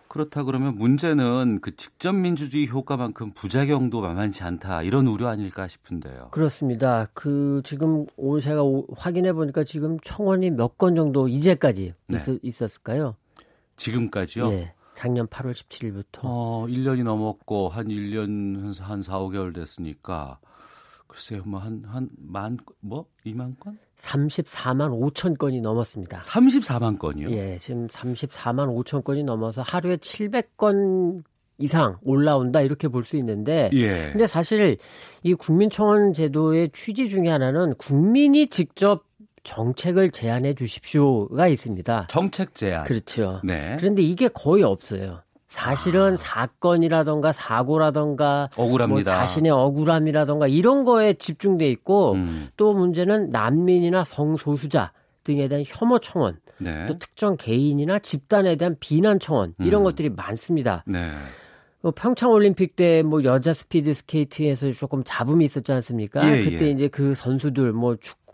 그렇다 0.07 0.43
그러면 0.43 0.75
문제는 0.75 1.59
그 1.61 1.75
직접 1.75 2.13
민주주의 2.13 2.67
효과만큼 2.67 3.31
부작용도 3.33 4.01
만만치 4.01 4.43
않다 4.43 4.83
이런 4.83 5.07
우려 5.07 5.27
아닐까 5.27 5.67
싶은데요. 5.67 6.29
그렇습니다. 6.31 7.07
그 7.13 7.61
지금 7.65 8.05
오늘 8.15 8.41
제가 8.41 8.63
오- 8.63 8.87
확인해 8.95 9.33
보니까 9.33 9.63
지금 9.63 9.99
청원이 9.99 10.51
몇 10.51 10.77
건 10.77 10.95
정도 10.95 11.27
이제까지 11.27 11.93
네. 12.07 12.17
있, 12.43 12.61
었 12.61 12.75
을까요 12.77 13.15
지금까지요? 13.75 14.47
예. 14.51 14.73
작년 14.93 15.27
8월 15.27 15.51
17일부터 15.53 16.19
어, 16.23 16.65
1년이 16.67 17.03
넘었고 17.03 17.69
한 17.69 17.87
1년 17.87 18.59
한, 18.61 18.73
한 18.79 19.01
4, 19.01 19.19
5개월 19.19 19.53
됐으니까 19.53 20.39
글쎄요. 21.07 21.43
뭐 21.45 21.59
한 21.61 21.83
한 21.85 22.09
만 22.17 22.57
뭐 22.81 23.05
2만 23.25 23.59
건? 23.59 23.77
34만 24.01 24.91
5천 25.11 25.37
건이 25.37 25.61
넘었습니다. 25.61 26.19
34만 26.21 26.99
건이요? 26.99 27.31
예, 27.31 27.57
지금 27.57 27.87
34만 27.87 28.67
5천 28.83 29.03
건이 29.03 29.23
넘어서 29.23 29.61
하루에 29.61 29.97
700건 29.97 31.23
이상 31.59 31.97
올라온다 32.03 32.61
이렇게 32.61 32.87
볼 32.87 33.03
수 33.03 33.17
있는데 33.17 33.69
예. 33.73 34.09
근데 34.11 34.27
사실 34.27 34.77
이 35.23 35.33
국민청원 35.33 36.13
제도의 36.13 36.69
취지 36.71 37.09
중에 37.09 37.29
하나는 37.29 37.73
국민이 37.75 38.47
직접 38.47 39.05
정책을 39.43 40.11
제안해 40.11 40.53
주십시오가 40.55 41.47
있습니다. 41.47 42.07
정책 42.09 42.53
제안. 42.53 42.83
그렇죠. 42.83 43.39
네. 43.45 43.77
그런데 43.79 44.01
이게 44.01 44.27
거의 44.27 44.61
없어요. 44.63 45.21
사실은 45.47 46.17
사건이라던가 46.17 47.31
사고라던가 47.31 48.49
뭐 48.55 48.65
억울합니다. 48.65 49.17
자신의 49.19 49.51
억울함이라던가 49.51 50.47
이런 50.47 50.83
거에 50.83 51.13
집중돼 51.13 51.69
있고 51.69 52.13
음, 52.13 52.49
또 52.57 52.73
문제는 52.73 53.29
난민이나 53.31 54.03
성소수자 54.03 54.91
등에 55.23 55.47
대한 55.47 55.63
혐오 55.65 55.99
청원, 55.99 56.39
네. 56.57 56.85
또 56.87 56.97
특정 56.99 57.35
개인이나 57.37 57.99
집단에 57.99 58.55
대한 58.55 58.75
비난 58.79 59.19
청원 59.19 59.53
이런 59.59 59.81
음. 59.81 59.83
것들이 59.83 60.09
많습니다. 60.09 60.83
네. 60.85 61.11
뭐 61.81 61.93
평창 61.95 62.31
올림픽 62.31 62.75
때 62.75 63.01
뭐 63.03 63.23
여자 63.23 63.53
스피드 63.53 63.93
스케이트에서 63.93 64.71
조금 64.71 65.01
잡음이 65.05 65.45
있었지 65.45 65.71
않습니까? 65.71 66.29
예, 66.29 66.43
그때 66.43 66.65
예. 66.65 66.71
이제 66.71 66.87
그 66.87 67.13
선수들 67.15 67.71
뭐 67.71 67.95
축구 67.97 68.26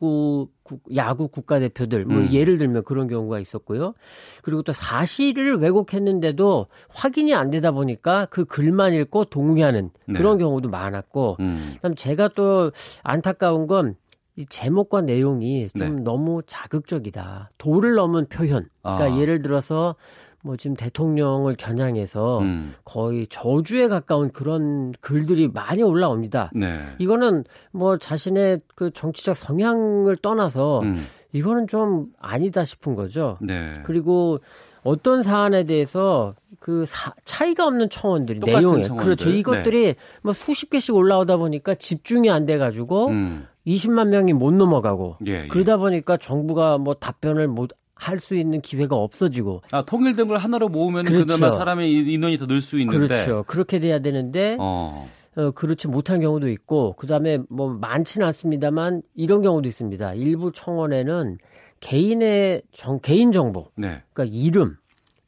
국- 0.63 0.81
야구 0.95 1.27
국가대표들 1.27 2.05
뭐 2.05 2.17
음. 2.19 2.29
예를 2.31 2.57
들면 2.57 2.83
그런 2.83 3.07
경우가 3.07 3.39
있었고요. 3.39 3.93
그리고 4.41 4.61
또 4.61 4.71
사실을 4.73 5.55
왜곡했는데도 5.57 6.67
확인이 6.89 7.33
안 7.33 7.49
되다 7.51 7.71
보니까 7.71 8.27
그 8.29 8.45
글만 8.45 8.93
읽고 8.93 9.25
동의하는 9.25 9.89
네. 10.07 10.13
그런 10.13 10.37
경우도 10.37 10.69
많았고 10.69 11.37
음, 11.39 11.71
그다음 11.75 11.95
제가 11.95 12.29
또 12.29 12.71
안타까운 13.03 13.67
건 13.67 13.95
이 14.35 14.47
제목과 14.47 15.01
내용이 15.01 15.69
좀 15.77 15.97
네. 15.97 16.01
너무 16.01 16.41
자극적이다. 16.47 17.51
도를 17.59 17.93
넘은 17.93 18.25
표현. 18.31 18.67
그러니까 18.81 19.05
아. 19.15 19.19
예를 19.19 19.37
들어서 19.37 19.95
뭐 20.43 20.57
지금 20.57 20.75
대통령을 20.75 21.55
겨냥해서 21.55 22.39
음, 22.39 22.75
거의 22.83 23.27
저주에 23.29 23.87
가까운 23.87 24.29
그런 24.31 24.91
글들이 24.99 25.47
많이 25.47 25.81
올라옵니다. 25.81 26.51
네. 26.53 26.81
이거는 26.99 27.45
뭐 27.71 27.97
자신의 27.97 28.59
그 28.75 28.91
정치적 28.91 29.37
성향을 29.37 30.17
떠나서 30.17 30.81
음, 30.81 31.05
이거는 31.31 31.67
좀 31.67 32.07
아니다 32.19 32.65
싶은 32.65 32.93
거죠. 32.95 33.37
네. 33.41 33.73
그리고 33.83 34.39
어떤 34.83 35.23
사안에 35.23 35.63
대해서 35.63 36.35
그 36.59 36.83
사, 36.85 37.13
차이가 37.23 37.65
없는 37.65 37.89
청원들이 37.89 38.39
내용에 38.39 38.81
청원들. 38.81 38.97
그렇죠. 38.97 39.29
이것들이 39.29 39.83
네. 39.85 39.95
뭐 40.21 40.33
수십 40.33 40.69
개씩 40.69 40.93
올라오다 40.93 41.37
보니까 41.37 41.75
집중이 41.75 42.29
안 42.29 42.45
돼 42.45 42.57
가지고 42.57 43.07
음. 43.07 43.47
20만 43.65 44.09
명이 44.09 44.33
못 44.33 44.53
넘어가고 44.53 45.15
예, 45.25 45.43
예. 45.43 45.47
그러다 45.47 45.77
보니까 45.77 46.17
정부가 46.17 46.77
뭐 46.77 46.95
답변을 46.95 47.47
못 47.47 47.69
할 48.03 48.19
수 48.19 48.35
있는 48.35 48.61
기회가 48.61 48.95
없어지고 48.95 49.61
아, 49.71 49.83
통일된 49.85 50.27
걸 50.27 50.37
하나로 50.37 50.69
모으면 50.69 51.05
그렇죠. 51.05 51.25
그나마 51.25 51.49
사람의 51.49 51.91
인원이 51.91 52.37
더 52.37 52.45
늘 52.45 52.61
수 52.61 52.77
있는데. 52.79 53.07
그렇죠. 53.07 53.43
그렇게 53.47 53.79
돼야 53.79 53.99
되는데 53.99 54.57
어. 54.59 55.07
어, 55.35 55.51
그렇지 55.51 55.87
못한 55.87 56.19
경우도 56.21 56.47
있고 56.49 56.93
그다음에 56.97 57.39
뭐 57.49 57.69
많지는 57.73 58.27
않습니다만 58.27 59.01
이런 59.15 59.41
경우도 59.41 59.67
있습니다. 59.67 60.13
일부 60.13 60.51
청원에는 60.51 61.37
개인의 61.79 62.61
정, 62.71 62.99
개인 63.01 63.31
정보, 63.31 63.67
네. 63.75 64.01
그러니까 64.13 64.37
이름, 64.37 64.77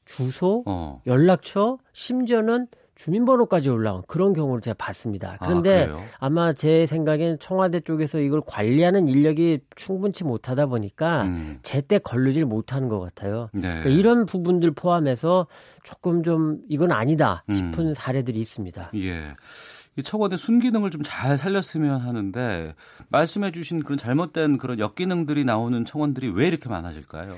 주소, 0.05 0.63
어. 0.65 1.01
연락처, 1.07 1.78
심지어는 1.93 2.67
주민번호까지 2.96 3.70
올라온 3.70 4.02
그런 4.08 4.34
경우를 4.34 4.62
제가 4.62 4.76
봤습니다. 4.78 5.38
아, 5.39 5.46
그런데 5.46 5.86
그래요? 5.88 6.02
아마 6.20 6.54
제 6.54 6.86
생각엔 6.86 7.39
청와대 7.39 7.82
쪽에서 7.82 8.20
이걸 8.20 8.41
관리하는 8.46 9.08
인력이 9.08 9.60
충분치 9.76 10.24
못하다 10.24 10.66
보니까 10.68 11.24
음. 11.24 11.60
제때 11.62 12.00
걸르질 12.00 12.46
못하는 12.46 12.88
것 12.88 13.00
같아요. 13.00 13.50
네. 13.54 13.62
그러니까 13.62 13.89
이런 13.89 14.26
부분들 14.26 14.72
포함해서 14.72 15.48
조금 15.84 16.24
좀 16.24 16.60
이건 16.70 16.91
아니다 16.91 17.43
음. 17.50 17.54
싶은 17.54 17.93
사례들이 17.93 18.39
있습니다. 18.39 18.91
예. 18.96 19.36
이 19.98 20.04
청와대 20.04 20.36
순기능을 20.36 20.89
좀 20.89 21.02
잘 21.04 21.38
살렸으면 21.38 22.00
하는데 22.02 22.74
말씀해 23.10 23.52
주신 23.52 23.82
그런 23.84 23.98
잘못된 23.98 24.58
그런 24.58 24.80
역기능들이 24.80 25.46
나오는 25.46 25.86
청원들이 25.86 26.32
왜 26.32 26.48
이렇게 26.48 26.68
많아질까요? 26.68 27.36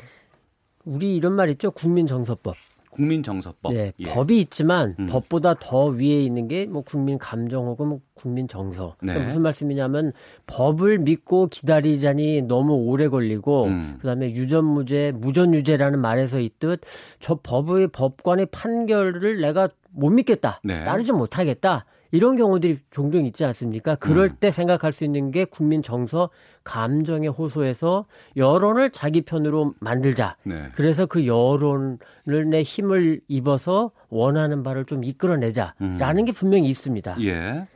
우리 0.86 1.16
이런 1.16 1.34
말 1.34 1.50
있죠? 1.50 1.70
국민정서법. 1.72 2.56
국민정서법. 2.98 3.74
네, 3.74 3.94
예. 4.00 4.04
법이 4.06 4.40
있지만 4.42 4.96
음. 5.00 5.08
법보다 5.08 5.56
더 5.60 5.86
위에 5.86 6.24
있는 6.24 6.48
게 6.48 6.66
뭐 6.66 6.82
국민 6.82 7.18
감정 7.18 7.68
혹은 7.68 7.88
뭐 7.88 8.00
국민 8.14 8.48
정서. 8.48 8.96
그러니까 8.98 9.22
네. 9.22 9.28
무슨 9.28 9.42
말씀이냐면 9.44 10.12
법을 10.48 10.98
믿고 11.00 11.48
기다리자니 11.48 12.42
너무 12.42 12.74
오래 12.74 13.08
걸리고 13.08 13.66
음. 13.66 13.98
그다음에 14.02 14.32
유전무죄, 14.32 15.14
무전유죄라는 15.16 16.00
말에서 16.00 16.40
있듯 16.40 16.82
저 17.20 17.40
법의 17.42 17.90
법관의 17.90 18.48
판결을 18.48 19.40
내가 19.42 19.70
못 19.92 20.10
믿겠다, 20.10 20.60
네. 20.64 20.84
따르지 20.84 21.12
못하겠다. 21.12 21.86
이런 22.12 22.36
경우들이 22.36 22.80
종종 22.92 23.26
있지 23.26 23.46
않습니까? 23.46 23.96
그럴 23.96 24.26
음. 24.26 24.38
때 24.40 24.52
생각할 24.52 24.92
수 24.92 25.04
있는 25.04 25.32
게 25.32 25.46
국민 25.46 25.82
정서, 25.82 26.30
감정에 26.64 27.28
호소해서 27.28 28.06
여론을 28.36 28.92
자기 28.92 29.22
편으로 29.22 29.74
만들자. 29.80 30.36
네. 30.44 30.70
그래서 30.76 31.06
그 31.06 31.26
여론을 31.26 32.50
내 32.50 32.62
힘을 32.62 33.22
입어서 33.28 33.92
원하는 34.10 34.64
바를 34.64 34.86
좀 34.86 35.04
이끌어내자라는 35.04 36.20
음. 36.20 36.26
게 36.26 36.32
분명히 36.32 36.70
있습니다. 36.70 37.18
예. 37.22 37.68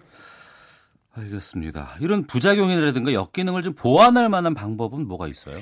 알겠습니다. 1.13 1.95
이런 1.99 2.25
부작용이라든가 2.25 3.13
역기능을 3.13 3.63
좀 3.63 3.73
보완할 3.73 4.29
만한 4.29 4.53
방법은 4.53 5.07
뭐가 5.07 5.27
있어요? 5.27 5.57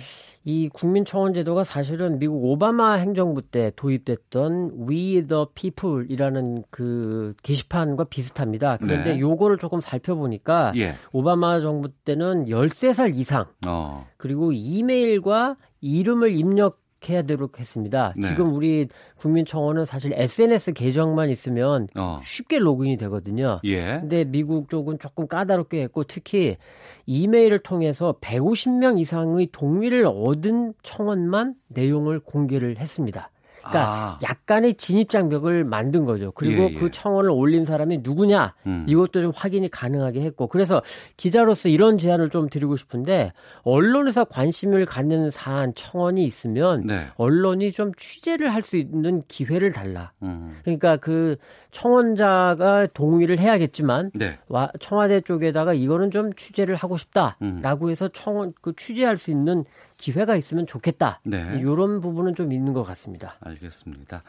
이 0.46 0.70
국민청원 0.70 1.34
제도가 1.34 1.64
사실은 1.64 2.18
미국 2.18 2.44
오바마 2.46 2.94
행정부 2.94 3.42
때 3.42 3.72
도입됐던 3.76 4.88
We 4.90 5.28
the 5.28 5.46
People이라는 5.54 6.64
그 6.70 7.34
게시판과 7.44 8.06
비슷합니다. 8.06 8.78
그런데 8.78 9.14
네. 9.14 9.20
요거를 9.20 9.58
조금 9.58 9.82
살펴보니까 9.82 10.72
예. 10.78 10.96
오바마 11.12 11.60
정부 11.62 11.90
때는 11.90 12.46
13살 12.46 13.16
이상 13.18 13.46
어. 13.68 14.08
그리고 14.18 14.52
이메일과 14.52 15.58
이름을 15.82 16.32
입력 16.32 16.80
해야 17.08 17.22
되도록 17.22 17.60
했습니다. 17.60 18.14
네. 18.18 18.28
지금 18.28 18.54
우리 18.54 18.88
국민청원은 19.18 19.86
사실 19.86 20.12
SNS 20.14 20.74
계정만 20.74 21.30
있으면 21.30 21.88
어. 21.96 22.20
쉽게 22.22 22.60
로그인이 22.60 22.98
되거든요. 22.98 23.62
예. 23.64 24.00
근데 24.02 24.26
미국 24.26 24.70
쪽은 24.70 25.00
조금 25.00 25.28
까다롭게 25.28 25.82
했고 25.84 26.04
특히 26.04 26.58
이메일을 27.06 27.60
통해서 27.60 28.16
150명 28.20 29.00
이상의 29.00 29.50
동의를 29.52 30.06
얻은 30.06 30.74
청원만 30.84 31.56
내용을 31.68 32.20
공개를 32.20 32.78
했습니다. 32.78 33.32
그러니까 33.70 33.92
아. 33.94 34.18
약간의 34.24 34.76
진입 34.76 35.10
장벽을 35.10 35.64
만든 35.64 36.06
거죠. 36.06 36.32
그리고 36.32 36.64
예, 36.64 36.70
예. 36.70 36.74
그 36.74 36.92
청원을 36.92 37.30
올린 37.30 37.66
사람이 37.66 38.00
누구냐 38.04 38.54
음. 38.68 38.86
이것도 38.88 39.22
좀 39.22 39.32
확인이 39.36 39.70
가능하게 39.70 40.22
했고 40.22 40.48
그래서 40.48 40.82
기자로서 41.18 41.70
이런 41.70 41.98
제안을 41.98 42.30
좀 42.30 42.50
드리고 42.50 42.76
싶은데 42.78 43.34
언론에서 43.64 44.26
관심을 44.26 44.86
갖는 44.86 45.32
사안 45.32 45.74
청원이 45.76 46.24
있으면 46.26 46.86
네. 46.86 47.08
언론이 47.18 47.72
좀 47.72 47.92
취재를 47.96 48.54
할 48.54 48.60
수 48.62 48.76
있는 48.78 49.24
기회를 49.28 49.72
달라. 49.72 50.12
음. 50.22 50.56
그러니까 50.64 50.98
그 50.98 51.38
청원자가 51.72 52.88
동의를 52.94 53.40
해야겠지만 53.40 54.12
네. 54.14 54.38
와- 54.48 54.70
청와대 54.80 55.22
쪽에다가 55.22 55.74
이거는 55.74 56.12
좀 56.12 56.34
취재를 56.34 56.76
하고 56.76 56.96
음. 56.96 56.98
싶다라고 56.98 57.90
해서 57.90 58.10
청원 58.10 58.54
그 58.62 58.74
취재할 58.76 59.18
수 59.18 59.32
있는 59.32 59.64
기회가 60.00 60.36
있으면 60.36 60.66
좋겠다. 60.66 61.20
네. 61.24 61.60
이런 61.60 62.02
부분은 62.02 62.34
좀 62.34 62.52
있는 62.52 62.74
것 62.74 62.84
같습니다. 62.84 63.38
알겠습니다. 63.42 64.24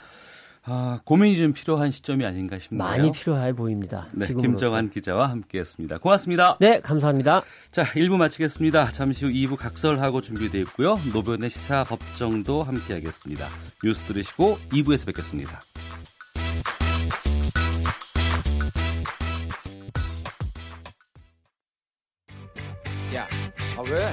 아, 0.64 1.00
고민이 1.04 1.38
좀 1.38 1.54
필요한 1.54 1.90
시점이 1.90 2.26
아닌가 2.26 2.58
싶네요. 2.58 2.86
많이 2.86 3.10
필요해 3.10 3.54
보입니다. 3.54 4.08
네. 4.12 4.26
김정한 4.26 4.90
기자와 4.90 5.30
함께했습니다. 5.30 5.98
고맙습니다. 5.98 6.58
네, 6.60 6.80
감사합니다. 6.80 7.42
자, 7.70 7.84
1부 7.84 8.18
마치겠습니다. 8.18 8.92
잠시 8.92 9.24
후 9.24 9.30
2부 9.30 9.56
각설하고 9.56 10.20
준비되어 10.20 10.60
있고요. 10.62 11.00
노변의 11.14 11.48
시사 11.48 11.84
법정도 11.84 12.62
함께하겠습니다. 12.62 13.48
뉴스 13.82 14.02
들으시고 14.02 14.58
2부에서 14.70 15.06
뵙겠습니다. 15.06 15.60
야, 23.14 23.26
아 23.76 23.82
왜? 23.82 24.12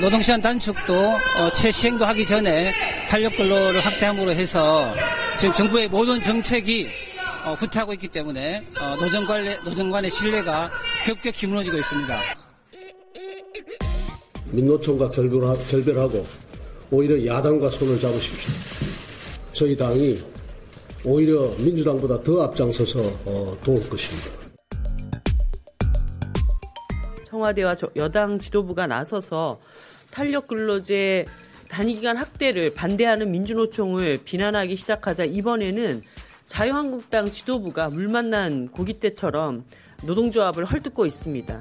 노동시간 0.00 0.40
단축도 0.40 0.94
어, 0.94 1.50
채시행도 1.52 2.04
하기 2.06 2.24
전에 2.26 2.72
탄력 3.08 3.36
근로를 3.36 3.80
확대함으로 3.84 4.32
해서 4.32 4.92
지금 5.38 5.54
정부의 5.54 5.88
모든 5.88 6.20
정책이 6.20 6.88
어, 7.44 7.54
후퇴하고 7.54 7.92
있기 7.94 8.08
때문에 8.08 8.64
어, 8.80 8.96
노정 8.96 9.26
관리 9.26 9.56
노정 9.64 9.90
간의 9.90 10.10
신뢰가 10.10 10.70
급격히 11.04 11.46
무너지고 11.46 11.76
있습니다. 11.78 12.20
민노총과 14.52 15.10
결별하, 15.10 15.54
결별하고 15.70 16.26
오히려 16.90 17.24
야당과 17.36 17.70
손을 17.70 18.00
잡으십시오. 18.00 18.52
저희 19.52 19.76
당이 19.76 20.18
오히려 21.04 21.48
민주당보다 21.58 22.22
더 22.22 22.42
앞장서서 22.42 23.00
어, 23.26 23.56
도울 23.64 23.86
것입니다. 23.88 24.40
청와대와 27.28 27.74
저- 27.76 27.88
여당 27.94 28.38
지도부가 28.38 28.86
나서서 28.88 29.60
탄력 30.10 30.48
근로제 30.48 31.24
단기간 31.68 32.16
확대를 32.16 32.74
반대하는 32.74 33.30
민주노총을 33.30 34.20
비난하기 34.24 34.74
시작하자 34.76 35.24
이번에는 35.24 36.02
자유한국당 36.48 37.26
지도부가 37.30 37.90
물 37.90 38.08
만난 38.08 38.68
고기 38.68 38.94
때처럼 38.98 39.64
노동조합을 40.04 40.64
헐뜯고 40.64 41.06
있습니다. 41.06 41.60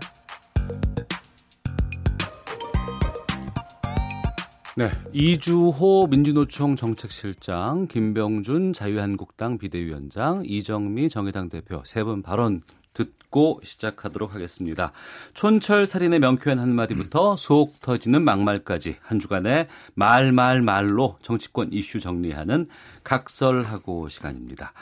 네, 4.78 4.90
이주호 5.14 6.08
민주노총 6.08 6.78
정책실장, 6.78 7.88
김병준 7.88 8.72
자유한국당 8.72 9.58
비대위원장, 9.58 10.44
이정미 10.46 11.10
정의당 11.10 11.50
대표 11.50 11.84
세 11.86 12.04
분 12.04 12.24
발언 12.24 12.62
듣고 13.00 13.60
시작하도록 13.64 14.34
하겠습니다. 14.36 14.92
촌철 15.34 15.86
살인의 15.86 16.20
명쾌한 16.20 16.60
한마디부터 16.60 17.36
속 17.38 17.80
터지는 17.82 18.24
막말까지 18.24 18.98
한 19.02 19.20
주간의 19.20 19.68
말말말로 19.94 21.18
정치권 21.22 21.72
이슈 21.72 22.00
정리하는 22.00 22.68
각설하고 23.04 24.10
시간입니다. 24.10 24.74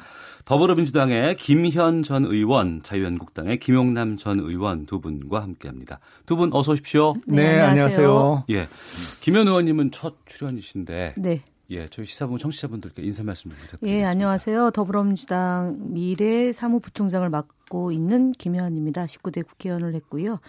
더불어민주당의 0.46 1.36
김현 1.36 2.04
전 2.04 2.24
의원, 2.24 2.82
자유한국당의 2.82 3.60
김용남 3.60 4.16
전 4.16 4.40
의원 4.40 4.86
두 4.86 5.02
분과 5.02 5.42
함께합니다. 5.42 6.00
두 6.26 6.38
분 6.38 6.54
어서 6.54 6.72
오십시오. 6.72 7.16
네, 7.28 7.58
네, 7.58 7.60
안녕하세요. 7.60 8.46
예, 8.52 8.68
김현 9.20 9.48
의원님은 9.48 9.92
첫 9.92 10.16
출연이신데 10.26 11.16
네. 11.18 11.42
예, 11.70 11.88
저희 11.90 12.06
시사부 12.06 12.38
청취자분들께 12.38 13.02
인사 13.04 13.24
말씀 13.24 13.52
좀 13.52 13.60
부탁드립니다. 13.60 14.00
예, 14.00 14.06
안녕하세요. 14.06 14.72
더불어민주당 14.72 15.76
미래 15.80 16.54
사무부총장을 16.54 17.30
맡고 17.30 17.92
있는 17.92 18.32
김혜원입니다. 18.32 19.06
19대 19.06 19.46
국회의원을 19.46 19.94
했고요. 19.96 20.40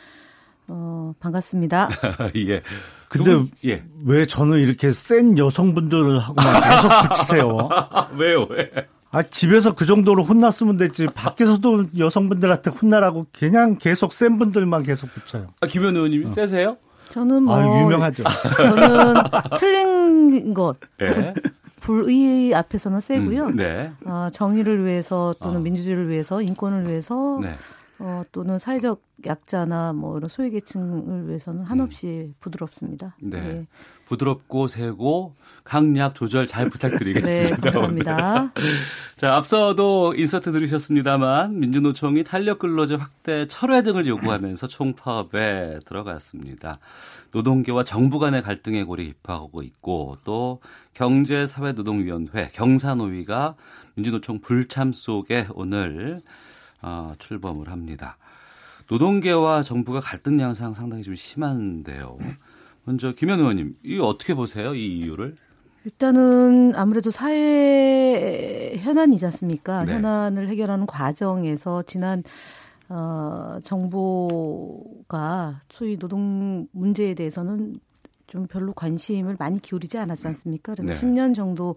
어, 0.69 1.14
반갑습니다. 1.19 1.89
예. 2.37 2.62
근데 3.09 3.35
분, 3.35 3.51
예. 3.64 3.83
왜 4.05 4.27
저는 4.27 4.59
이렇게 4.61 4.93
센 4.93 5.37
여성분들하고만 5.37 6.62
계속 6.62 7.09
붙이세요? 7.09 7.69
왜요? 8.16 8.47
왜? 8.51 8.71
아, 9.11 9.23
집에서 9.23 9.75
그 9.75 9.87
정도로 9.87 10.23
혼났으면 10.23 10.77
됐지. 10.77 11.07
밖에서도 11.07 11.87
여성분들한테 11.99 12.71
혼나라고 12.71 13.27
그냥 13.33 13.79
계속 13.79 14.12
센 14.12 14.39
분들만 14.39 14.83
계속 14.83 15.12
붙여요. 15.14 15.49
아, 15.62 15.66
김현 15.66 15.97
의원님이 15.97 16.27
어. 16.27 16.29
세세요? 16.29 16.77
저는 17.11 17.43
뭐. 17.45 17.57
아, 17.57 17.81
유명하죠. 17.83 18.25
저는 18.57 19.15
틀린 19.59 20.55
것. 20.55 20.77
네. 20.99 21.35
불의 21.81 22.55
앞에서는 22.55 23.01
세고요. 23.01 23.47
음, 23.47 23.57
네. 23.57 23.93
어, 24.05 24.29
정의를 24.33 24.85
위해서 24.85 25.35
또는 25.41 25.57
어. 25.57 25.61
민주주의를 25.61 26.09
위해서 26.09 26.43
인권을 26.43 26.89
위해서 26.89 27.39
네. 27.41 27.55
어, 28.01 28.23
또는 28.31 28.59
사회적 28.59 29.03
약자나 29.27 29.93
뭐 29.93 30.17
이런 30.17 30.29
소외계층을 30.29 31.27
위해서는 31.27 31.65
한없이 31.65 32.07
음. 32.29 32.35
부드럽습니다. 32.39 33.17
네. 33.21 33.41
네. 33.41 33.67
부드럽고 34.07 34.69
세고 34.69 35.35
강약 35.65 36.15
조절 36.15 36.47
잘 36.47 36.71
부탁드리겠습니다. 36.71 37.57
네, 37.57 37.61
감사합니다. 37.61 38.53
자, 39.19 39.35
앞서도 39.35 40.15
인서트 40.17 40.53
들으셨습니다만 40.53 41.59
민주노총이 41.59 42.23
탄력 42.23 42.61
근로제 42.61 42.95
확대 42.95 43.47
철회 43.47 43.83
등을 43.83 44.07
요구하면서 44.07 44.69
총파업에 44.69 45.81
들어갔습니다. 45.85 46.79
노동계와 47.33 47.85
정부 47.85 48.19
간의 48.19 48.43
갈등의 48.43 48.85
골이 48.85 49.07
깊어가고 49.07 49.63
있고 49.63 50.17
또 50.25 50.61
경제사회노동위원회 50.95 52.51
경사노위가 52.55 53.57
민주노총 53.97 54.41
불참 54.41 54.93
속에 54.93 55.49
오늘 55.53 56.23
어, 56.83 57.14
출범을 57.18 57.70
합니다. 57.70 58.16
노동계와 58.91 59.62
정부가 59.62 60.01
갈등 60.01 60.41
양상 60.41 60.74
상당히 60.74 61.03
좀 61.03 61.14
심한데요. 61.14 62.18
먼저 62.85 63.12
김현 63.12 63.41
의원님, 63.41 63.76
이 63.85 63.99
어떻게 63.99 64.35
보세요? 64.35 64.74
이 64.74 64.99
이유를? 64.99 65.37
일단은 65.85 66.74
아무래도 66.74 67.11
사회 67.11 68.76
현안이지 68.79 69.24
않습니까? 69.26 69.85
네. 69.85 69.95
현안을 69.95 70.49
해결하는 70.49 70.87
과정에서 70.87 71.83
지난 71.83 72.22
어, 72.89 73.59
정부가 73.62 75.61
소위 75.70 75.99
노동 75.99 76.66
문제에 76.72 77.14
대해서는 77.14 77.74
좀 78.29 78.47
별로 78.47 78.72
관심을 78.74 79.37
많이 79.39 79.61
기울이지 79.61 79.99
않았지 79.99 80.29
않습니까? 80.29 80.74
그래서 80.74 80.93
네. 80.93 81.07
10년 81.07 81.35
정도 81.35 81.76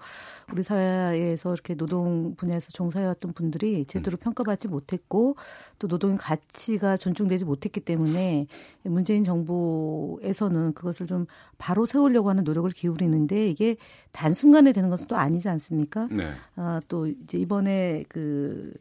우리 0.52 0.64
사회에서 0.64 1.54
이렇게 1.54 1.76
노동 1.76 2.36
분야에서 2.36 2.72
종사해왔던 2.72 3.34
분들이 3.34 3.86
제대로 3.86 4.18
음. 4.18 4.20
평가받지 4.20 4.68
못했고 4.68 5.38
또 5.80 5.88
노동의 5.88 6.18
가치가 6.18 6.98
존중되지 6.98 7.46
못했기 7.46 7.80
때문에 7.80 8.48
문재인 8.84 9.24
정부에서는 9.24 10.74
그것을 10.74 11.08
좀 11.08 11.26
바로 11.58 11.86
세우려고 11.86 12.30
하는 12.30 12.44
노력을 12.44 12.70
기울이는데 12.70 13.50
이게 13.50 13.78
단순간에 14.12 14.74
되는 14.74 14.90
것은 14.90 15.08
또 15.08 15.16
아니지 15.16 15.48
않습니까? 15.48 16.10
네. 16.12 16.32
아, 16.58 16.82
또 16.90 17.08
이제 17.08 17.38
이번에 17.38 18.04
그 18.10 18.74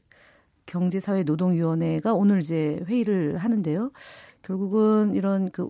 경제사회노동위원회가 0.67 2.15
오늘 2.15 2.41
이제 2.41 2.83
회의를 2.87 3.39
하는데요. 3.39 3.93
결국은 4.43 5.15
이런 5.15 5.51
그 5.51 5.69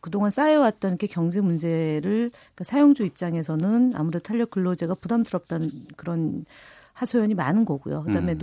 그동안 0.00 0.30
쌓여왔던 0.30 0.96
그 0.96 1.06
경제 1.06 1.40
문제를 1.40 2.30
그러니까 2.30 2.64
사용주 2.64 3.04
입장에서는 3.04 3.92
아무래도 3.94 4.22
탄력 4.22 4.50
근로제가 4.50 4.94
부담스럽다는 4.94 5.68
그런 5.96 6.44
하소연이 6.94 7.34
많은 7.34 7.64
거고요. 7.64 8.02
그다음에 8.02 8.32
음. 8.32 8.38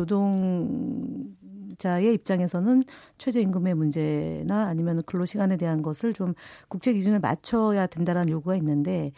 노동자의 1.75 2.13
입장에서는 2.13 2.83
최저임금의 3.17 3.75
문제나 3.75 4.67
아니면 4.67 5.01
근로 5.05 5.25
시간에 5.25 5.57
대한 5.57 5.81
것을 5.81 6.13
좀 6.13 6.33
국제 6.67 6.93
기준에 6.93 7.19
맞춰야 7.19 7.87
된다라는 7.87 8.29
요구가 8.29 8.55
있는데 8.55 9.11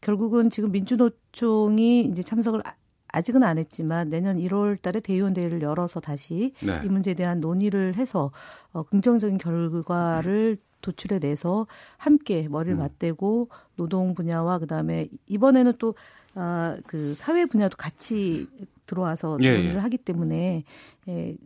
결국은 0.00 0.50
지금 0.50 0.72
민주노총이 0.72 2.02
이제 2.02 2.22
참석을 2.22 2.62
아직은 3.08 3.42
안 3.42 3.56
했지만 3.56 4.08
내년 4.08 4.36
1월 4.36 4.80
달에 4.80 5.00
대의원 5.00 5.32
대회를 5.32 5.62
열어서 5.62 6.00
다시 6.00 6.52
네. 6.62 6.80
이 6.84 6.88
문제에 6.88 7.14
대한 7.14 7.40
논의를 7.40 7.94
해서 7.94 8.30
어, 8.72 8.82
긍정적인 8.82 9.38
결과를 9.38 10.58
도출해 10.80 11.18
내서 11.18 11.66
함께 11.96 12.48
머리를 12.48 12.76
음. 12.76 12.78
맞대고 12.78 13.48
노동 13.76 14.14
분야와 14.14 14.58
그다음에 14.58 15.08
이번에는 15.26 15.74
또 15.78 15.94
아, 16.34 16.76
그 16.86 17.14
사회 17.14 17.46
분야도 17.46 17.76
같이 17.76 18.46
들어와서 18.84 19.38
예, 19.40 19.52
논의를 19.52 19.76
예. 19.76 19.78
하기 19.78 19.98
때문에 19.98 20.64
예, 21.08 21.36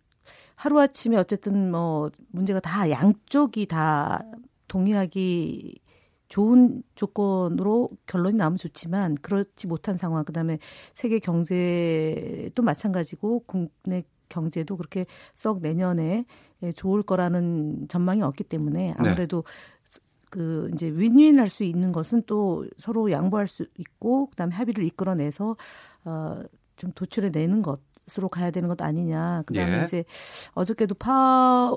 하루 0.56 0.80
아침에 0.80 1.16
어쨌든 1.16 1.70
뭐 1.70 2.10
문제가 2.32 2.60
다 2.60 2.90
양쪽이 2.90 3.66
다 3.66 4.22
동의하기 4.68 5.80
좋은 6.28 6.82
조건으로 6.94 7.90
결론이 8.06 8.36
나면 8.36 8.56
좋지만 8.56 9.16
그렇지 9.16 9.66
못한 9.66 9.96
상황 9.96 10.24
그다음에 10.24 10.58
세계 10.94 11.18
경제도 11.18 12.62
마찬가지고 12.62 13.44
국내 13.46 14.04
경제도 14.30 14.78
그렇게 14.78 15.04
썩 15.36 15.60
내년에 15.60 16.24
예, 16.62 16.72
좋을 16.72 17.02
거라는 17.02 17.88
전망이 17.88 18.22
없기 18.22 18.44
때문에 18.44 18.86
네. 18.86 18.94
아무래도 18.96 19.44
네. 19.44 20.00
그 20.30 20.70
이제 20.72 20.88
윈윈할 20.88 21.50
수 21.50 21.64
있는 21.64 21.92
것은 21.92 22.22
또 22.26 22.64
서로 22.78 23.10
양보할 23.10 23.48
수 23.48 23.66
있고 23.76 24.30
그다음에 24.30 24.54
합의를 24.54 24.84
이끌어내서 24.84 25.56
어좀 26.04 26.92
도출해 26.94 27.30
내는 27.30 27.62
것으로 27.62 28.28
가야 28.30 28.50
되는 28.50 28.68
것 28.68 28.80
아니냐. 28.80 29.42
그다음에 29.46 29.80
예. 29.80 29.82
이제 29.82 30.04
어저께도 30.54 30.94
파 30.94 31.76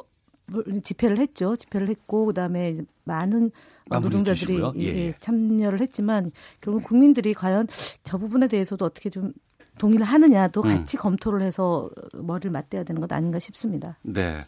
집회를 0.83 1.17
했죠. 1.17 1.55
집회를 1.55 1.89
했고 1.89 2.27
그다음에 2.27 2.75
많은 3.05 3.51
노동자들이 3.89 4.61
예, 4.77 4.83
예. 4.83 5.13
참여를 5.19 5.81
했지만 5.81 6.31
결국 6.61 6.83
국민들이 6.83 7.33
과연 7.33 7.67
저 8.03 8.17
부분에 8.17 8.47
대해서도 8.47 8.85
어떻게 8.85 9.09
좀 9.09 9.33
동의를 9.79 10.05
하느냐도 10.05 10.61
음. 10.61 10.67
같이 10.67 10.97
검토를 10.97 11.41
해서 11.41 11.89
머리를 12.13 12.51
맞대야 12.51 12.83
되는 12.83 13.01
것 13.01 13.11
아닌가 13.11 13.39
싶습니다. 13.39 13.97
네. 14.03 14.41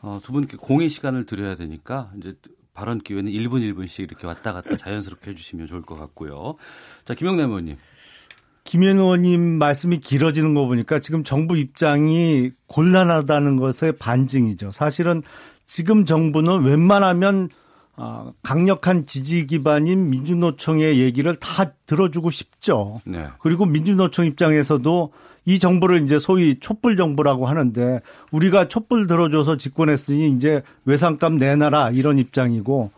어, 0.00 0.20
두 0.22 0.32
분께 0.32 0.56
공의 0.56 0.88
시간을 0.88 1.26
드려야 1.26 1.56
되니까 1.56 2.10
이제 2.18 2.34
발언 2.74 2.98
기회는 2.98 3.30
1분 3.30 3.60
1분씩 3.60 4.00
이렇게 4.00 4.26
왔다 4.26 4.52
갔다 4.52 4.76
자연스럽게 4.76 5.30
해주시면 5.30 5.66
좋을 5.66 5.82
것 5.82 5.96
같고요. 5.96 6.56
자, 7.04 7.14
김영남 7.14 7.50
의원님. 7.50 7.76
김현 8.64 8.96
의원님 8.96 9.58
말씀이 9.58 9.98
길어지는 9.98 10.54
거 10.54 10.66
보니까 10.66 10.98
지금 10.98 11.22
정부 11.22 11.56
입장이 11.56 12.50
곤란하다는 12.66 13.56
것의 13.56 13.96
반증이죠. 13.98 14.70
사실은 14.72 15.22
지금 15.66 16.04
정부는 16.04 16.64
웬만하면 16.64 17.48
아, 17.50 17.63
강력한 18.42 19.06
지지 19.06 19.46
기반인 19.46 20.10
민주노총의 20.10 21.00
얘기를 21.00 21.36
다 21.36 21.72
들어주고 21.86 22.30
싶죠. 22.30 23.00
네. 23.04 23.28
그리고 23.40 23.66
민주노총 23.66 24.26
입장에서도 24.26 25.12
이 25.46 25.58
정부를 25.58 26.02
이제 26.02 26.18
소위 26.18 26.58
촛불 26.58 26.96
정부라고 26.96 27.46
하는데 27.46 28.00
우리가 28.32 28.68
촛불 28.68 29.06
들어줘서 29.06 29.56
집권했으니 29.56 30.30
이제 30.30 30.62
외상값 30.86 31.34
내놔라 31.34 31.90
이런 31.90 32.18
입장이고 32.18 32.90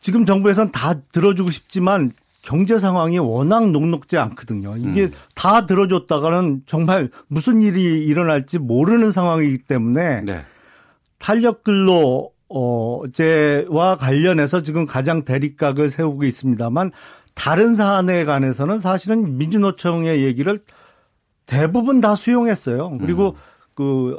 지금 0.00 0.24
정부에서는 0.24 0.72
다 0.72 0.94
들어주고 1.12 1.50
싶지만 1.50 2.12
경제 2.40 2.78
상황이 2.78 3.18
워낙 3.18 3.70
녹록지 3.70 4.16
않거든요. 4.16 4.76
이게 4.78 5.04
음. 5.04 5.12
다 5.34 5.66
들어줬다가는 5.66 6.62
정말 6.66 7.10
무슨 7.26 7.60
일이 7.60 8.06
일어날지 8.06 8.58
모르는 8.58 9.10
상황이기 9.10 9.58
때문에 9.58 10.22
네. 10.22 10.44
탄력 11.18 11.64
근로 11.64 12.30
어제와 12.48 13.96
관련해서 13.96 14.62
지금 14.62 14.86
가장 14.86 15.24
대립각을 15.24 15.90
세우고 15.90 16.24
있습니다만 16.24 16.92
다른 17.34 17.74
사안에 17.74 18.24
관해서는 18.24 18.78
사실은 18.78 19.38
민주노총의 19.38 20.24
얘기를 20.24 20.58
대부분 21.46 22.00
다 22.00 22.14
수용했어요. 22.14 22.98
그리고 22.98 23.30
음. 23.30 23.34
그 23.74 24.16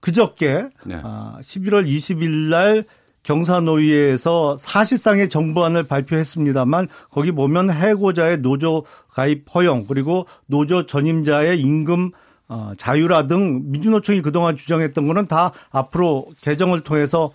그저께 0.00 0.66
네. 0.84 0.98
아, 1.02 1.38
11월 1.40 1.86
20일 1.86 2.50
날 2.50 2.84
경사노위에서 3.22 4.56
사실상의 4.58 5.28
정부안을 5.28 5.84
발표했습니다만 5.84 6.88
거기 7.10 7.32
보면 7.32 7.70
해고자의 7.70 8.38
노조 8.38 8.84
가입 9.10 9.44
허용 9.54 9.86
그리고 9.86 10.26
노조 10.46 10.86
전임자의 10.86 11.60
임금 11.60 12.12
어, 12.48 12.72
자유라 12.78 13.26
등 13.26 13.70
민주노총이 13.70 14.22
그동안 14.22 14.56
주장했던 14.56 15.06
거는 15.06 15.26
다 15.26 15.52
앞으로 15.70 16.28
개정을 16.40 16.82
통해서 16.82 17.30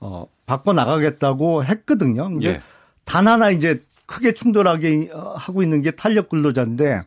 어, 0.00 0.26
바꿔 0.46 0.72
나가겠다고 0.72 1.64
했거든요. 1.64 2.30
이제 2.38 2.48
예. 2.50 2.60
단 3.04 3.26
하나 3.26 3.50
이제 3.50 3.80
크게 4.06 4.32
충돌하게 4.32 5.10
어, 5.12 5.34
하고 5.36 5.62
있는 5.62 5.82
게 5.82 5.90
탄력 5.90 6.28
근로자인데 6.28 7.02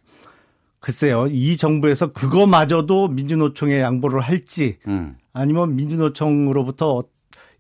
글쎄요, 0.80 1.28
이 1.30 1.58
정부에서 1.58 2.12
그거마저도 2.12 3.10
민주노총에 3.10 3.80
양보를 3.82 4.22
할지 4.22 4.78
음. 4.88 5.16
아니면 5.32 5.76
민주노총으로부터 5.76 7.04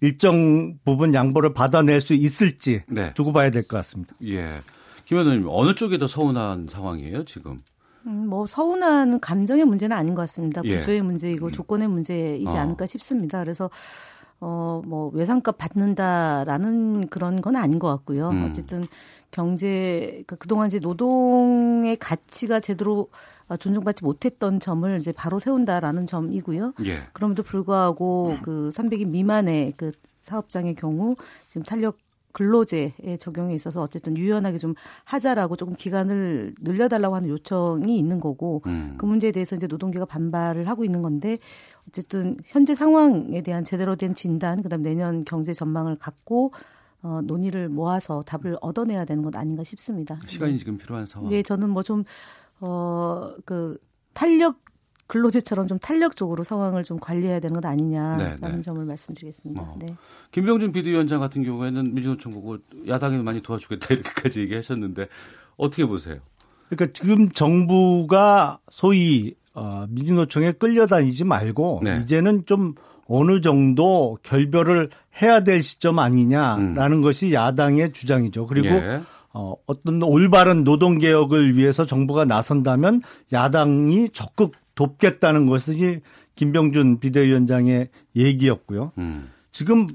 일정 0.02 0.78
부분 0.84 1.14
양보를 1.14 1.54
받아낼 1.54 2.02
수 2.02 2.16
있을지 2.16 2.82
네. 2.88 3.14
두고 3.14 3.32
봐야 3.32 3.52
될 3.52 3.62
것 3.64 3.78
같습니다. 3.78 4.16
예. 4.26 4.62
김 5.06 5.18
의원님 5.20 5.46
어느 5.50 5.76
쪽이 5.76 6.00
더 6.00 6.08
서운한 6.08 6.68
상황이에요 6.68 7.26
지금? 7.26 7.60
음, 8.08 8.28
뭐 8.28 8.48
서운한 8.48 9.20
감정의 9.20 9.66
문제는 9.66 9.96
아닌 9.96 10.16
것 10.16 10.24
같습니다. 10.24 10.62
예. 10.66 10.78
구조의 10.80 11.02
문제이고 11.04 11.46
음. 11.48 11.52
조건의 11.52 11.88
문제이지 11.88 12.48
어. 12.48 12.60
않을까 12.60 12.88
싶습니다. 12.88 13.40
그래서 13.40 13.70
어, 14.42 14.82
뭐 14.86 15.10
외상값 15.14 15.58
받는다라는 15.58 17.08
그런 17.08 17.42
건 17.42 17.56
아닌 17.56 17.80
것 17.80 17.88
같고요. 17.90 18.30
음. 18.30 18.50
어쨌든 18.50 18.86
경제 19.30 20.10
그러니까 20.10 20.36
그동안 20.38 20.68
이제 20.68 20.80
노동의 20.80 21.96
가치가 21.98 22.60
제대로 22.60 23.10
어, 23.48 23.56
존중받지 23.56 24.04
못했던 24.04 24.60
점을 24.60 24.98
이제 25.00 25.12
바로 25.12 25.40
세운다라는 25.40 26.08
점이고요. 26.08 26.74
예. 26.86 27.04
그럼에도 27.14 27.44
불구하고 27.44 28.38
그 28.42 28.72
300인 28.74 29.10
미만의 29.10 29.74
그 29.78 29.92
사업장의 30.24 30.76
경우 30.76 31.16
지금 31.48 31.64
탄력 31.64 31.98
근로제의 32.34 33.18
적용에 33.20 33.54
있어서 33.56 33.82
어쨌든 33.82 34.18
유연하게 34.18 34.58
좀 34.58 34.74
하자라고 35.06 35.56
조금 35.56 35.76
기간을 35.76 36.56
늘려달라고 36.62 37.16
하는 37.16 37.30
요청이 37.30 37.98
있는 37.98 38.20
거고 38.20 38.62
음. 38.66 38.96
그 38.98 39.06
문제에 39.06 39.32
대해서 39.32 39.56
이제 39.56 39.68
노동계가 39.68 40.06
반발을 40.06 40.68
하고 40.68 40.84
있는 40.86 41.02
건데 41.02 41.38
어쨌든 41.88 42.38
현재 42.46 42.76
상황에 42.76 43.42
대한 43.42 43.64
제대로 43.66 43.96
된 43.96 44.16
진단 44.16 44.62
그다음 44.62 44.82
내년 44.82 45.24
경제 45.24 45.54
전망을 45.54 45.96
갖고 45.98 46.52
어, 47.04 47.20
논의를 47.24 47.68
모아서 47.70 48.22
답을 48.22 48.58
얻어내야 48.62 49.06
되는 49.06 49.24
것 49.24 49.36
아닌가 49.36 49.64
싶습니다. 49.64 50.20
시간이 50.28 50.60
지금 50.60 50.78
필요한 50.78 51.06
상황. 51.06 51.32
예, 51.32 51.42
저는 51.42 51.70
뭐 51.70 51.82
좀 51.84 52.04
어, 52.62 53.32
그 53.46 53.78
탄력 54.14 54.58
근로제처럼 55.12 55.68
좀 55.68 55.78
탄력적으로 55.78 56.46
상황을 56.46 56.86
좀 56.86 56.98
관리해야 56.98 57.42
되는 57.42 57.54
것 57.54 57.66
아니냐라는 57.66 58.38
네, 58.40 58.50
네. 58.50 58.62
점을 58.62 58.86
말씀드리겠습니다. 58.86 59.62
어. 59.62 59.76
네. 59.78 59.88
김병준 60.32 60.72
비대위원장 60.72 61.20
같은 61.20 61.44
경우에는 61.44 61.94
민주노총 61.94 62.32
보고 62.32 62.60
야당이 62.88 63.22
많이 63.22 63.42
도와주겠다 63.42 63.88
이렇게까지 63.94 64.40
얘기하셨는데 64.40 65.08
어떻게 65.58 65.86
보세요? 65.86 66.20
그러니까 66.70 66.94
지금 66.94 67.30
정부가 67.30 68.60
소위 68.70 69.36
어, 69.54 69.86
민주노총에 69.90 70.54
끌려다니지 70.54 71.26
말고 71.26 71.82
네. 71.84 71.98
이제는 71.98 72.46
좀 72.46 72.76
어느 73.06 73.42
정도 73.42 74.18
결별을 74.24 74.92
해야 75.22 75.44
될 75.44 75.62
시점 75.62 76.00
아니냐라는 76.00 77.02
것이 77.02 77.34
야당의 77.34 77.92
주장이죠. 77.92 78.48
그리고 78.48 78.70
음. 78.70 78.82
예. 78.82 79.02
어, 79.34 79.56
어떤 79.66 80.02
올바른 80.04 80.64
노동 80.64 80.98
개혁을 80.98 81.58
위해서 81.58 81.86
정부가 81.86 82.24
나선다면 82.24 83.02
야당이 83.34 84.10
적극 84.14 84.54
돕겠다는 84.82 85.46
것이 85.46 86.02
김병준 86.36 87.00
비대위원장의 87.00 87.90
얘기였고요. 88.16 88.92
음. 88.98 89.30
지금 89.52 89.88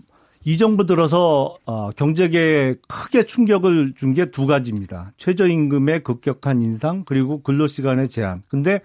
이 0.45 0.57
정부 0.59 0.87
들어서 0.87 1.57
어, 1.67 1.91
경제계에 1.91 2.75
크게 2.89 3.25
충격을 3.25 3.95
준 3.97 4.15
게 4.15 4.31
두 4.31 4.47
가지입니다. 4.47 5.13
최저임금의 5.17 6.05
급격한 6.05 6.63
인상 6.63 7.03
그리고 7.05 7.43
근로시간의 7.43 8.09
제한. 8.09 8.43
근데 8.49 8.81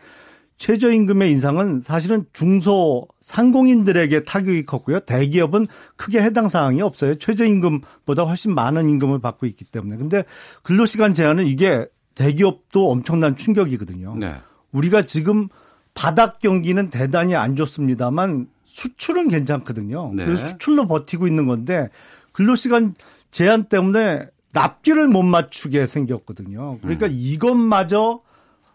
최저임금의 0.58 1.30
인상은 1.32 1.80
사실은 1.82 2.26
중소 2.34 3.08
상공인들에게 3.20 4.24
타격이 4.24 4.66
컸고요. 4.66 5.02
대기업은 5.02 5.68
크게 5.98 6.20
해당 6.22 6.50
사항이 6.50 6.82
없어요. 6.82 7.16
최저임금보다 7.16 8.24
훨씬 8.24 8.56
많은 8.56 8.90
임금을 8.90 9.20
받고 9.20 9.46
있기 9.46 9.66
때문에. 9.66 9.98
근데 9.98 10.24
근로시간 10.64 11.14
제한은 11.14 11.46
이게 11.46 11.86
대기업도 12.16 12.90
엄청난 12.92 13.36
충격이거든요. 13.36 14.16
네. 14.18 14.36
우리가 14.72 15.04
지금 15.04 15.48
바닥 15.94 16.40
경기는 16.40 16.90
대단히 16.90 17.36
안 17.36 17.56
좋습니다만 17.56 18.48
수출은 18.66 19.28
괜찮거든요. 19.28 20.12
네. 20.16 20.26
그래서 20.26 20.46
수출로 20.46 20.88
버티고 20.88 21.28
있는 21.28 21.46
건데 21.46 21.90
근로시간 22.32 22.96
제한 23.32 23.66
때문에 23.66 24.26
납기를 24.54 25.08
못 25.08 25.24
맞추게 25.24 25.86
생겼거든요. 25.86 26.80
그러니까 26.82 27.08
음. 27.08 27.12
이것마저 27.14 28.22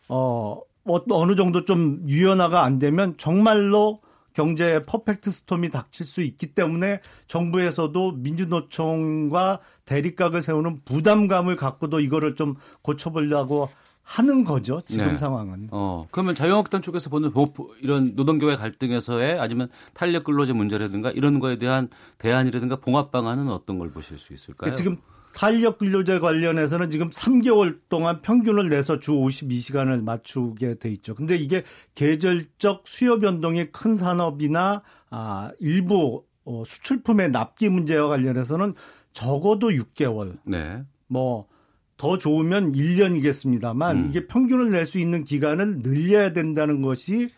어 0.08 0.60
어- 0.84 1.04
어느 1.10 1.34
정도 1.36 1.64
좀 1.64 2.02
유연화가 2.06 2.62
안 2.62 2.78
되면 2.78 3.14
정말로 3.18 4.00
경제에 4.34 4.84
퍼펙트 4.84 5.30
스톰이 5.30 5.70
닥칠 5.70 6.04
수 6.04 6.20
있기 6.20 6.48
때문에 6.48 7.00
정부에서도 7.26 8.12
민주노총과 8.12 9.60
대립각을 9.86 10.42
세우는 10.42 10.80
부담감을 10.84 11.56
갖고도 11.56 12.00
이거를 12.00 12.34
좀 12.34 12.54
고쳐보려고 12.82 13.70
하는 14.08 14.44
거죠. 14.44 14.80
지금 14.86 15.08
네. 15.08 15.16
상황은. 15.18 15.66
어, 15.72 16.06
그러면 16.12 16.36
자유한국당 16.36 16.80
쪽에서 16.80 17.10
보는 17.10 17.32
보- 17.32 17.74
이런 17.82 18.12
노동교회 18.14 18.54
갈등에서의 18.54 19.40
아니면 19.40 19.66
탄력 19.94 20.22
근로제 20.22 20.52
문제라든가 20.52 21.10
이런 21.10 21.40
거에 21.40 21.56
대한 21.56 21.88
대안이라든가 22.18 22.76
봉합 22.76 23.10
방안은 23.10 23.48
어떤 23.48 23.80
걸 23.80 23.90
보실 23.90 24.16
수 24.20 24.32
있을까요? 24.32 24.72
지금 24.74 24.96
탄력 25.34 25.78
근로제 25.78 26.20
관련해서는 26.20 26.88
지금 26.88 27.10
3개월 27.10 27.80
동안 27.88 28.22
평균을 28.22 28.68
내서 28.68 29.00
주 29.00 29.10
52시간을 29.10 30.02
맞추게 30.04 30.78
돼 30.78 30.88
있죠. 30.92 31.16
근데 31.16 31.36
이게 31.36 31.64
계절적 31.96 32.82
수요 32.86 33.18
변동이 33.18 33.66
큰 33.72 33.96
산업이나 33.96 34.82
아, 35.10 35.50
일부 35.58 36.22
어, 36.44 36.62
수출품의 36.64 37.32
납기 37.32 37.70
문제와 37.70 38.06
관련해서는 38.06 38.74
적어도 39.12 39.70
6개월. 39.70 40.38
네. 40.44 40.84
뭐 41.08 41.48
더 41.96 42.18
좋으면 42.18 42.72
1년이겠습니다만 42.72 43.96
음. 43.96 44.06
이게 44.10 44.26
평균을 44.26 44.70
낼 44.70 44.86
수 44.86 44.98
있는 44.98 45.24
기간을 45.24 45.78
늘려야 45.78 46.32
된다는 46.32 46.82
것이 46.82 47.30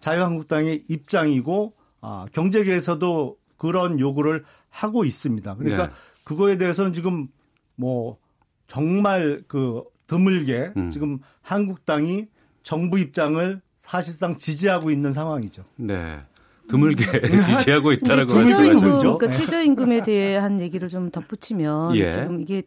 자유한국당의 0.00 0.84
입장이고 0.88 1.74
아, 2.00 2.26
경제계에서도 2.32 3.36
그런 3.56 4.00
요구를 4.00 4.44
하고 4.70 5.04
있습니다. 5.04 5.56
그러니까 5.56 5.86
네. 5.88 5.92
그거에 6.24 6.56
대해서는 6.58 6.92
지금 6.92 7.28
뭐 7.76 8.18
정말 8.66 9.42
그 9.46 9.82
드물게 10.06 10.72
음. 10.76 10.90
지금 10.90 11.18
한국당이 11.42 12.26
정부 12.62 12.98
입장을 12.98 13.60
사실상 13.78 14.36
지지하고 14.36 14.90
있는 14.90 15.12
상황이죠. 15.12 15.64
네. 15.76 16.20
드물게 16.68 17.04
지지하고 17.58 17.92
있다라고 17.92 18.26
최저임금, 18.28 18.64
말씀하셨죠. 18.64 19.18
그러니까 19.18 19.30
최저임금에 19.30 20.02
대한 20.02 20.60
얘기를 20.60 20.88
좀 20.88 21.10
덧붙이면 21.10 21.96
예. 21.96 22.10
지금 22.10 22.42
이게 22.42 22.62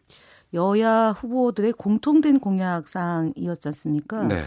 여야 0.54 1.12
후보들의 1.12 1.74
공통된 1.74 2.40
공약 2.40 2.88
사항이었지 2.88 3.68
않습니까? 3.70 4.24
네. 4.26 4.46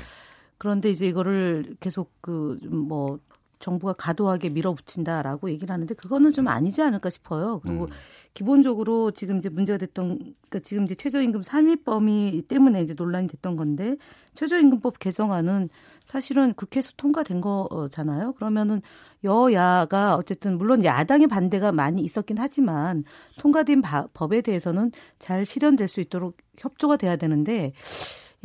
그런데 0.59 0.91
이제 0.91 1.07
이거를 1.07 1.77
계속 1.81 2.11
그 2.21 2.59
뭐 2.71 3.19
정부가 3.65 3.95
과도하게 3.95 4.51
밀어붙인다라고 4.51 5.51
얘기를 5.51 5.73
하는데 5.73 5.95
그거는 5.95 6.33
좀 6.33 6.49
아니지 6.49 6.83
않을까 6.83 7.09
싶어요. 7.09 7.61
그리고 7.63 7.85
음. 7.85 7.89
기본적으로 8.35 9.11
지금 9.11 9.39
이제 9.39 9.49
문제가 9.49 9.79
됐던 9.79 10.19
그러니까 10.19 10.59
지금 10.63 10.85
이제 10.85 10.95
최저임금 10.95 11.41
3위 11.41 11.83
범위 11.83 12.43
때문에 12.47 12.83
이제 12.83 12.95
논란이 12.95 13.27
됐던 13.29 13.57
건데 13.57 13.97
최저임금법 14.35 14.99
개정안은 14.99 15.71
사실은 16.05 16.53
국회에서 16.53 16.91
통과된 16.99 17.41
거잖아요. 17.41 18.35
그러면은 18.35 18.83
여야가 19.25 20.17
어쨌든 20.17 20.59
물론 20.59 20.85
야당의 20.85 21.29
반대가 21.29 21.73
많이 21.73 22.03
있었긴 22.03 22.37
하지만 22.39 23.05
통과된 23.39 23.81
바- 23.81 24.09
법에 24.13 24.43
대해서는 24.43 24.93
잘 25.19 25.47
실현될 25.47 25.89
수 25.89 26.03
있도록 26.03 26.37
협조가 26.59 26.99
돼야 26.99 27.17
되는데 27.17 27.73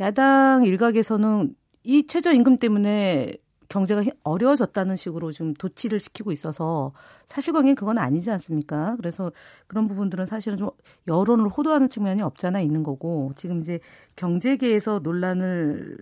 야당 0.00 0.64
일각에서는 0.64 1.54
이 1.82 2.06
최저임금 2.06 2.56
때문에 2.56 3.34
경제가 3.70 4.02
히- 4.02 4.10
어려워졌다는 4.24 4.96
식으로 4.96 5.32
지금 5.32 5.54
도치를 5.54 6.00
시키고 6.00 6.32
있어서 6.32 6.92
사실관계는 7.26 7.76
그건 7.76 7.96
아니지 7.98 8.30
않습니까? 8.32 8.96
그래서 8.96 9.32
그런 9.68 9.88
부분들은 9.88 10.26
사실은 10.26 10.58
좀 10.58 10.70
여론을 11.08 11.48
호도하는 11.48 11.88
측면이 11.88 12.20
없잖아 12.22 12.60
있는 12.60 12.82
거고 12.82 13.32
지금 13.36 13.60
이제 13.60 13.80
경제계에서 14.16 15.00
논란을 15.02 15.96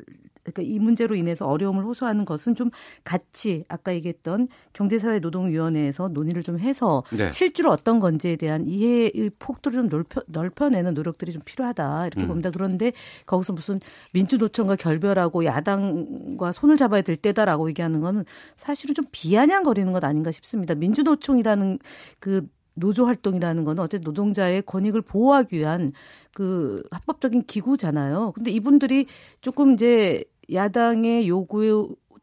그러니까 0.51 0.75
이 0.75 0.79
문제로 0.79 1.15
인해서 1.15 1.47
어려움을 1.47 1.85
호소하는 1.85 2.25
것은 2.25 2.55
좀 2.55 2.71
같이 3.05 3.65
아까 3.69 3.95
얘기했던 3.95 4.49
경제사회노동위원회에서 4.73 6.09
논의를 6.09 6.43
좀 6.43 6.59
해서 6.59 7.03
네. 7.11 7.31
실제로 7.31 7.71
어떤 7.71 8.01
건지에 8.01 8.37
대한 8.37 8.67
이해의 8.67 9.31
폭도를 9.39 9.79
좀 9.79 9.89
넓혀, 9.89 10.21
넓혀내는 10.27 10.95
노력들이 10.95 11.33
좀 11.33 11.43
필요하다 11.45 12.07
이렇게 12.07 12.23
음. 12.25 12.29
봅니다. 12.29 12.51
그런데 12.51 12.93
거기서 13.27 13.53
무슨 13.53 13.81
민주노총과 14.13 14.77
결별하고 14.77 15.45
야당과 15.45 16.53
손을 16.53 16.77
잡아야 16.77 17.03
될 17.03 17.17
때다라고 17.17 17.69
얘기하는 17.71 18.01
거는 18.01 18.25
사실은 18.57 18.95
좀 18.95 19.05
비아냥거리는 19.11 19.93
것 19.93 20.05
아닌가 20.05 20.31
싶습니다. 20.31 20.75
민주노총이라는 20.75 21.79
그 22.19 22.47
노조 22.79 23.07
활동이라는 23.07 23.65
거는 23.65 23.83
어쨌든 23.83 24.05
노동자의 24.05 24.63
권익을 24.63 25.03
보호하기 25.03 25.59
위한 25.59 25.91
그 26.33 26.83
합법적인 26.91 27.43
기구잖아요. 27.43 28.33
근데 28.33 28.51
이분들이 28.51 29.07
조금 29.41 29.73
이제 29.73 30.25
야당의 30.53 31.29
요구에 31.29 31.71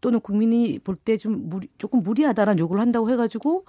또는 0.01 0.19
국민이 0.19 0.79
볼 0.79 0.97
때 1.03 1.17
좀 1.17 1.49
무리, 1.49 1.67
조금 1.77 2.03
무리하다라는 2.03 2.59
요구를 2.59 2.81
한다고 2.81 3.09
해가지고 3.09 3.65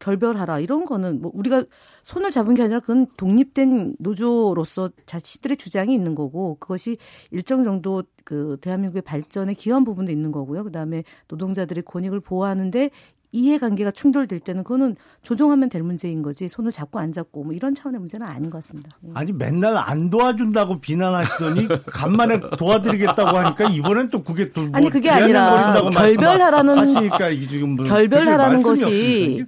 결별하라 0.00 0.60
이런 0.60 0.84
거는 0.84 1.20
뭐 1.20 1.32
우리가 1.34 1.64
손을 2.04 2.30
잡은 2.30 2.54
게 2.54 2.62
아니라 2.62 2.78
그건 2.80 3.06
독립된 3.16 3.96
노조로서 3.98 4.90
자신들의 5.06 5.56
주장이 5.56 5.92
있는 5.92 6.14
거고 6.14 6.56
그것이 6.60 6.98
일정 7.32 7.64
정도 7.64 8.04
그 8.24 8.56
대한민국의 8.60 9.02
발전에 9.02 9.54
기여한 9.54 9.84
부분도 9.84 10.12
있는 10.12 10.30
거고요. 10.30 10.62
그다음에 10.64 11.02
노동자들의 11.28 11.82
권익을 11.84 12.20
보호하는데 12.20 12.90
이해관계가 13.32 13.90
충돌될 13.90 14.40
때는 14.40 14.62
그거는 14.64 14.96
조정하면 15.22 15.68
될 15.68 15.82
문제인 15.82 16.22
거지 16.22 16.48
손을 16.48 16.72
잡고 16.72 16.98
안 16.98 17.12
잡고 17.12 17.44
뭐 17.44 17.52
이런 17.52 17.74
차원의 17.74 18.00
문제는 18.00 18.26
아닌 18.26 18.48
것 18.48 18.58
같습니다. 18.58 18.90
예. 19.06 19.10
아니 19.14 19.32
맨날 19.32 19.76
안 19.76 20.08
도와준다고 20.10 20.80
비난하시더니 20.80 21.68
간만에 21.86 22.40
도와드리겠다고 22.56 23.36
하니까 23.36 23.68
이번엔 23.68 24.10
또 24.10 24.22
그게 24.22 24.50
또 24.52 24.62
뭐 24.62 24.70
아니 24.74 24.88
그게 24.90 25.10
아니라 25.10 25.74
결별하라는 25.90 26.78
하시니까 26.78 27.30
지금 27.48 27.76
뭐 27.76 27.84
결별하라는 27.84 28.62
것이 28.62 29.44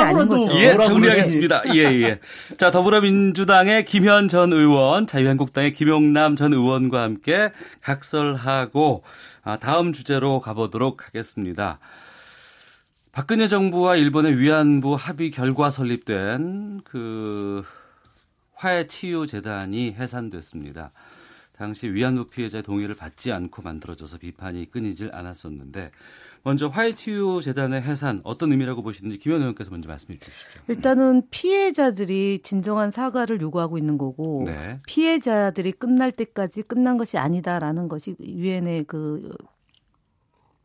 아닌 0.00 0.26
거죠. 0.26 0.54
예, 0.58 0.74
정리하겠습니다. 0.74 1.62
예, 1.74 1.80
예. 2.02 2.18
자, 2.56 2.70
더불어민주당의 2.70 3.84
김현 3.84 4.28
전 4.28 4.52
의원, 4.54 5.06
자유한국당의 5.06 5.74
김용남 5.74 6.34
전 6.34 6.54
의원과 6.54 7.02
함께 7.02 7.50
각설하고 7.82 9.02
아, 9.42 9.58
다음 9.58 9.92
주제로 9.92 10.40
가보도록 10.40 11.06
하겠습니다. 11.06 11.78
박근혜 13.14 13.46
정부와 13.46 13.94
일본의 13.94 14.40
위안부 14.40 14.96
합의 14.98 15.30
결과 15.30 15.70
설립된 15.70 16.80
그 16.82 17.62
화해 18.54 18.88
치유 18.88 19.28
재단이 19.28 19.92
해산됐습니다. 19.92 20.90
당시 21.56 21.86
위안부 21.86 22.28
피해자의 22.30 22.64
동의를 22.64 22.96
받지 22.96 23.30
않고 23.30 23.62
만들어져서 23.62 24.18
비판이 24.18 24.68
끊이질 24.72 25.14
않았었는데 25.14 25.92
먼저 26.42 26.66
화해치유재단의 26.66 27.82
해산 27.82 28.18
어떤 28.24 28.50
의미라고 28.50 28.82
보시는지 28.82 29.18
김현 29.18 29.40
의원께서 29.40 29.70
먼저 29.70 29.88
말씀해 29.88 30.18
주시죠. 30.18 30.60
일단은 30.66 31.22
피해자들이 31.30 32.40
진정한 32.42 32.90
사과를 32.90 33.40
요구하고 33.40 33.78
있는 33.78 33.96
거고 33.96 34.42
네. 34.44 34.80
피해자들이 34.88 35.70
끝날 35.70 36.10
때까지 36.10 36.62
끝난 36.62 36.98
것이 36.98 37.16
아니다라는 37.16 37.88
것이 37.88 38.16
유엔의 38.20 38.84
그 38.84 39.30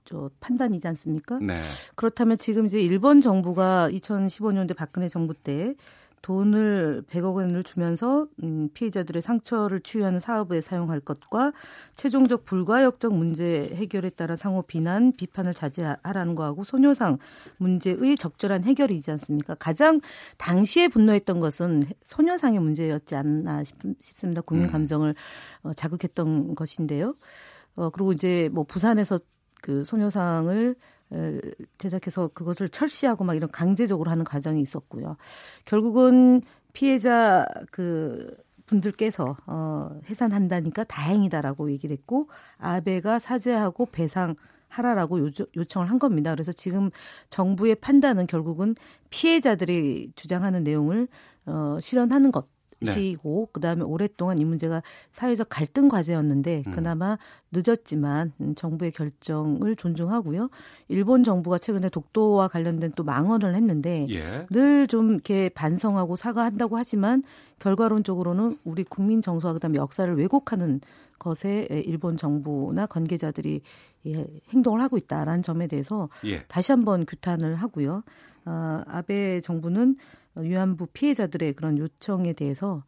저 0.10 0.32
판단이지 0.40 0.88
않습니까? 0.88 1.38
네. 1.38 1.60
그렇다면 1.94 2.40
지금 2.40 2.66
이제 2.66 2.82
일본 2.82 3.22
정부가 3.22 3.90
2015년대 3.92 4.76
박근혜 4.76 5.08
정부 5.08 5.36
때 5.36 5.76
돈을 6.24 7.04
100억 7.08 7.36
원을 7.36 7.64
주면서 7.64 8.28
음, 8.42 8.70
피해자들의 8.74 9.22
상처를 9.22 9.82
치유하는 9.82 10.20
사업에 10.20 10.62
사용할 10.62 11.00
것과 11.00 11.54
최종적 11.96 12.44
불가역적 12.44 13.14
문제 13.14 13.70
해결에 13.76 14.10
따라 14.10 14.36
상호 14.36 14.64
비난, 14.64 15.14
비판을 15.14 15.54
자제하라는 15.54 16.34
거하고 16.34 16.64
소녀상 16.64 17.20
문제의 17.58 18.18
적절한 18.18 18.64
해결이지 18.64 19.12
않습니까? 19.12 19.54
가장 19.56 20.02
당시에 20.38 20.88
분노했던 20.88 21.40
것은 21.40 21.84
소녀상의 22.04 22.60
문제였지 22.60 23.16
않나 23.16 23.64
싶습니다. 24.00 24.42
국민 24.42 24.68
음. 24.68 24.72
감정을 24.72 25.14
어, 25.62 25.72
자극했던 25.74 26.56
것인데요. 26.56 27.14
어, 27.76 27.92
그리고 27.92 28.12
이제 28.12 28.50
뭐 28.52 28.64
부산에서 28.64 29.20
그 29.62 29.84
소녀상을 29.84 30.76
제작해서 31.78 32.30
그것을 32.34 32.70
철시하고 32.70 33.24
막 33.24 33.36
이런 33.36 33.50
강제적으로 33.50 34.12
하는 34.12 34.24
과정이 34.24 34.62
있었고요. 34.62 35.18
결국은 35.66 36.42
피해자 36.74 37.48
그 37.72 38.38
분들께서 38.68 39.36
어 39.48 40.00
해산한다니까 40.08 40.84
다행이다라고 40.84 41.72
얘기를 41.72 41.98
했고 41.98 42.30
아베가 42.60 43.18
사죄하고 43.18 43.88
배상 43.88 44.36
하라라고 44.68 45.32
요청을 45.56 45.90
한 45.90 45.98
겁니다. 45.98 46.32
그래서 46.32 46.52
지금 46.52 46.92
정부의 47.32 47.76
판단은 47.76 48.28
결국은 48.28 48.76
피해자들이 49.10 50.12
주장하는 50.16 50.64
내용을 50.64 51.08
어 51.48 51.78
실현하는 51.82 52.32
것 52.32 52.48
시고 52.84 53.46
네. 53.48 53.52
그다음에 53.52 53.84
오랫동안 53.84 54.40
이 54.40 54.46
문제가 54.46 54.82
사회적 55.12 55.48
갈등 55.50 55.90
과제였는데 55.90 56.64
음. 56.68 56.72
그나마 56.72 57.18
늦었지만 57.52 58.34
정부의 58.56 58.92
결정을 58.92 59.76
존중하고요. 59.76 60.50
일본 60.88 61.24
정부가 61.24 61.58
최근에 61.58 61.90
독도와 61.90 62.48
관련된 62.48 62.94
또 62.96 63.04
망언을 63.04 63.56
했는데 63.56 64.08
예. 64.10 64.46
늘좀 64.50 65.12
이렇게 65.12 65.50
반성하고 65.50 66.16
사과한다고 66.16 66.78
하지만 66.78 67.24
결과론적으로는 67.60 68.58
우리 68.64 68.84
국민 68.84 69.22
정서와 69.22 69.54
그다음에 69.54 69.78
역사를 69.78 70.14
왜곡하는 70.16 70.82
것에 71.18 71.68
일본 71.86 72.16
정부나 72.18 72.86
관계자들이 72.86 73.62
예, 74.08 74.28
행동을 74.54 74.82
하고 74.82 74.98
있다라는 74.98 75.44
점에 75.44 75.68
대해서 75.68 76.08
예. 76.24 76.44
다시 76.48 76.72
한번 76.72 77.06
규탄을 77.06 77.56
하고요. 77.56 78.04
어, 78.46 78.82
아베 78.88 79.42
정부는 79.42 79.98
위안부 80.42 80.88
피해자들의 80.94 81.54
그런 81.54 81.78
요청에 81.78 82.34
대해서 82.34 82.84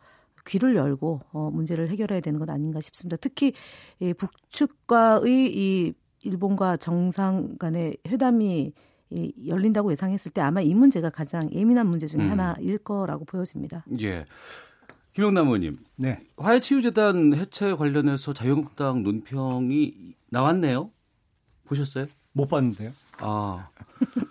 귀를 0.47 0.75
열고 0.75 1.21
어, 1.31 1.49
문제를 1.51 1.89
해결해야 1.89 2.19
되는 2.19 2.39
것 2.39 2.49
아닌가 2.49 2.79
싶습니다. 2.79 3.17
특히 3.17 3.53
이 3.99 4.13
북측과의 4.13 5.55
이 5.55 5.93
일본과 6.23 6.77
정상 6.77 7.57
간의 7.57 7.97
회담이 8.07 8.73
이 9.11 9.33
열린다고 9.45 9.91
예상했을 9.91 10.31
때 10.31 10.41
아마 10.41 10.61
이 10.61 10.73
문제가 10.73 11.09
가장 11.09 11.51
예민한 11.51 11.87
문제 11.87 12.07
중에 12.07 12.23
음. 12.23 12.31
하나일 12.31 12.77
거라고 12.77 13.25
보여집니다. 13.25 13.85
예. 13.99 14.25
김영남 15.13 15.47
의원님. 15.47 15.79
네. 15.97 16.19
화해치유재단 16.37 17.35
해체 17.35 17.73
관련해서 17.73 18.33
자유한국당 18.33 19.03
논평이 19.03 20.15
나왔네요. 20.29 20.91
보셨어요? 21.65 22.05
못 22.31 22.47
봤는데요. 22.47 22.91
아. 23.21 23.69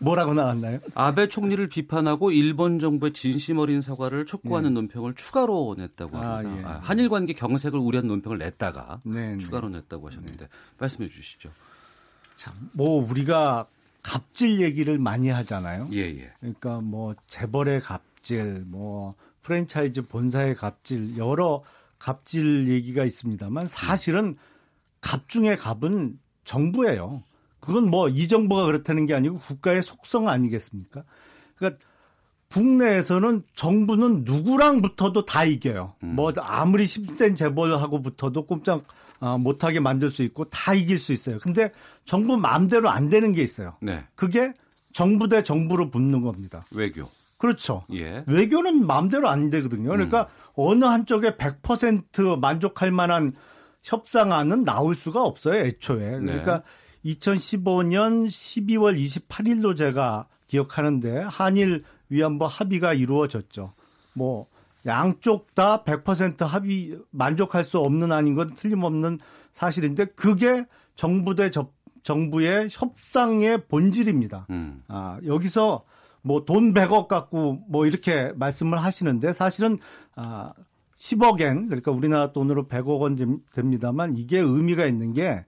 뭐라고 0.01 0.34
나왔나요? 0.34 0.80
아베 0.95 1.28
총리를 1.28 1.68
비판하고 1.68 2.32
일본 2.32 2.78
정부의 2.78 3.12
진심 3.12 3.59
어린 3.59 3.82
사과를 3.82 4.26
촉구하는 4.26 4.70
네. 4.70 4.74
논평을 4.74 5.14
추가로 5.14 5.76
냈다고 5.78 6.16
아, 6.18 6.38
합니다. 6.38 6.51
아, 6.55 6.59
예. 6.59 6.64
아, 6.64 6.80
한일 6.82 7.09
관계 7.09 7.32
경색을 7.32 7.78
우려한 7.78 8.09
논평을 8.09 8.38
냈다가 8.38 9.01
네, 9.05 9.32
네. 9.32 9.38
추가로 9.38 9.68
냈다고 9.68 10.09
하셨는데 10.09 10.47
네. 10.47 10.51
말씀해 10.78 11.09
주시죠. 11.09 11.51
참, 12.36 12.55
뭐 12.72 13.07
우리가 13.09 13.66
갑질 14.03 14.61
얘기를 14.61 14.99
많이 14.99 15.28
하잖아요. 15.28 15.88
예, 15.93 16.01
예. 16.01 16.32
그러니까 16.41 16.80
뭐 16.80 17.14
재벌의 17.28 17.80
갑질, 17.80 18.64
뭐 18.66 19.14
프랜차이즈 19.43 20.07
본사의 20.07 20.55
갑질 20.57 21.16
여러 21.16 21.62
갑질 21.99 22.68
얘기가 22.68 23.05
있습니다만 23.05 23.68
사실은 23.68 24.36
갑 25.01 25.28
중에 25.28 25.55
갑은 25.55 26.18
정부예요. 26.45 27.22
그건 27.61 27.90
뭐 27.90 28.08
이 28.08 28.26
정부가 28.28 28.64
그렇다는 28.64 29.06
게 29.06 29.14
아니고 29.14 29.38
국가의 29.38 29.82
속성 29.82 30.28
아니겠습니까? 30.28 31.04
그러니까 31.56 31.80
국내에서는 32.50 33.44
정부는 33.54 34.24
누구랑 34.24 34.82
붙어도 34.82 35.24
다 35.24 35.44
이겨요. 35.44 35.94
음. 36.02 36.16
뭐 36.16 36.32
아무리 36.36 36.84
10센 36.84 37.36
재벌하고 37.36 38.02
붙어도 38.02 38.44
꼼짝 38.44 38.82
아, 39.20 39.36
못하게 39.36 39.80
만들 39.80 40.11
수 40.11 40.22
있고 40.22 40.46
다 40.46 40.74
이길 40.74 40.98
수 40.98 41.12
있어요. 41.12 41.38
근데 41.40 41.70
정부 42.04 42.36
마음대로 42.38 42.88
안 42.88 43.08
되는 43.08 43.32
게 43.32 43.42
있어요. 43.42 43.76
네. 43.80 44.04
그게 44.14 44.52
정부 44.92 45.28
대 45.28 45.42
정부로 45.42 45.90
붙는 45.90 46.22
겁니다. 46.22 46.62
외교. 46.72 47.08
그렇죠. 47.38 47.84
예. 47.92 48.24
외교는 48.26 48.86
마음대로 48.86 49.28
안 49.28 49.48
되거든요. 49.50 49.90
그러니까 49.90 50.22
음. 50.22 50.26
어느 50.54 50.84
한쪽에 50.84 51.36
100% 51.36 52.38
만족할 52.40 52.90
만한 52.90 53.32
협상안은 53.82 54.64
나올 54.64 54.94
수가 54.94 55.22
없어요, 55.22 55.64
애초에. 55.64 56.18
그러니까 56.18 56.58
네. 56.58 56.62
2015년 57.05 58.26
12월 58.26 58.98
28일로 58.98 59.76
제가 59.76 60.26
기억하는데 60.46 61.20
한일 61.20 61.84
위안부 62.09 62.46
합의가 62.46 62.94
이루어졌죠. 62.94 63.72
뭐 64.14 64.46
양쪽 64.86 65.55
다 65.55 65.84
100% 65.84 66.46
합의 66.46 66.98
만족할 67.11 67.64
수 67.64 67.78
없는 67.78 68.12
아닌 68.12 68.34
건 68.34 68.53
틀림없는 68.55 69.18
사실인데 69.53 70.07
그게 70.16 70.64
정부 70.94 71.34
대 71.34 71.51
정부의 72.03 72.68
협상의 72.70 73.66
본질입니다. 73.68 74.46
음. 74.51 74.82
아, 74.88 75.18
여기서 75.24 75.84
뭐 76.22 76.44
돈 76.44 76.74
100억 76.74 77.09
갖고 77.09 77.62
뭐 77.68 77.86
이렇게 77.86 78.32
말씀을 78.36 78.82
하시는데 78.82 79.32
사실은 79.32 79.78
아 80.16 80.53
10억엔 80.96 81.66
그러니까 81.66 81.92
우리나라 81.92 82.32
돈으로 82.32 82.68
100억 82.68 83.01
원 83.01 83.42
됩니다만 83.53 84.16
이게 84.16 84.38
의미가 84.38 84.86
있는 84.86 85.14
게 85.14 85.44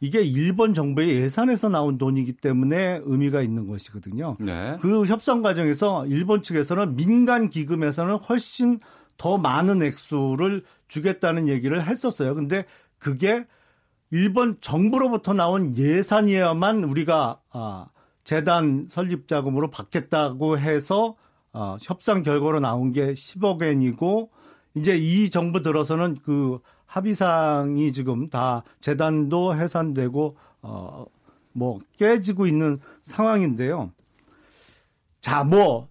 이게 0.00 0.22
일본 0.22 0.74
정부의 0.74 1.10
예산에서 1.16 1.68
나온 1.68 1.98
돈이기 1.98 2.34
때문에 2.34 3.00
의미가 3.04 3.42
있는 3.42 3.66
것이거든요. 3.66 4.36
네. 4.38 4.76
그 4.80 5.04
협상 5.06 5.42
과정에서 5.42 6.06
일본 6.06 6.42
측에서는 6.42 6.96
민간 6.96 7.48
기금에서는 7.48 8.16
훨씬 8.16 8.78
더 9.16 9.38
많은 9.38 9.82
액수를 9.82 10.62
주겠다는 10.86 11.48
얘기를 11.48 11.84
했었어요. 11.84 12.34
근데 12.34 12.64
그게 12.98 13.46
일본 14.10 14.56
정부로부터 14.60 15.34
나온 15.34 15.76
예산이어야만 15.76 16.84
우리가 16.84 17.40
아 17.50 17.86
재단 18.24 18.84
설립 18.86 19.26
자금으로 19.26 19.70
받겠다고 19.70 20.58
해서 20.58 21.16
어, 21.52 21.76
협상 21.80 22.22
결과로 22.22 22.60
나온 22.60 22.92
게 22.92 23.14
10억 23.14 23.62
엔이고 23.62 24.30
이제 24.74 24.96
이 24.96 25.30
정부 25.30 25.62
들어서는 25.62 26.18
그 26.22 26.60
합의사항이 26.88 27.92
지금 27.92 28.28
다 28.28 28.64
재단도 28.80 29.54
해산되고 29.54 30.36
어 30.62 31.06
뭐 31.58 31.80
깨지고 31.98 32.46
있는 32.46 32.78
상황인데요. 33.02 33.90
자, 35.20 35.42
뭐 35.42 35.88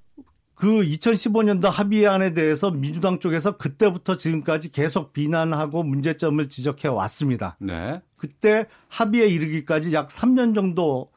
그 0.58 0.82
2015년도 0.82 1.70
합의안에 1.70 2.34
대해서 2.34 2.72
민주당 2.72 3.20
쪽에서 3.20 3.58
그때부터 3.58 4.18
지금까지 4.18 4.72
계속 4.72 5.14
비난하고 5.14 5.84
문제점을 5.84 6.50
지적해 6.50 6.88
왔습니다. 6.88 7.58
네. 7.60 8.02
그때 8.16 8.66
합의에 8.88 9.28
이르기까지 9.28 9.94
약 9.94 10.10
3년 10.10 10.56
정도 10.56 11.12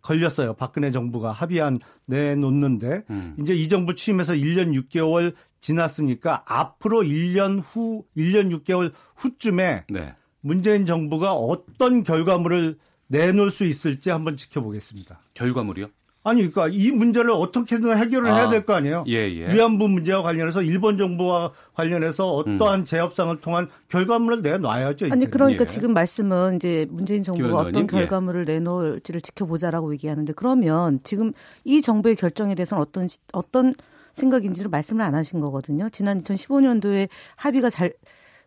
걸렸어요. 0.00 0.54
박근혜 0.54 0.92
정부가 0.92 1.30
합의안 1.30 1.78
내놓는데 2.06 3.02
음. 3.10 3.36
이제 3.38 3.54
이 3.54 3.68
정부 3.68 3.94
취임해서 3.94 4.32
1년 4.32 4.72
6개월 4.88 5.34
지났으니까 5.60 6.42
앞으로 6.46 7.02
1년 7.02 7.60
후 7.62 8.04
1년 8.16 8.50
6개월 8.62 8.92
후쯤에 9.16 9.84
네. 9.90 10.14
문재인 10.40 10.86
정부가 10.86 11.32
어떤 11.32 12.02
결과물을 12.02 12.76
내놓을 13.08 13.50
수 13.50 13.64
있을지 13.64 14.10
한번 14.10 14.36
지켜보겠습니다. 14.36 15.20
결과물이요? 15.34 15.86
아니, 16.24 16.50
그러니까 16.50 16.66
이 16.76 16.90
문제를 16.90 17.30
어떻게든 17.30 17.96
해결을 17.98 18.34
해야 18.34 18.46
아, 18.46 18.48
될거 18.48 18.74
아니에요. 18.74 19.04
예, 19.06 19.14
예. 19.32 19.46
위안부 19.54 19.86
문제와 19.88 20.22
관련해서 20.22 20.60
일본 20.60 20.98
정부와 20.98 21.52
관련해서 21.72 22.28
어떠한 22.32 22.84
재협상을 22.84 23.40
통한 23.40 23.68
결과물을 23.88 24.42
내놔야죠. 24.42 25.06
아니 25.12 25.22
이제. 25.22 25.30
그러니까 25.30 25.62
예. 25.62 25.68
지금 25.68 25.94
말씀은 25.94 26.56
이제 26.56 26.84
문재인 26.90 27.22
정부가 27.22 27.46
김 27.48 27.54
어떤 27.56 27.68
의원님, 27.74 27.88
예. 27.92 27.98
결과물을 28.00 28.44
내놓을지를 28.44 29.20
지켜보자라고 29.20 29.92
얘기하는데 29.92 30.32
그러면 30.32 30.98
지금 31.04 31.32
이 31.62 31.80
정부의 31.80 32.16
결정에 32.16 32.56
대해서는 32.56 32.82
어떤 32.82 33.06
시- 33.06 33.18
어떤 33.32 33.72
생각인지를 34.16 34.70
말씀을 34.70 35.04
안 35.04 35.14
하신 35.14 35.40
거거든요. 35.40 35.88
지난 35.90 36.20
2015년도에 36.22 37.08
합의가 37.36 37.70
잘 37.70 37.92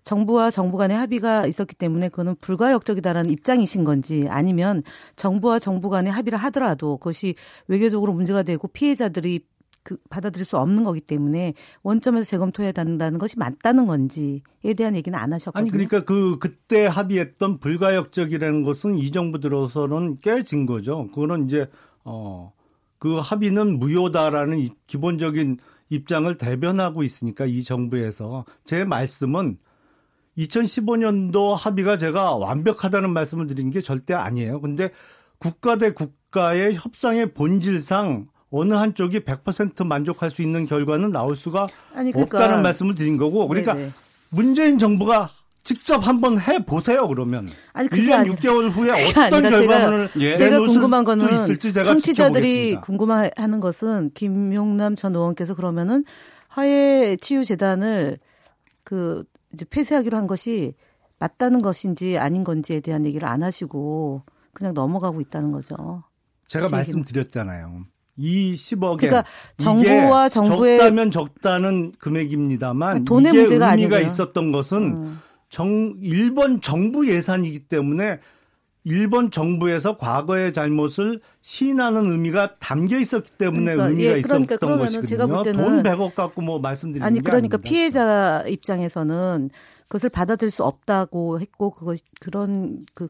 정부와 0.04 0.50
정부 0.50 0.78
간의 0.78 0.98
합의가 0.98 1.46
있었기 1.46 1.76
때문에 1.76 2.10
그거는 2.10 2.36
불가역적이다라는 2.42 3.30
입장이신 3.30 3.84
건지 3.84 4.26
아니면 4.30 4.82
정부와 5.16 5.60
정부 5.60 5.90
간의 5.90 6.12
합의를 6.12 6.40
하더라도 6.40 6.98
그것이 6.98 7.36
외교적으로 7.68 8.14
문제가 8.14 8.42
되고 8.44 8.68
피해자들이 8.68 9.42
그 9.84 9.98
받아들일 10.10 10.46
수 10.46 10.58
없는 10.58 10.84
거기 10.84 11.00
때문에 11.00 11.54
원점에서 11.84 12.24
재검토해야 12.24 12.72
된다는 12.72 13.20
것이 13.20 13.38
맞다는 13.38 13.88
건지에 13.88 14.74
대한 14.76 14.96
얘기는 14.96 15.18
안 15.18 15.32
하셨거든요. 15.34 15.62
아니 15.62 15.70
그러니까 15.70 16.04
그 16.04 16.38
그때 16.40 16.86
합의했던 16.86 17.60
불가역적이라는 17.60 18.64
것은 18.64 18.96
이 18.96 19.12
정부 19.12 19.40
들어서는 19.40 20.20
깨진 20.22 20.66
거죠. 20.66 21.08
그거는 21.08 21.46
이제 21.46 21.68
어 22.04 22.52
그 23.00 23.18
합의는 23.18 23.80
무효다라는 23.80 24.60
이- 24.60 24.70
기본적인 24.88 25.58
입장을 25.90 26.34
대변하고 26.36 27.02
있으니까 27.04 27.46
이 27.46 27.64
정부에서 27.64 28.46
제 28.66 28.84
말씀은 28.84 29.58
2015년도 30.38 31.54
합의가 31.56 31.98
제가 31.98 32.36
완벽하다는 32.36 33.12
말씀을 33.12 33.48
드린 33.48 33.70
게 33.72 33.82
절대 33.82 34.14
아니에요. 34.14 34.62
근데 34.62 34.90
국가 35.38 35.78
대 35.78 35.92
국가의 35.94 36.76
협상의 36.76 37.34
본질상 37.34 38.28
어느 38.52 38.74
한쪽이 38.74 39.22
100% 39.22 39.86
만족할 39.86 40.32
수 40.32 40.42
있는 40.42 40.66
결과는 40.66 41.12
나올 41.12 41.36
수가 41.36 41.68
아니, 41.94 42.12
그러니까- 42.12 42.38
없다는 42.38 42.64
말씀을 42.64 42.96
드린 42.96 43.18
거고 43.18 43.48
그러니까 43.48 43.74
네네. 43.74 43.92
문재인 44.30 44.78
정부가 44.78 45.30
직접 45.64 45.98
한번 46.08 46.40
해 46.40 46.64
보세요 46.66 47.08
그러면 47.08 47.48
아니, 47.74 47.88
그게 47.90 48.04
1년 48.04 48.14
아니라- 48.26 48.36
6개월 48.36 48.70
후에 48.72 49.06
그게 49.14 49.20
어떤 49.28 49.42
결과물을 49.50 50.10
예. 50.20 50.36
제가 50.36 50.50
내놓을 50.52 50.68
궁금한 50.68 51.04
거는 51.04 51.28
제가 51.60 51.84
청취자들이. 51.84 52.76
궁금해하는 52.82 53.60
것은 53.60 54.12
김용남 54.14 54.96
전 54.96 55.16
의원께서 55.16 55.54
그러면은 55.56 56.04
화해 56.48 57.18
치유 57.18 57.44
재단을 57.46 58.18
그 58.84 59.24
이제 59.54 59.66
폐쇄하기로 59.70 60.18
한 60.18 60.28
것이 60.28 60.74
맞다는 61.20 61.62
것인지 61.62 62.18
아닌 62.18 62.44
건지에 62.44 62.80
대한 62.80 63.06
얘기를 63.06 63.28
안 63.28 63.44
하시고 63.44 64.24
그냥 64.54 64.74
넘어가고 64.74 65.22
있다는 65.22 65.52
거죠. 65.52 65.76
제가 66.48 66.68
제. 66.68 66.76
말씀드렸잖아요. 66.76 67.84
이 68.18 68.54
10억에 68.56 68.98
그러니까 69.00 69.24
정부와 69.58 70.28
정부의- 70.30 70.78
적다면 70.80 71.12
적다는 71.12 71.92
금액입니다만 72.00 73.06
돈의 73.06 73.32
이게 73.32 73.40
문제가 73.42 73.72
의미가 73.72 73.96
아니고요. 73.98 74.12
있었던 74.12 74.52
것은 74.52 74.78
음. 74.78 75.20
정 75.50 75.96
일본 76.02 76.62
정부 76.62 77.08
예산이기 77.12 77.60
때문에 77.68 78.20
일본 78.86 79.30
정부에서 79.30 79.98
과거의 79.98 80.54
잘못을 80.54 81.20
시인하는 81.42 82.06
의미가 82.12 82.56
담겨 82.60 82.98
있었기 82.98 83.32
때문에 83.32 83.76
그러니까, 83.76 83.88
의미가 83.90 84.18
예, 84.18 84.22
그러니까 84.22 84.56
있었던 84.56 84.80
것이거든요. 84.80 85.08
제가 85.08 85.26
볼 85.28 85.36
때는- 85.44 85.54
돈 85.58 85.84
100억 85.84 86.16
갖고 86.16 86.42
뭐 86.42 86.60
말씀드리는 86.60 87.06
아니 87.06 87.20
게 87.20 87.24
그러니까. 87.24 87.58
피해자 87.58 88.44
입장에서는 88.48 89.50
그것을 89.84 90.10
받아들일 90.10 90.50
수 90.52 90.64
없다고 90.64 91.42
했고 91.42 91.72
그것 91.72 92.00
그런 92.22 92.86
그 92.94 93.10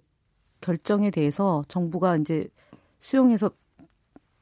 결정에 0.61 1.11
대해서 1.11 1.63
정부가 1.67 2.17
이제 2.17 2.47
수용해서 3.01 3.51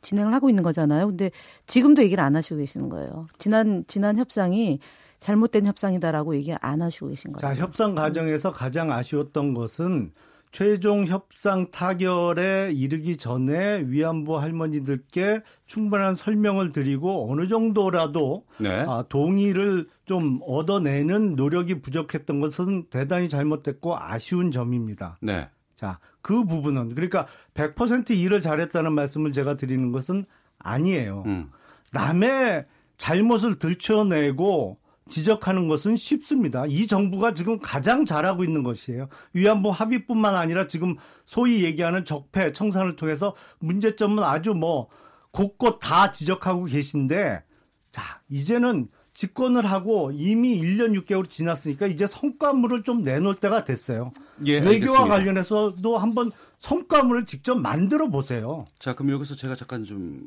진행을 0.01 0.33
하고 0.33 0.49
있는 0.49 0.63
거잖아요. 0.63 1.07
근데 1.07 1.31
지금도 1.65 2.03
얘기를 2.03 2.23
안 2.23 2.35
하시고 2.35 2.57
계시는 2.57 2.89
거예요. 2.89 3.27
지난 3.37 3.83
지난 3.87 4.17
협상이 4.17 4.79
잘못된 5.20 5.65
협상이다라고 5.65 6.36
얘기 6.36 6.53
안 6.61 6.82
하시고 6.82 7.09
계신 7.09 7.34
거예요. 7.34 7.55
자, 7.55 7.59
협상 7.59 7.95
과정에서 7.95 8.51
가장 8.51 8.91
아쉬웠던 8.91 9.53
것은 9.53 10.11
최종 10.51 11.05
협상 11.05 11.70
타결에 11.72 12.72
이르기 12.72 13.18
전에 13.18 13.84
위안부 13.86 14.39
할머니들께 14.39 15.41
충분한 15.65 16.15
설명을 16.15 16.72
드리고 16.72 17.32
어느 17.32 17.47
정도라도 17.47 18.45
네. 18.57 18.86
아, 18.88 19.03
동의를 19.09 19.88
좀 20.05 20.39
얻어내는 20.43 21.36
노력이 21.36 21.82
부족했던 21.82 22.39
것은 22.39 22.86
대단히 22.89 23.30
잘못됐고 23.30 23.97
아쉬운 23.97 24.51
점입니다. 24.51 25.18
네. 25.22 25.49
자, 25.76 25.99
그 26.22 26.45
부분은 26.45 26.95
그러니까 26.95 27.28
100% 27.53 28.11
일을 28.11 28.41
잘했다는 28.41 28.93
말씀을 28.93 29.34
제가 29.34 29.57
드리는 29.57 29.91
것은 29.91 30.26
아니에요. 30.59 31.24
음. 31.28 31.49
남의 31.91 32.65
잘못을 32.97 33.59
들춰내고 33.59 34.80
지적하는 35.08 35.68
것은 35.68 35.95
쉽습니다. 35.95 36.66
이 36.68 36.88
정부가 36.88 37.34
지금 37.34 37.60
가장 37.60 38.05
잘하고 38.05 38.43
있는 38.43 38.64
것이에요. 38.64 39.08
위안부 39.34 39.70
합의뿐만 39.70 40.36
아니라 40.36 40.68
지금 40.68 40.95
소위 41.26 41.64
얘기하는 41.64 42.05
적폐 42.05 42.51
청산을 42.51 42.95
통해서 42.95 43.36
문제점은 43.60 44.24
아주 44.24 44.53
뭐 44.53 44.89
곳곳 45.32 45.80
다 45.80 46.12
지적하고 46.12 46.66
계신데 46.66 47.43
자, 47.91 48.22
이제는 48.30 48.89
집권을 49.14 49.66
하고 49.66 50.12
이미 50.14 50.62
1년 50.62 50.95
6개월 51.01 51.28
지났으니까 51.28 51.88
이제 51.88 52.05
성과물을 52.05 52.84
좀 52.84 53.01
내놓을 53.01 53.38
때가 53.38 53.64
됐어요. 53.64 54.12
예, 54.45 54.60
외교와 54.60 54.70
알겠습니다. 54.76 55.08
관련해서도 55.08 55.97
한번 55.97 56.32
성과물을 56.60 57.26
직접 57.26 57.55
만들어 57.55 58.10
보세요. 58.10 58.66
자, 58.78 58.93
그럼 58.93 59.12
여기서 59.12 59.36
제가 59.36 59.55
잠깐 59.55 59.84
좀 59.86 60.22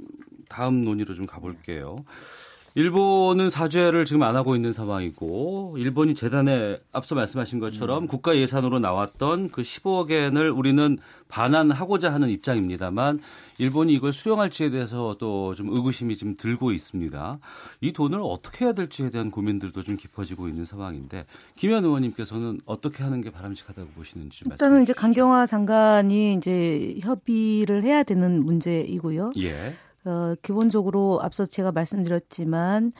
다음 0.48 0.84
논의로 0.84 1.14
좀 1.14 1.24
가볼게요. 1.26 2.04
일본은 2.74 3.50
사죄를 3.50 4.04
지금 4.04 4.22
안 4.22 4.36
하고 4.36 4.54
있는 4.56 4.72
상황이고 4.72 5.74
일본이 5.78 6.14
재단에 6.14 6.78
앞서 6.92 7.14
말씀하신 7.14 7.58
것처럼 7.58 8.06
국가 8.06 8.36
예산으로 8.36 8.78
나왔던 8.78 9.50
그 9.50 9.62
15억 9.62 10.10
엔을 10.12 10.50
우리는 10.50 10.98
반환하고자 11.28 12.12
하는 12.12 12.28
입장입니다만 12.30 13.20
일본이 13.58 13.92
이걸 13.92 14.12
수용할지에 14.12 14.70
대해서 14.70 15.16
또 15.18 15.50
좀 15.60 15.68
의구심이 15.68 16.16
좀 16.16 16.36
들고 16.36 16.72
있습니다. 16.72 17.38
이 17.80 17.92
돈을 17.92 18.20
어떻게 18.22 18.64
해야 18.64 18.72
될지에 18.72 19.10
대한 19.10 19.30
고민들도 19.30 19.82
좀 19.82 19.96
깊어지고 19.96 20.48
있는 20.48 20.64
상황인데 20.64 21.26
김현 21.56 21.84
의원님께서는 21.84 22.60
어떻게 22.64 23.02
하는 23.02 23.20
게 23.20 23.30
바람직하다고 23.30 23.88
보시는지 23.96 24.38
좀 24.38 24.48
말씀. 24.50 24.64
일단은 24.64 24.82
이제 24.82 24.92
강경화 24.92 25.46
장관이 25.46 26.34
이제 26.34 26.94
협의를 27.02 27.82
해야 27.84 28.02
되는 28.02 28.44
문제이고요. 28.44 29.32
예. 29.38 29.74
어, 30.04 30.34
기본적으로 30.42 31.20
앞서 31.22 31.44
제가 31.46 31.72
말씀드렸지만 31.72 32.92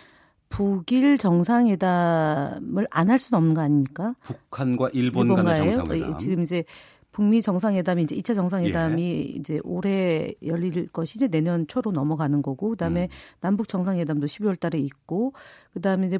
북일 0.48 1.16
정상회담을 1.18 2.86
안 2.90 3.08
할 3.10 3.18
수는 3.18 3.38
없는 3.38 3.54
거 3.54 3.60
아닙니까? 3.62 4.14
북한과 4.22 4.90
일본 4.92 5.28
간의 5.34 5.72
정상회담. 5.72 6.12
어, 6.14 6.16
지금 6.18 6.42
이제 6.42 6.64
북미 7.12 7.42
정상회담이 7.42 8.02
이제 8.04 8.14
2차 8.16 8.34
정상회담이 8.34 9.02
예. 9.02 9.20
이제 9.20 9.60
올해 9.64 10.32
열릴 10.44 10.88
것이 10.88 11.18
이제 11.18 11.26
내년 11.28 11.66
초로 11.66 11.90
넘어가는 11.92 12.40
거고 12.42 12.70
그다음에 12.70 13.04
음. 13.04 13.08
남북 13.40 13.68
정상회담도 13.68 14.26
12월 14.26 14.58
달에 14.58 14.78
있고 14.78 15.32
그다음에 15.72 16.06
이제 16.06 16.18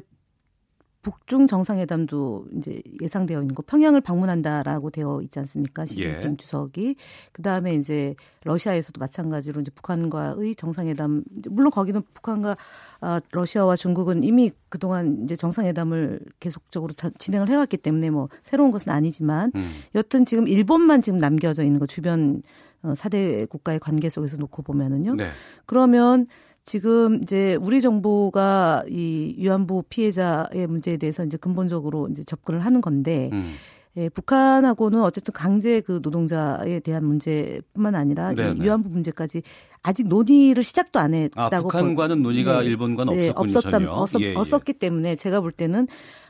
북중 1.01 1.47
정상회담도 1.47 2.45
이제 2.57 2.81
예상되어 3.01 3.41
있는 3.41 3.55
거 3.55 3.63
평양을 3.65 4.01
방문한다라고 4.01 4.91
되어 4.91 5.21
있지 5.23 5.39
않습니까? 5.39 5.85
시진핑 5.85 6.31
예. 6.31 6.37
주석이 6.37 6.95
그다음에 7.31 7.73
이제 7.73 8.15
러시아에서도 8.43 8.99
마찬가지로 8.99 9.61
이제 9.61 9.71
북한과의 9.71 10.55
정상회담 10.55 11.23
물론 11.49 11.71
거기는 11.71 12.01
북한과 12.13 12.55
아, 13.01 13.19
러시아와 13.31 13.75
중국은 13.75 14.23
이미 14.23 14.51
그동안 14.69 15.23
이제 15.23 15.35
정상회담을 15.35 16.19
계속적으로 16.39 16.93
자- 16.93 17.09
진행을 17.17 17.49
해 17.49 17.55
왔기 17.55 17.77
때문에 17.77 18.09
뭐 18.11 18.29
새로운 18.43 18.69
것은 18.71 18.91
아니지만 18.91 19.51
음. 19.55 19.71
여튼 19.95 20.25
지금 20.25 20.47
일본만 20.47 21.01
지금 21.01 21.17
남겨져 21.17 21.63
있는 21.63 21.79
거 21.79 21.85
주변 21.87 22.43
어, 22.83 22.93
4대 22.93 23.47
국가의 23.49 23.79
관계 23.79 24.09
속에서 24.09 24.37
놓고 24.37 24.63
보면은요. 24.63 25.15
네. 25.15 25.29
그러면 25.65 26.25
지금 26.63 27.21
이제 27.21 27.55
우리 27.61 27.81
정부가 27.81 28.83
이 28.87 29.35
위안부 29.37 29.83
피해자의 29.89 30.67
문제에 30.67 30.97
대해서 30.97 31.25
이제 31.25 31.37
근본적으로 31.37 32.07
이제 32.09 32.23
접근을 32.23 32.59
하는 32.63 32.81
건데 32.81 33.29
음. 33.33 33.53
예, 33.97 34.07
북한하고는 34.07 35.01
어쨌든 35.01 35.33
강제 35.33 35.81
그 35.81 35.99
노동자에 36.01 36.79
대한 36.79 37.03
문제뿐만 37.03 37.93
아니라. 37.95 38.31
이 38.31 38.35
위안부 38.61 38.87
문제까지 38.89 39.41
아직 39.83 40.07
논의를 40.07 40.63
시작도 40.63 40.97
안 40.99 41.13
아, 41.13 41.17
했다고 41.17 41.67
북한과는 41.67 42.17
볼- 42.23 42.31
논의가 42.31 42.61
네. 42.61 42.67
일본과는 42.67 43.13
네, 43.19 43.29
없었군요, 43.35 43.57
없었다. 43.89 43.93
없었, 43.93 44.21
예, 44.21 44.25
예. 44.27 44.35
없었기 44.35 44.73
때문에 44.73 45.15
제가 45.17 45.41
볼 45.41 45.51
때는 45.51 45.87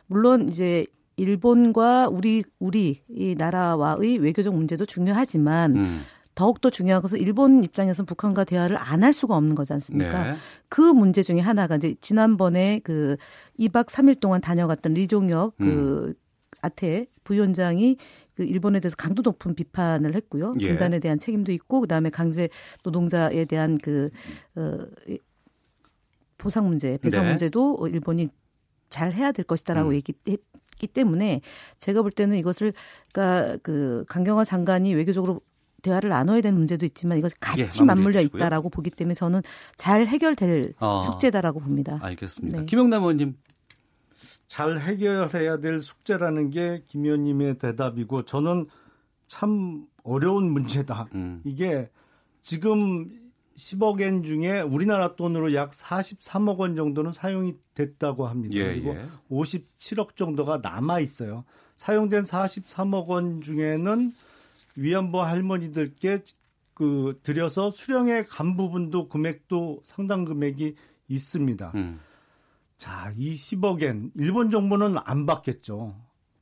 물론 0.07 0.49
이제 0.49 0.87
일본과 1.17 2.07
우리 2.07 2.43
우리 2.57 3.01
이 3.09 3.35
나라와의 3.37 4.17
외교적 4.17 4.55
문제도 4.55 4.83
중요하지만 4.85 5.75
음. 5.75 6.01
더욱더 6.41 6.71
중요한 6.71 7.03
것은 7.03 7.19
일본 7.19 7.63
입장에서는 7.63 8.07
북한과 8.07 8.45
대화를 8.45 8.75
안 8.75 9.03
할 9.03 9.13
수가 9.13 9.35
없는 9.35 9.53
거지 9.53 9.73
않습니까? 9.73 10.31
네. 10.31 10.37
그 10.69 10.81
문제 10.81 11.21
중에 11.21 11.39
하나가 11.39 11.75
이제 11.75 11.93
지난번에 12.01 12.79
그 12.83 13.15
2박 13.59 13.85
3일 13.89 14.19
동안 14.19 14.41
다녀갔던 14.41 14.95
리종혁 14.95 15.57
그 15.57 16.07
음. 16.07 16.13
아태 16.61 17.05
부위원장이 17.23 17.97
그 18.33 18.43
일본에 18.43 18.79
대해서 18.79 18.95
강도 18.95 19.21
높은 19.21 19.53
비판을 19.53 20.15
했고요. 20.15 20.53
예. 20.61 20.69
분단에 20.69 20.97
대한 20.97 21.19
책임도 21.19 21.51
있고 21.51 21.81
그다음에 21.81 22.09
강제 22.09 22.49
노동자에 22.83 23.45
대한 23.45 23.77
그 23.77 24.09
어, 24.55 24.79
이 25.07 25.19
보상 26.39 26.67
문제, 26.67 26.97
배상 26.97 27.23
네. 27.23 27.29
문제도 27.29 27.87
일본이 27.87 28.29
잘 28.89 29.13
해야 29.13 29.31
될 29.31 29.45
것이다라고 29.45 29.89
음. 29.89 29.93
얘기했기 29.93 30.87
때문에 30.91 31.41
제가 31.77 32.01
볼 32.01 32.09
때는 32.09 32.37
이것을 32.37 32.73
그러니까 33.13 33.57
그 33.61 34.05
강경화 34.07 34.43
장관이 34.43 34.95
외교적으로 34.95 35.41
대화를 35.81 36.09
나눠야 36.09 36.41
되는 36.41 36.57
문제도 36.57 36.85
있지만 36.85 37.17
이것이 37.17 37.35
같이 37.39 37.81
예, 37.81 37.85
맞물려 37.85 38.19
주시고요. 38.21 38.37
있다라고 38.39 38.69
보기 38.69 38.89
때문에 38.91 39.13
저는 39.13 39.41
잘 39.77 40.07
해결될 40.07 40.73
아. 40.79 41.01
숙제다라고 41.05 41.59
봅니다. 41.59 41.99
알겠습니다. 42.01 42.59
네. 42.59 42.65
김영남 42.65 43.01
의원님. 43.03 43.35
잘 44.47 44.79
해결해야 44.79 45.57
될 45.57 45.81
숙제라는 45.81 46.49
게 46.49 46.83
김 46.87 47.05
의원님의 47.05 47.57
대답이고 47.57 48.23
저는 48.23 48.67
참 49.27 49.85
어려운 50.03 50.51
문제다. 50.51 51.07
음. 51.15 51.41
이게 51.45 51.89
지금 52.41 53.09
10억 53.57 54.01
엔 54.01 54.23
중에 54.23 54.61
우리나라 54.61 55.15
돈으로 55.15 55.53
약 55.53 55.71
43억 55.71 56.57
원 56.57 56.75
정도는 56.75 57.13
사용이 57.13 57.55
됐다고 57.75 58.27
합니다. 58.27 58.55
예, 58.55 58.63
그리고 58.65 58.95
예. 58.95 59.05
57억 59.29 60.15
정도가 60.15 60.59
남아 60.61 60.99
있어요. 60.99 61.45
사용된 61.77 62.23
43억 62.23 63.07
원 63.07 63.41
중에는 63.41 64.13
위안부 64.75 65.21
할머니들께 65.21 66.23
그 66.73 67.19
들여서 67.23 67.71
수령에 67.71 68.23
간 68.23 68.55
부분도 68.55 69.07
금액도 69.09 69.81
상당 69.83 70.25
금액이 70.25 70.75
있습니다. 71.07 71.71
음. 71.75 71.99
자, 72.77 73.13
이 73.15 73.35
10억엔 73.35 74.11
일본 74.15 74.49
정부는 74.49 74.95
안 75.03 75.25
받겠죠. 75.25 75.95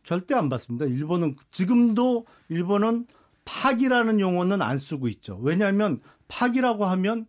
절대 0.03 0.36
안 0.36 0.47
받습니다. 0.47 0.86
일본은 0.86 1.36
지금도 1.51 2.25
일본은 2.47 3.05
파기라는 3.45 4.19
용어는 4.19 4.61
안 4.61 4.77
쓰고 4.77 5.07
있죠. 5.09 5.38
왜냐하면 5.41 5.99
파기라고 6.27 6.86
하면 6.86 7.25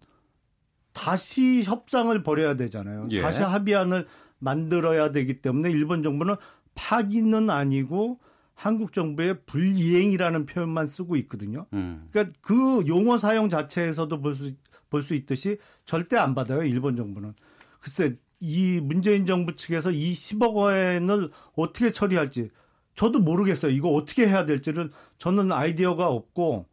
다시 0.93 1.63
협상을 1.63 2.23
벌여야 2.23 2.57
되잖아요. 2.57 3.09
예. 3.11 3.21
다시 3.21 3.43
합의안을 3.43 4.07
만들어야 4.39 5.13
되기 5.13 5.41
때문에 5.41 5.71
일본 5.71 6.03
정부는 6.03 6.37
파기는 6.75 7.51
아니고 7.51 8.19
한국 8.61 8.93
정부의 8.93 9.41
불이행이라는 9.47 10.45
표현만 10.45 10.87
쓰고 10.87 11.17
있거든요. 11.17 11.67
음. 11.73 12.07
그러니까 12.11 12.39
그 12.43 12.85
용어 12.87 13.17
사용 13.17 13.49
자체에서도 13.49 14.21
볼 14.21 14.35
수 14.35 14.55
볼 14.91 15.03
수 15.03 15.15
있듯이 15.15 15.57
절대 15.87 16.17
안 16.19 16.35
받아요 16.35 16.63
일본 16.65 16.97
정부는. 16.97 17.33
글쎄 17.81 18.17
이 18.41 18.81
문재인 18.83 19.25
정부 19.25 19.55
측에서 19.57 19.91
이 19.93 20.13
10억 20.13 20.53
원을 20.55 21.31
어떻게 21.57 21.93
처리할지 21.93 22.51
저도 22.95 23.21
모르겠어요. 23.21 23.71
이거 23.73 23.91
어떻게 23.91 24.27
해야 24.27 24.45
될지를 24.45 24.91
저는 25.17 25.53
아이디어가 25.53 26.09
없고 26.09 26.67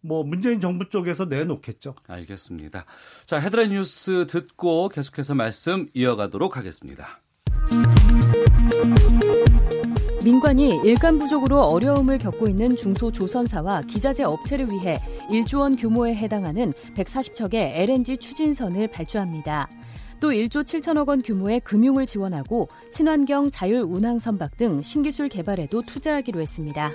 뭐 0.00 0.24
문재인 0.24 0.60
정부 0.60 0.88
쪽에서 0.88 1.26
내놓겠죠. 1.26 1.94
알겠습니다. 2.08 2.84
자, 3.26 3.38
헤드라인 3.38 3.70
뉴스 3.70 4.26
듣고 4.26 4.88
계속해서 4.88 5.34
말씀 5.34 5.88
이어가도록 5.92 6.56
하겠습니다. 6.56 7.20
민관이 10.24 10.80
일감 10.84 11.18
부족으로 11.18 11.62
어려움을 11.62 12.18
겪고 12.18 12.48
있는 12.48 12.74
중소조선사와 12.74 13.82
기자재 13.82 14.24
업체를 14.24 14.68
위해 14.70 14.96
1조 15.30 15.60
원 15.60 15.76
규모에 15.76 16.14
해당하는 16.14 16.72
140척의 16.96 17.54
LNG 17.54 18.16
추진선을 18.16 18.88
발주합니다. 18.88 19.68
또 20.20 20.30
1조 20.30 20.64
7천억 20.64 21.08
원 21.08 21.22
규모의 21.22 21.60
금융을 21.60 22.06
지원하고 22.06 22.68
친환경 22.90 23.50
자율 23.50 23.82
운항 23.82 24.18
선박 24.18 24.56
등 24.56 24.82
신기술 24.82 25.28
개발에도 25.28 25.82
투자하기로 25.82 26.40
했습니다. 26.40 26.92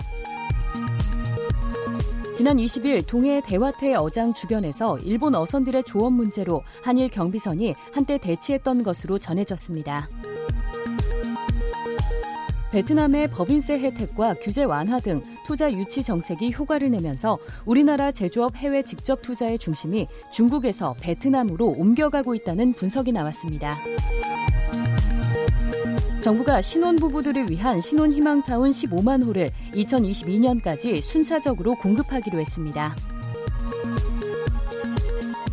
지난 2.36 2.57
20일 2.57 3.07
동해 3.07 3.41
대화태 3.45 3.93
어장 3.93 4.34
주변에서 4.34 4.97
일본 4.99 5.36
어선들의 5.36 5.84
조업 5.84 6.11
문제로 6.11 6.61
한일 6.82 7.09
경비선이 7.09 7.74
한때 7.93 8.17
대치했던 8.17 8.84
것으로 8.84 9.17
전해졌습니다. 9.17 10.09
베트남의 12.74 13.28
법인세 13.28 13.78
혜택과 13.78 14.34
규제 14.41 14.63
완화 14.63 14.99
등 14.99 15.21
투자 15.45 15.71
유치 15.71 16.01
정책이 16.01 16.53
효과를 16.53 16.89
내면서 16.89 17.38
우리나라 17.67 18.11
제조업 18.11 18.55
해외 18.55 18.82
직접 18.82 19.21
투자의 19.21 19.59
중심이 19.59 20.07
중국에서 20.32 20.95
베트남으로 20.99 21.67
옮겨가고 21.78 22.34
있다는 22.34 22.74
분석이 22.74 23.11
나왔습니다. 23.11 23.76
정부가 26.19 26.61
신혼부부들을 26.61 27.51
위한 27.51 27.80
신혼희망타운 27.80 28.71
15만 28.71 29.24
호를 29.24 29.51
2022년까지 29.74 30.99
순차적으로 30.99 31.76
공급하기로 31.76 32.39
했습니다. 32.39 32.95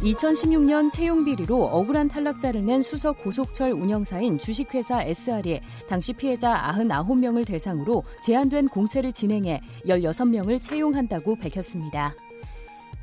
2016년 0.01 0.91
채용 0.91 1.25
비리로 1.27 1.65
억울한 1.67 2.09
탈락자를 2.09 2.65
낸 2.65 2.83
수석 2.83 3.19
고속철 3.19 3.73
운영사인 3.73 4.39
주식회사 4.39 5.03
SR이 5.03 5.61
당시 5.89 6.15
피해자 6.15 6.73
99명을 6.75 7.47
대상으로 7.47 8.03
제한된 8.25 8.69
공채를 8.69 9.13
진행해 9.13 9.61
16명을 9.85 10.63
채용한다고 10.63 11.37
밝혔습니다. 11.37 12.15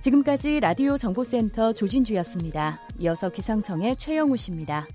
지금까지 0.02 0.60
라디오 0.60 0.98
정보센터 0.98 1.74
조진주였습니다. 1.74 2.80
이어서 3.00 3.30
기상청의 3.30 3.98
최영우 3.98 4.36
씨입니다. 4.36 4.88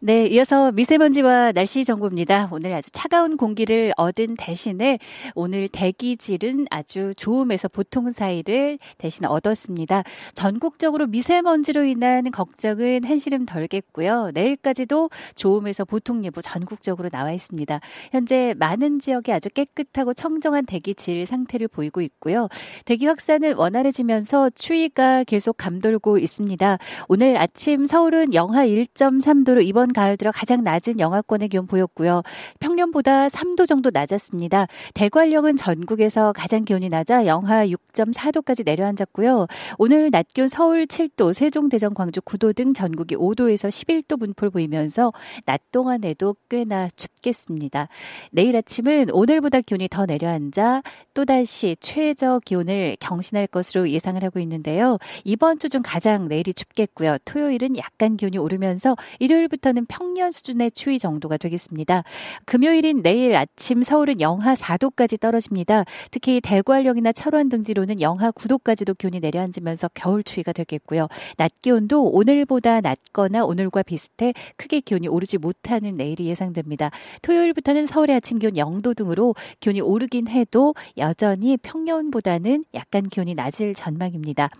네, 0.00 0.28
이어서 0.28 0.70
미세먼지와 0.70 1.50
날씨 1.50 1.84
정보입니다. 1.84 2.50
오늘 2.52 2.72
아주 2.72 2.88
차가운 2.92 3.36
공기를 3.36 3.92
얻은 3.96 4.36
대신에 4.38 5.00
오늘 5.34 5.66
대기질은 5.66 6.66
아주 6.70 7.14
좋음에서 7.16 7.66
보통 7.66 8.12
사이를 8.12 8.78
대신 8.96 9.24
얻었습니다. 9.24 10.04
전국적으로 10.34 11.08
미세먼지로 11.08 11.82
인한 11.82 12.30
걱정은 12.30 13.02
한시름 13.02 13.44
덜겠고요. 13.44 14.30
내일까지도 14.34 15.10
좋음에서 15.34 15.84
보통 15.84 16.24
예보 16.24 16.42
전국적으로 16.42 17.08
나와 17.08 17.32
있습니다. 17.32 17.80
현재 18.12 18.54
많은 18.56 19.00
지역에 19.00 19.32
아주 19.32 19.48
깨끗하고 19.48 20.14
청정한 20.14 20.64
대기질 20.64 21.26
상태를 21.26 21.66
보이고 21.66 22.02
있고요. 22.02 22.46
대기 22.84 23.06
확산은 23.06 23.56
원활해지면서 23.56 24.50
추위가 24.50 25.24
계속 25.24 25.56
감돌고 25.56 26.18
있습니다. 26.18 26.78
오늘 27.08 27.36
아침 27.36 27.84
서울은 27.84 28.32
영하 28.32 28.64
1.3도로 28.64 29.66
이번 29.66 29.87
가을 29.92 30.16
들어 30.16 30.32
가장 30.32 30.64
낮은 30.64 30.98
영하권의 31.00 31.48
기온 31.48 31.66
보였고요. 31.66 32.22
평년보다 32.60 33.28
3도 33.28 33.68
정도 33.68 33.90
낮았습니다. 33.92 34.66
대관령은 34.94 35.56
전국에서 35.56 36.32
가장 36.32 36.64
기온이 36.64 36.88
낮아 36.88 37.26
영하 37.26 37.66
6.4도까지 37.66 38.64
내려앉았고요. 38.64 39.46
오늘 39.78 40.10
낮 40.10 40.26
기온 40.34 40.48
서울 40.48 40.86
7도, 40.86 41.32
세종, 41.32 41.68
대전, 41.68 41.94
광주 41.94 42.20
9도 42.20 42.54
등 42.56 42.74
전국이 42.74 43.16
5도에서 43.16 43.68
11도 43.68 44.18
분포를 44.18 44.50
보이면서 44.50 45.12
낮 45.46 45.60
동안에도 45.70 46.34
꽤나 46.48 46.88
춥겠습니다. 46.96 47.88
내일 48.32 48.56
아침은 48.56 49.10
오늘보다 49.12 49.60
기온이 49.60 49.88
더 49.88 50.06
내려앉아 50.06 50.82
또다시 51.14 51.76
최저 51.80 52.40
기온을 52.44 52.96
경신할 53.00 53.46
것으로 53.46 53.88
예상을 53.88 54.22
하고 54.24 54.40
있는데요. 54.40 54.98
이번 55.24 55.58
주 55.58 55.68
중 55.68 55.82
가장 55.84 56.28
내일이 56.28 56.54
춥겠고요. 56.54 57.18
토요일은 57.24 57.76
약간 57.76 58.16
기온이 58.16 58.38
오르면서 58.38 58.96
일요일부터는 59.18 59.77
평년 59.86 60.30
수준의 60.30 60.72
추위 60.72 60.98
정도가 60.98 61.36
되겠습니다. 61.36 62.02
금요일인 62.44 63.02
내일 63.02 63.36
아침 63.36 63.82
서울은 63.82 64.20
영하 64.20 64.54
4도까지 64.54 65.20
떨어집니다. 65.20 65.84
특히 66.10 66.40
대구활령이나 66.40 67.12
철원 67.12 67.48
등지로는 67.48 68.00
영하 68.00 68.30
9도까지도 68.30 68.96
기온이 68.96 69.20
내려앉으면서 69.20 69.90
겨울 69.94 70.22
추위가 70.22 70.52
되겠고요. 70.52 71.08
낮 71.36 71.52
기온도 71.60 72.04
오늘보다 72.04 72.80
낮거나 72.80 73.44
오늘과 73.44 73.82
비슷해 73.82 74.32
크게 74.56 74.80
기온이 74.80 75.08
오르지 75.08 75.38
못하는 75.38 75.96
내일이 75.96 76.26
예상됩니다. 76.26 76.90
토요일부터는 77.22 77.86
서울의 77.86 78.16
아침 78.16 78.38
기온 78.38 78.54
0도 78.54 78.96
등으로 78.96 79.34
기온이 79.60 79.80
오르긴 79.80 80.28
해도 80.28 80.74
여전히 80.96 81.56
평년보다는 81.56 82.64
약간 82.74 83.06
기온이 83.06 83.34
낮을 83.34 83.74
전망입니다. 83.74 84.50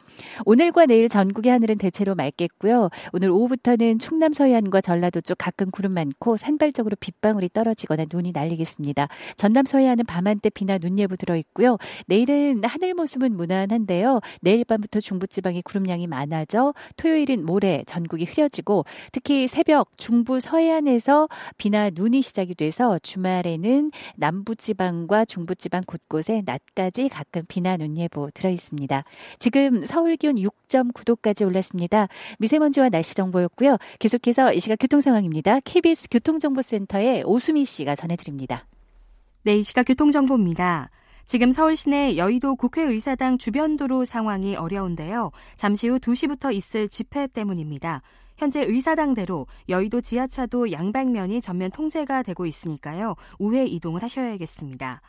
오늘과 0.44 0.86
내일 0.86 1.08
전국의 1.08 1.52
하늘은 1.52 1.78
대체로 1.78 2.14
맑겠고요. 2.14 2.90
오늘 3.12 3.30
오후부터는 3.30 3.98
충남 3.98 4.32
서해안과 4.32 4.80
전라도 4.80 5.07
전라도 5.08 5.20
쪽 5.20 5.38
가끔 5.38 5.70
구름 5.70 5.92
많고 5.92 6.36
산발적으로 6.36 6.96
빗방울이 7.00 7.48
떨어지거나 7.52 8.06
눈이 8.12 8.32
날리겠습니다. 8.32 9.08
전남 9.36 9.64
서해안은 9.64 10.06
밤한때 10.06 10.50
비나 10.50 10.78
눈 10.78 10.98
예보 10.98 11.16
들어 11.16 11.36
있고요. 11.36 11.76
내일은 12.06 12.62
하늘 12.64 12.94
모습은 12.94 13.36
무난한데요. 13.36 14.20
내일 14.40 14.64
밤부터 14.64 15.00
중부지방에 15.00 15.62
구름량이 15.62 16.06
많아져 16.06 16.74
토요일은 16.96 17.44
모레 17.44 17.84
전국이 17.86 18.24
흐려지고 18.24 18.84
특히 19.12 19.48
새벽 19.48 19.96
중부 19.96 20.40
서해안에서 20.40 21.28
비나 21.56 21.90
눈이 21.90 22.22
시작이 22.22 22.54
돼서 22.54 22.98
주말에는 22.98 23.90
남부지방과 24.16 25.24
중부지방 25.24 25.84
곳곳에 25.86 26.42
낮까지 26.44 27.08
가끔 27.08 27.42
비나 27.48 27.76
눈 27.76 27.96
예보 27.96 28.30
들어 28.32 28.50
있습니다. 28.50 29.04
지금 29.38 29.84
서울 29.84 30.16
기온 30.16 30.36
6.9도까지 30.36 31.46
올랐습니다. 31.46 32.08
미세먼지와 32.38 32.88
날씨 32.90 33.14
정보였고요. 33.14 33.76
계속해서 33.98 34.52
이 34.52 34.60
시각 34.60 34.76
교통 34.76 34.97
상황입니다. 35.00 35.60
KBS 35.60 36.08
교통정보센터의 36.10 37.22
오수미 37.24 37.64
씨가 37.64 37.94
전해드립니다. 37.94 38.66
네, 39.42 39.56
이 39.56 39.62
시각 39.62 39.84
교통정보입니다. 39.84 40.90
지금 41.24 41.52
서울 41.52 41.76
시내 41.76 42.16
여의도 42.16 42.56
국회의사당 42.56 43.36
주변 43.38 43.76
도로 43.76 44.04
상황이 44.04 44.56
어려운데요. 44.56 45.30
잠시 45.56 45.88
후 45.88 45.98
2시부터 45.98 46.54
있을 46.54 46.88
집회 46.88 47.26
때문입니다. 47.26 48.02
현재 48.38 48.62
의사당대로 48.62 49.46
여의도 49.68 50.00
지하차도 50.00 50.72
양방면이 50.72 51.40
전면 51.40 51.70
통제가 51.70 52.22
되고 52.22 52.46
있으니까요. 52.46 53.16
우회 53.38 53.66
이동을 53.66 54.02
하셔야겠습니다. 54.02 55.02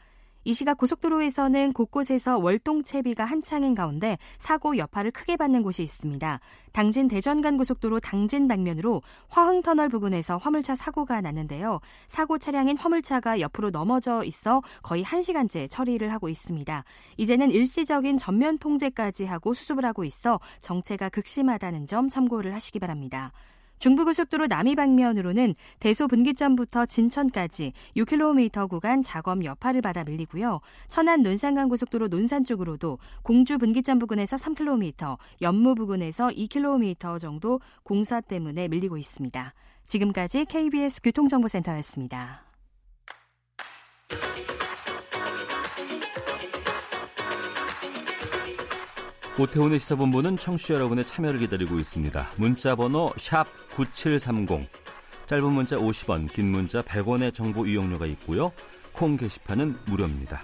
이 0.46 0.54
시각 0.54 0.78
고속도로에서는 0.78 1.74
곳곳에서 1.74 2.38
월동채비가 2.38 3.26
한창인 3.26 3.76
가운데 3.76 4.18
사고 4.38 4.78
여파를 4.78 5.12
크게 5.12 5.36
받는 5.36 5.64
곳이 5.64 5.84
있습니다. 5.84 6.40
당진 6.72 7.08
대전간 7.08 7.58
고속도로 7.58 8.00
당진 8.00 8.48
방면으로 8.48 9.02
화흥터널 9.28 9.90
부근에서 9.90 10.38
화물차 10.38 10.76
사고가 10.76 11.20
났는데요. 11.22 11.80
사고 12.08 12.38
차량인 12.38 12.78
화물차가 12.78 13.40
옆으로 13.42 13.70
넘어져 13.70 14.24
있어 14.24 14.62
거의 14.82 15.04
1시간째 15.04 15.70
처리를 15.70 16.14
하고 16.14 16.30
있습니다. 16.30 16.84
이제는 17.18 17.52
일시적인 17.52 18.18
전면 18.18 18.58
통제까지 18.58 19.26
하고 19.26 19.54
수습을 19.54 19.86
하고 19.86 20.06
있어 20.06 20.40
정체가 20.60 21.10
극심하다는 21.10 21.86
점 21.86 22.08
참고를 22.08 22.54
하시기 22.54 22.80
바랍니다. 22.80 23.32
중부고속도로 23.80 24.48
남이 24.48 24.76
방면으로는 24.76 25.56
대소 25.80 26.08
분기점부터 26.08 26.86
진천까지 26.86 27.74
6km 27.98 28.70
구간 28.70 29.02
작업 29.02 29.44
여파를 29.44 29.82
받아 29.82 30.04
밀리고요. 30.04 30.60
천안 30.88 31.22
논산간 31.22 31.70
고속도로 31.70 32.08
논산 32.10 32.44
쪽으로도 32.44 33.00
공주 33.24 33.58
분기점 33.58 34.00
부근에서 34.00 34.36
3km, 34.36 35.18
연무 35.42 35.76
부근에서 35.76 36.28
2km 36.28 37.20
정도 37.20 37.60
공사 37.84 38.22
때문에 38.22 38.68
밀리고 38.68 38.98
있습니다. 38.98 39.54
지금까지 39.86 40.46
KBS 40.46 41.02
교통정보센터였습니다. 41.02 42.49
오태훈의 49.40 49.80
시사본부는 49.80 50.36
청취자 50.36 50.74
여러분의 50.74 51.06
참여를 51.06 51.40
기다리고 51.40 51.80
있습니다. 51.80 52.28
문자 52.36 52.76
번호 52.76 53.14
9730, 53.74 54.68
짧은 55.28 55.52
문자 55.54 55.78
50원, 55.78 56.30
긴 56.30 56.52
문자 56.52 56.82
100원의 56.82 57.34
정보 57.34 57.66
이용료가 57.66 58.06
있고요. 58.08 58.52
콩 58.92 59.16
게시판은 59.16 59.78
무료입니다. 59.86 60.42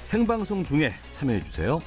생방송 0.00 0.64
중에 0.64 0.94
참여해 1.12 1.42
주세요. 1.42 1.82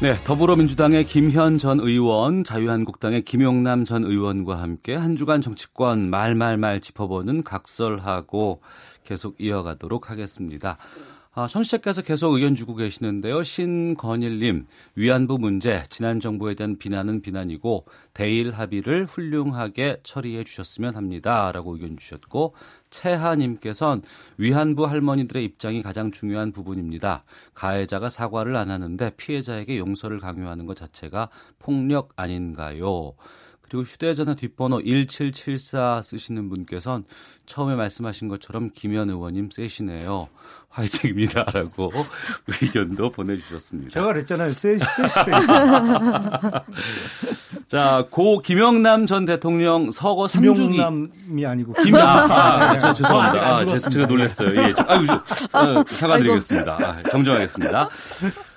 네, 0.00 0.14
더불어민주당의 0.24 1.04
김현 1.04 1.58
전 1.58 1.80
의원, 1.80 2.44
자유한국당의 2.44 3.24
김용남 3.24 3.84
전 3.84 4.04
의원과 4.04 4.62
함께 4.62 4.94
한 4.94 5.16
주간 5.16 5.42
정치권 5.42 6.08
말말말 6.08 6.80
짚어보는 6.80 7.42
각설하고 7.42 8.60
계속 9.04 9.34
이어가도록 9.38 10.08
하겠습니다. 10.08 10.78
아, 11.40 11.46
청취자께서 11.46 12.02
계속 12.02 12.32
의견 12.34 12.56
주고 12.56 12.74
계시는데요. 12.74 13.44
신건일님, 13.44 14.66
위안부 14.96 15.38
문제, 15.38 15.84
지난 15.88 16.18
정부에 16.18 16.56
대한 16.56 16.74
비난은 16.76 17.22
비난이고, 17.22 17.86
대일 18.12 18.50
합의를 18.50 19.04
훌륭하게 19.04 20.00
처리해 20.02 20.42
주셨으면 20.42 20.96
합니다. 20.96 21.52
라고 21.52 21.74
의견 21.74 21.96
주셨고, 21.96 22.56
채하님께서는 22.90 24.02
위안부 24.36 24.86
할머니들의 24.86 25.44
입장이 25.44 25.80
가장 25.80 26.10
중요한 26.10 26.50
부분입니다. 26.50 27.22
가해자가 27.54 28.08
사과를 28.08 28.56
안 28.56 28.68
하는데 28.68 29.08
피해자에게 29.16 29.78
용서를 29.78 30.18
강요하는 30.18 30.66
것 30.66 30.76
자체가 30.76 31.28
폭력 31.60 32.14
아닌가요? 32.16 33.14
그리고 33.68 33.84
휴대전화 33.84 34.34
뒷번호 34.34 34.80
1774 34.82 36.00
쓰시는 36.02 36.48
분께서는 36.48 37.04
처음에 37.46 37.76
말씀하신 37.76 38.28
것처럼 38.28 38.70
김현 38.74 39.10
의원님 39.10 39.50
세시네요. 39.50 40.28
화이팅입니다라고 40.70 41.92
의견도 42.62 43.10
보내주셨습니다. 43.10 43.90
제가 43.90 44.06
그랬잖아요. 44.06 44.52
세시, 44.52 44.84
세시. 44.84 45.14
자, 47.68 48.04
고 48.10 48.40
김영남 48.40 49.06
전 49.06 49.24
대통령 49.24 49.90
서거 49.90 50.26
3주기. 50.26 50.54
김영남이 50.54 51.46
아니고. 51.46 51.72
김, 51.82 51.96
아, 51.96 52.00
아, 52.00 52.70
아, 52.70 52.78
저, 52.78 52.94
죄송합니다. 52.94 53.46
아, 53.46 53.64
제가, 53.64 53.78
제가 53.90 54.06
놀랐어요. 54.06 54.62
예. 54.62 54.72
저, 54.72 54.84
아, 55.52 55.84
사과드리겠습니다. 55.86 56.78
아, 56.80 57.02
정정하겠습니다. 57.10 57.88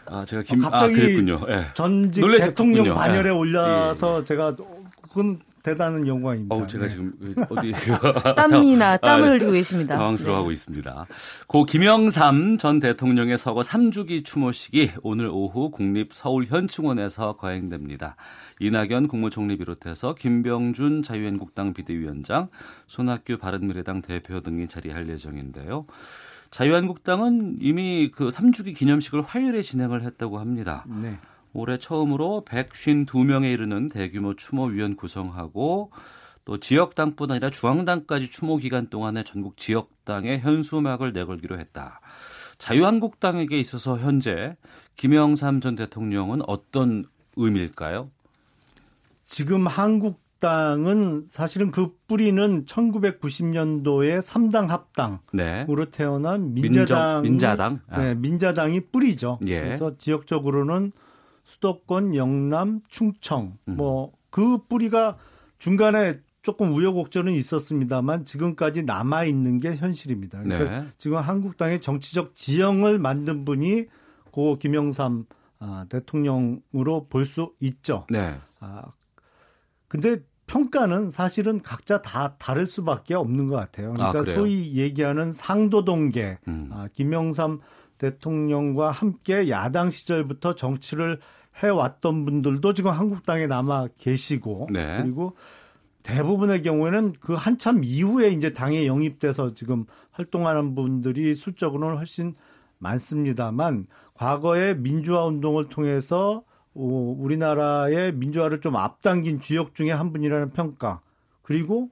아, 0.06 0.26
제가 0.26 0.44
김, 0.44 0.60
갑자기 0.60 0.94
아, 0.94 0.98
그랬군요. 0.98 1.42
예. 1.50 1.66
전직. 1.74 2.24
대통령 2.40 2.94
반열에 2.96 3.30
예. 3.30 3.34
올려서 3.34 4.20
예. 4.20 4.24
제가 4.24 4.56
그건 5.02 5.40
대단한 5.64 6.08
영광입니다. 6.08 6.56
어우, 6.56 6.68
제가 6.68 6.86
네. 6.86 6.90
지금 6.90 7.14
어디 7.50 7.72
땀이나 8.36 8.98
땀을 8.98 9.30
아, 9.30 9.32
흘리고 9.34 9.52
계십니다. 9.52 9.98
당황스러워하고 9.98 10.50
네. 10.50 10.54
있습니다. 10.54 11.06
고 11.48 11.66
김영삼 11.66 12.58
전 12.58 12.80
대통령의 12.80 13.38
서거 13.38 13.62
3주기 13.62 14.26
추모식이 14.26 14.92
오늘 15.04 15.30
오후 15.32 15.72
국립 15.72 16.14
서울 16.14 16.46
현충원에서 16.46 17.34
거행됩니다. 17.34 18.16
이낙연 18.60 19.08
국무총리 19.08 19.58
비롯해서 19.58 20.14
김병준 20.16 21.04
자유한국당 21.04 21.74
비대위원장, 21.74 22.48
손학규 22.88 23.38
바른미래당 23.38 24.02
대표 24.02 24.42
등이 24.42 24.68
자리할 24.68 25.10
예정인데요. 25.10 25.86
자유한국당은 26.52 27.58
이미 27.62 28.12
그 28.14 28.28
3주기 28.30 28.76
기념식을 28.76 29.22
화요일에 29.22 29.62
진행을 29.62 30.04
했다고 30.04 30.38
합니다. 30.38 30.86
네. 30.88 31.18
올해 31.54 31.78
처음으로 31.78 32.44
152명에 32.48 33.52
이르는 33.52 33.90
대규모 33.90 34.36
추모위원 34.36 34.96
구성하고 34.96 35.92
또 36.46 36.58
지역당뿐 36.58 37.32
아니라 37.32 37.50
중앙당까지 37.50 38.30
추모 38.30 38.58
기간 38.58 38.90
동안에 38.90 39.24
전국 39.24 39.58
지역당에 39.58 40.40
현수막을 40.40 41.14
내걸기로 41.14 41.60
했다. 41.60 42.02
자유한국당에게 42.58 43.60
있어서 43.60 43.98
현재 43.98 44.56
김영삼 44.96 45.62
전 45.62 45.76
대통령은 45.76 46.42
어떤 46.48 47.06
의미일까요? 47.36 48.12
지금 49.26 49.66
한국당은 49.66 51.24
사실은 51.28 51.72
그 51.72 51.96
뿌리는 52.08 52.66
1990년도에 52.66 54.22
3당 54.22 54.68
합당으로 54.68 55.20
네. 55.34 55.66
태어난 55.92 56.54
민자당, 56.54 57.24
민자당, 57.24 57.80
아. 57.90 58.02
네, 58.02 58.16
민자당이 58.16 58.82
뿌리죠. 58.92 59.40
예. 59.48 59.62
그래서 59.62 59.98
지역적으로는 59.98 60.92
수도권, 61.52 62.16
영남, 62.16 62.82
충청 62.90 63.58
뭐 63.66 64.22
그 64.32 64.58
뿌리가 64.68 65.18
중간에 65.60 66.20
조금 66.42 66.74
우여곡절은 66.74 67.34
있었습니다.만 67.34 68.26
지금까지 68.26 68.82
남아 68.84 69.26
있는 69.26 69.60
게 69.60 69.76
현실입니다. 69.76 70.42
그러니까 70.42 70.82
네. 70.82 70.88
지금 70.98 71.18
한국당의 71.18 71.82
정치적 71.82 72.34
지형을 72.34 72.98
만든 72.98 73.46
분이 73.46 73.86
고 74.32 74.58
김영삼 74.58 75.26
아, 75.60 75.86
대통령으로 75.90 77.06
볼 77.10 77.26
수 77.26 77.54
있죠. 77.60 78.08
네. 78.10 78.40
아, 78.60 78.86
근데 79.88 80.18
평가는 80.48 81.12
사실은 81.12 81.62
각자 81.62 82.02
다 82.02 82.36
다를 82.38 82.66
수밖에 82.66 83.14
없는 83.14 83.48
것 83.48 83.58
같아요. 83.58 83.94
그러니까 83.94 84.20
아? 84.20 84.24
소위 84.24 84.74
얘기하는 84.78 85.32
상도동계, 85.32 86.40
음. 86.48 86.70
아, 86.72 86.88
김영삼 86.94 87.60
대통령과 88.00 88.90
함께 88.90 89.50
야당 89.50 89.92
시절부터 89.92 90.56
정치를 90.56 91.20
해왔던 91.58 92.26
분들도 92.26 92.74
지금 92.74 92.92
한국당에 92.92 93.48
남아 93.48 93.90
계시고, 94.00 94.70
네. 94.72 95.02
그리고 95.02 95.36
대부분의 96.04 96.64
경우에는 96.64 97.14
그 97.20 97.34
한참 97.34 97.82
이후에 97.84 98.30
이제 98.30 98.54
당에 98.54 98.88
영입돼서 98.88 99.54
지금 99.54 99.86
활동하는 100.12 100.76
분들이 100.76 101.36
수적으로는 101.36 101.98
훨씬 101.98 102.36
많습니다만 102.80 103.86
과거에 104.14 104.74
민주화 104.74 105.26
운동을 105.26 105.68
통해서 105.68 106.44
어, 106.74 107.16
우리나라의 107.20 108.14
민주화를 108.14 108.62
좀 108.62 108.76
앞당긴 108.76 109.40
주역 109.40 109.76
중에 109.76 109.92
한 109.92 110.12
분이라는 110.12 110.52
평가 110.52 111.02
그리고 111.42 111.90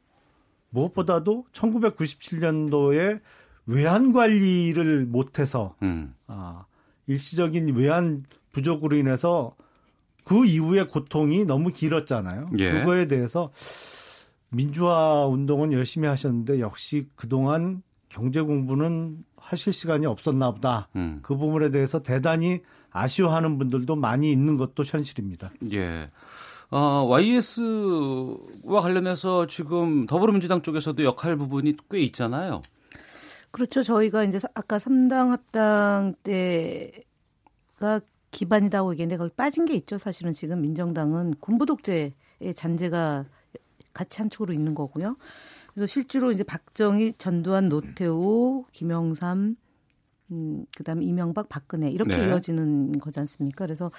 무엇보다도 0.69 1.45
1997년도에 1.51 3.19
외환 3.65 4.11
관리를 4.11 5.05
못해서 5.05 5.75
음. 5.83 6.15
아, 6.27 6.65
일시적인 7.07 7.75
외환 7.75 8.23
부족으로 8.51 8.97
인해서 8.97 9.55
그 10.23 10.45
이후의 10.45 10.87
고통이 10.87 11.45
너무 11.45 11.71
길었잖아요. 11.71 12.49
예. 12.59 12.71
그거에 12.71 13.07
대해서 13.07 13.51
민주화 14.49 15.25
운동은 15.25 15.73
열심히 15.73 16.07
하셨는데 16.07 16.59
역시 16.59 17.07
그동안 17.15 17.81
경제 18.09 18.41
공부는 18.41 19.23
하실 19.37 19.73
시간이 19.73 20.05
없었나 20.05 20.51
보다. 20.51 20.89
음. 20.95 21.19
그 21.21 21.35
부분에 21.35 21.69
대해서 21.71 22.01
대단히 22.01 22.61
아쉬워하는 22.91 23.57
분들도 23.57 23.95
많이 23.95 24.31
있는 24.31 24.57
것도 24.57 24.83
현실입니다. 24.83 25.51
예. 25.73 26.09
어, 26.71 27.03
YS와 27.07 28.81
관련해서 28.81 29.47
지금 29.47 30.05
더불어민주당 30.05 30.61
쪽에서도 30.61 31.03
역할 31.03 31.35
부분이 31.35 31.75
꽤 31.89 31.99
있잖아요. 32.01 32.61
그렇죠. 33.51 33.81
저희가 33.81 34.23
이제 34.23 34.39
아까 34.53 34.77
3당 34.77 35.29
합당 35.29 36.13
때가 36.23 38.01
기반이라고 38.31 38.91
얘기했는데 38.93 39.17
거기 39.17 39.35
빠진 39.35 39.65
게 39.65 39.73
있죠. 39.75 39.97
사실은 39.97 40.31
지금 40.33 40.61
민정당은 40.61 41.35
군부 41.39 41.65
독재의 41.65 42.13
잔재가 42.55 43.25
같이 43.93 44.19
한 44.19 44.29
축으로 44.29 44.53
있는 44.53 44.75
거고요. 44.75 45.17
그래서 45.73 45.87
실제로 45.87 46.31
이제 46.31 46.43
박정희, 46.43 47.13
전두환, 47.17 47.69
노태우, 47.69 48.65
김영삼, 48.71 49.55
음, 50.31 50.65
그 50.75 50.83
다음에 50.83 51.05
이명박, 51.05 51.49
박근혜 51.49 51.89
이렇게 51.89 52.17
네. 52.17 52.27
이어지는 52.27 52.99
거지 52.99 53.19
않습니까? 53.19 53.65
그래서 53.65 53.91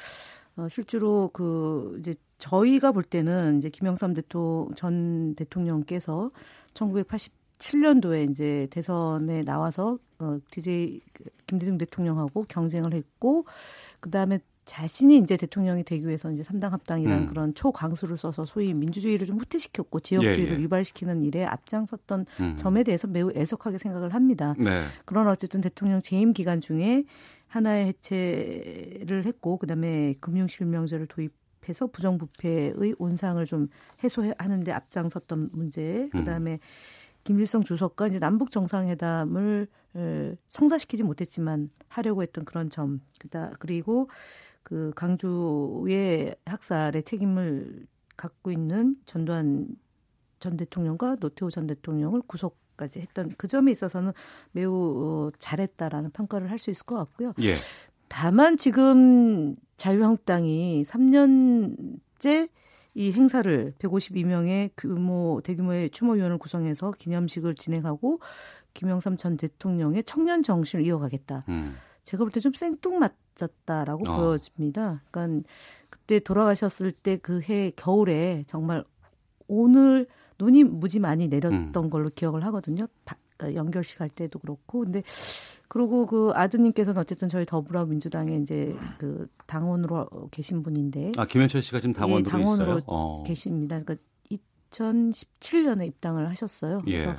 어, 0.56 0.68
실제로 0.68 1.30
그 1.32 1.96
이제 2.00 2.14
저희가 2.38 2.92
볼 2.92 3.02
때는 3.02 3.58
이제 3.58 3.70
김영삼 3.70 4.14
대통령 4.14 4.74
전 4.74 5.34
대통령께서 5.34 6.30
1987년도에 6.74 8.30
이제 8.30 8.66
대선에 8.70 9.42
나와서 9.42 9.98
어 10.18 10.38
DJ 10.50 11.00
김대중 11.46 11.78
대통령하고 11.78 12.44
경쟁을 12.48 12.94
했고 12.94 13.46
그 14.00 14.10
다음에 14.10 14.40
자신이 14.64 15.18
이제 15.18 15.36
대통령이 15.36 15.82
되기 15.82 16.06
위해서 16.06 16.30
이제 16.30 16.44
삼당 16.44 16.72
합당이라는 16.72 17.24
음. 17.24 17.26
그런 17.26 17.54
초강수를 17.54 18.16
써서 18.16 18.44
소위 18.44 18.72
민주주의를 18.72 19.26
좀 19.26 19.36
후퇴시켰고 19.38 20.00
지역주의를 20.00 20.54
예, 20.54 20.58
예. 20.58 20.62
유발시키는 20.62 21.22
일에 21.22 21.44
앞장섰던 21.44 22.26
음. 22.38 22.56
점에 22.56 22.84
대해서 22.84 23.08
매우 23.08 23.32
애석하게 23.34 23.78
생각을 23.78 24.14
합니다. 24.14 24.54
네. 24.58 24.84
그러나 25.06 25.32
어쨌든 25.32 25.60
대통령 25.60 26.00
재임 26.00 26.32
기간 26.32 26.60
중에 26.60 27.04
하나의 27.48 27.86
해체를 27.86 29.24
했고 29.24 29.56
그다음에 29.56 30.14
금융실명제를 30.20 31.08
도입해서 31.08 31.88
부정부패의 31.88 32.94
온상을 32.98 33.44
좀 33.46 33.68
해소하는데 34.04 34.70
앞장섰던 34.70 35.50
문제 35.52 36.08
그다음에 36.12 36.60
김일성 37.24 37.64
주석과 37.64 38.06
이제 38.06 38.18
남북 38.18 38.52
정상회담을 38.52 39.66
에, 39.66 39.79
성사시키지 40.48 41.02
못했지만 41.02 41.70
하려고 41.88 42.22
했던 42.22 42.44
그런 42.44 42.70
점 42.70 43.00
그다 43.18 43.52
그리고 43.58 44.08
그 44.62 44.92
강주의 44.94 46.34
학살의 46.46 47.02
책임을 47.02 47.86
갖고 48.16 48.52
있는 48.52 48.96
전두환 49.06 49.68
전 50.38 50.56
대통령과 50.56 51.16
노태우 51.16 51.50
전 51.50 51.66
대통령을 51.66 52.22
구속까지 52.26 53.00
했던 53.00 53.30
그 53.36 53.48
점에 53.48 53.70
있어서는 53.70 54.12
매우 54.52 54.72
어, 54.72 55.30
잘했다라는 55.38 56.10
평가를 56.10 56.50
할 56.50 56.58
수 56.58 56.70
있을 56.70 56.86
것 56.86 56.96
같고요. 56.96 57.32
예. 57.42 57.54
다만 58.08 58.56
지금 58.58 59.54
자유한국당이 59.76 60.84
3년째 60.86 62.50
이 62.94 63.12
행사를 63.12 63.72
152명의 63.78 64.70
규모 64.76 65.40
대규모의 65.44 65.90
추모 65.90 66.14
위원을 66.14 66.38
구성해서 66.38 66.92
기념식을 66.98 67.54
진행하고 67.54 68.20
김영삼 68.74 69.16
전 69.16 69.36
대통령의 69.36 70.04
청년 70.04 70.42
정신을 70.42 70.84
이어가겠다. 70.86 71.44
음. 71.48 71.76
제가 72.04 72.24
볼 72.24 72.30
때 72.32 72.40
좀 72.40 72.52
생뚱맞았다라고 72.54 74.10
어. 74.10 74.16
보여집니다. 74.16 75.02
그러니까 75.10 75.48
그때 75.90 76.18
돌아가셨을 76.18 76.92
때 76.92 77.16
그 77.18 77.40
해 77.48 77.72
겨울에 77.76 78.44
정말 78.46 78.84
오늘 79.48 80.06
눈이 80.38 80.64
무지 80.64 80.98
많이 81.00 81.28
내렸던 81.28 81.74
음. 81.76 81.90
걸로 81.90 82.08
기억을 82.14 82.44
하거든요. 82.46 82.86
바- 83.04 83.16
그러니까 83.36 83.58
연결식 83.60 84.00
할 84.00 84.08
때도 84.10 84.38
그렇고. 84.38 84.80
근데 84.84 85.02
그리고 85.68 86.04
그 86.06 86.30
아드님께서는 86.34 87.00
어쨌든 87.00 87.28
저희 87.28 87.46
더불어민주당에 87.46 88.36
이제 88.36 88.76
그 88.98 89.26
당원으로 89.46 90.08
계신 90.30 90.62
분인데 90.62 91.12
아, 91.16 91.26
김현철 91.26 91.62
씨가 91.62 91.80
지금 91.80 91.92
당원으로, 91.94 92.26
예, 92.26 92.30
당원으로 92.30 92.70
있어요. 92.78 92.82
어. 92.86 93.22
계십니다. 93.26 93.80
그러니까 93.82 94.02
2017년에 94.72 95.86
입당을 95.86 96.28
하셨어요. 96.28 96.80
그래서 96.84 97.10
예. 97.10 97.16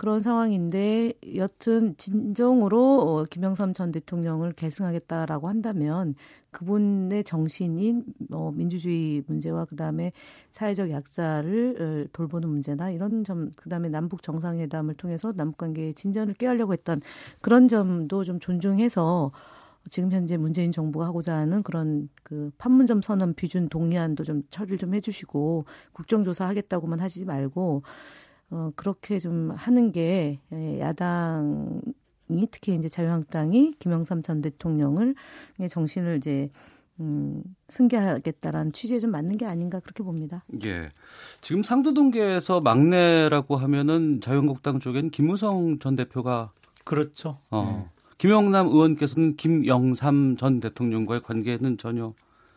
그런 0.00 0.22
상황인데 0.22 1.12
여튼 1.36 1.94
진정으로 1.98 3.02
어, 3.02 3.24
김영삼 3.24 3.74
전 3.74 3.92
대통령을 3.92 4.52
계승하겠다라고 4.52 5.46
한다면 5.46 6.14
그분의 6.52 7.22
정신인 7.22 8.06
어, 8.32 8.50
민주주의 8.50 9.22
문제와 9.26 9.66
그다음에 9.66 10.12
사회적 10.52 10.88
약자를 10.88 11.76
어, 11.78 12.08
돌보는 12.14 12.48
문제나 12.48 12.92
이런 12.92 13.24
점 13.24 13.50
그다음에 13.56 13.90
남북 13.90 14.22
정상회담을 14.22 14.94
통해서 14.94 15.34
남북 15.36 15.58
관계의 15.58 15.92
진전을 15.92 16.32
꾀하려고 16.32 16.72
했던 16.72 17.02
그런 17.42 17.68
점도 17.68 18.24
좀 18.24 18.40
존중해서 18.40 19.32
지금 19.90 20.12
현재 20.12 20.38
문재인 20.38 20.72
정부가 20.72 21.04
하고자 21.04 21.36
하는 21.36 21.62
그런 21.62 22.08
그 22.22 22.50
판문점 22.56 23.02
선언 23.02 23.34
비준 23.34 23.68
동의안도 23.68 24.24
좀 24.24 24.44
처리를 24.48 24.78
좀 24.78 24.94
해주시고 24.94 25.66
국정조사 25.92 26.48
하겠다고만 26.48 27.00
하지 27.00 27.26
말고 27.26 27.82
어 28.50 28.72
그렇게 28.74 29.18
좀 29.18 29.50
하는 29.52 29.92
게 29.92 30.40
예, 30.52 30.80
야당이 30.80 32.46
특히 32.50 32.74
이제 32.74 32.88
자유한국당이 32.88 33.74
김영삼 33.78 34.22
전 34.22 34.42
대통령을 34.42 35.14
의 35.58 35.68
정신을 35.68 36.16
이제 36.16 36.50
음 36.98 37.42
승계하겠다라는 37.68 38.72
취지에 38.72 38.98
좀 38.98 39.10
맞는 39.12 39.36
게 39.36 39.46
아닌가 39.46 39.80
그렇게 39.80 40.02
봅니다. 40.02 40.44
예. 40.64 40.88
지금 41.40 41.62
상도동계에서 41.62 42.60
막내라고 42.60 43.56
하면은 43.56 44.20
자유한국당 44.20 44.80
쪽엔 44.80 45.08
김무성 45.08 45.78
전 45.78 45.96
대표가 45.96 46.52
그렇죠. 46.84 47.38
어. 47.50 47.90
김영남 48.18 48.66
의원께서는 48.66 49.36
김영삼 49.36 50.36
전 50.36 50.60
대통령과의 50.60 51.22
관계는 51.22 51.78
전혀 51.78 52.12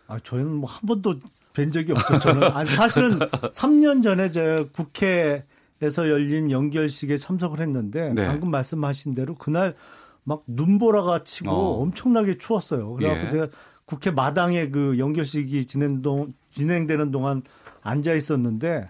아, 0.08 0.20
저희는 0.20 0.56
뭐 0.56 0.70
한 0.70 0.82
번도 0.88 1.20
뵌 1.54 1.72
적이 1.72 1.94
없죠. 1.94 2.20
저는 2.20 2.44
아니, 2.52 2.70
사실은 2.72 3.20
3년 3.20 4.04
전에 4.04 4.32
저 4.32 4.68
국회 4.74 5.46
에서 5.84 6.10
열린 6.10 6.50
연결식에 6.50 7.18
참석을 7.18 7.60
했는데 7.60 8.14
네. 8.14 8.26
방금 8.26 8.52
말씀하신 8.52 9.16
대로 9.16 9.36
그날 9.36 9.76
막 10.24 10.44
눈보라가 10.48 11.26
치고 11.26 11.52
어. 11.52 11.82
엄청나게 11.82 12.38
추웠어요. 12.38 12.94
그래갖고 12.94 13.26
예. 13.26 13.30
제가 13.30 13.48
국회 13.86 14.10
마당에 14.12 14.70
그 14.70 14.98
연결식이 14.98 15.68
진행 15.68 16.02
동, 16.02 16.34
진행되는 16.52 17.12
동안 17.12 17.42
앉아 17.82 18.14
있었는데 18.14 18.88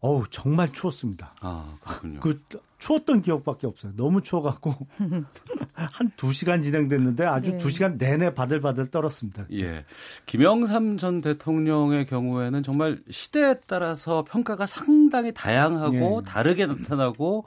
어우 0.00 0.24
정말 0.30 0.70
추웠습니다. 0.72 1.34
아, 1.40 1.78
그렇군요. 1.80 2.20
그 2.20 2.42
추웠던 2.78 3.22
기억밖에 3.22 3.66
없어요. 3.66 3.92
너무 3.96 4.20
추워갖고 4.22 4.74
한 5.74 6.10
두 6.16 6.32
시간 6.32 6.62
진행됐는데 6.62 7.24
아주 7.24 7.52
네. 7.52 7.58
두 7.58 7.70
시간 7.70 7.98
내내 7.98 8.34
바들바들 8.34 8.86
떨었습니다. 8.88 9.46
예. 9.52 9.84
김영삼 10.26 10.96
전 10.96 11.20
대통령의 11.20 12.06
경우에는 12.06 12.62
정말 12.62 13.02
시대에 13.10 13.56
따라서 13.66 14.24
평가가 14.28 14.66
상당히 14.66 15.32
다양하고 15.32 16.22
예. 16.22 16.24
다르게 16.30 16.66
나타나고 16.66 17.44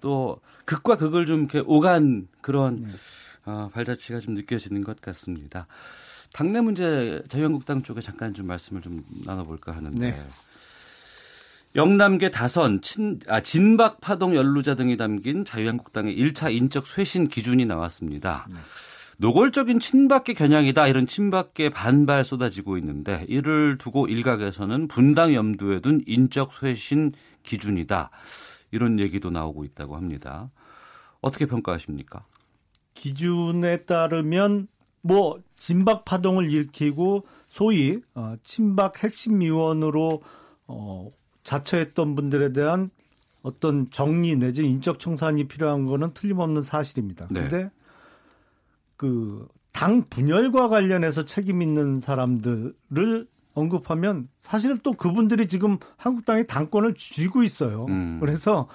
또 0.00 0.40
극과 0.64 0.96
극을 0.96 1.26
좀 1.26 1.40
이렇게 1.40 1.62
오간 1.66 2.28
그런 2.40 2.76
네. 2.76 2.92
어, 3.44 3.68
발자취가 3.72 4.20
좀 4.20 4.34
느껴지는 4.34 4.84
것 4.84 5.00
같습니다. 5.00 5.66
당내 6.32 6.60
문제 6.60 7.22
자유한국당 7.28 7.82
쪽에 7.82 8.00
잠깐 8.00 8.32
좀 8.34 8.46
말씀을 8.46 8.82
좀 8.82 9.04
나눠볼까 9.26 9.72
하는데 9.72 10.10
네. 10.12 10.16
영남계 11.76 12.30
다선, 12.30 12.80
친, 12.80 13.20
아, 13.28 13.40
진박 13.40 14.00
파동 14.00 14.34
연루자 14.34 14.74
등이 14.74 14.96
담긴 14.96 15.44
자유한국당의 15.44 16.16
1차 16.16 16.52
인적 16.52 16.86
쇄신 16.86 17.28
기준이 17.28 17.64
나왔습니다. 17.64 18.48
노골적인 19.18 19.80
친박계 19.80 20.32
겨냥이다 20.32 20.88
이런 20.88 21.06
친박계 21.06 21.68
반발 21.68 22.24
쏟아지고 22.24 22.78
있는데 22.78 23.26
이를 23.28 23.76
두고 23.76 24.06
일각에서는 24.06 24.88
분당 24.88 25.34
염두에 25.34 25.80
둔 25.80 26.02
인적 26.06 26.54
쇄신 26.54 27.12
기준이다 27.42 28.10
이런 28.70 28.98
얘기도 28.98 29.30
나오고 29.30 29.64
있다고 29.64 29.94
합니다. 29.94 30.50
어떻게 31.20 31.44
평가하십니까? 31.44 32.24
기준에 32.94 33.82
따르면 33.84 34.68
뭐 35.02 35.40
진박 35.56 36.04
파동을 36.04 36.50
일으키고 36.50 37.26
소위 37.48 38.00
어, 38.14 38.36
친박 38.42 39.04
핵심 39.04 39.40
위원으로 39.40 40.22
어, 40.66 41.10
자처했던 41.44 42.14
분들에 42.14 42.52
대한 42.52 42.90
어떤 43.42 43.90
정리 43.90 44.36
내지 44.36 44.64
인적 44.64 44.98
청산이 44.98 45.48
필요한 45.48 45.86
거는 45.86 46.12
틀림없는 46.12 46.62
사실입니다. 46.62 47.26
네. 47.30 47.48
그런데 47.48 47.70
그당 48.96 50.04
분열과 50.10 50.68
관련해서 50.68 51.24
책임 51.24 51.62
있는 51.62 52.00
사람들을 52.00 53.26
언급하면 53.54 54.28
사실은 54.38 54.78
또 54.82 54.92
그분들이 54.92 55.48
지금 55.48 55.78
한국당의 55.96 56.46
당권을 56.46 56.94
쥐고 56.94 57.42
있어요. 57.42 57.86
음. 57.86 58.18
그래서 58.20 58.68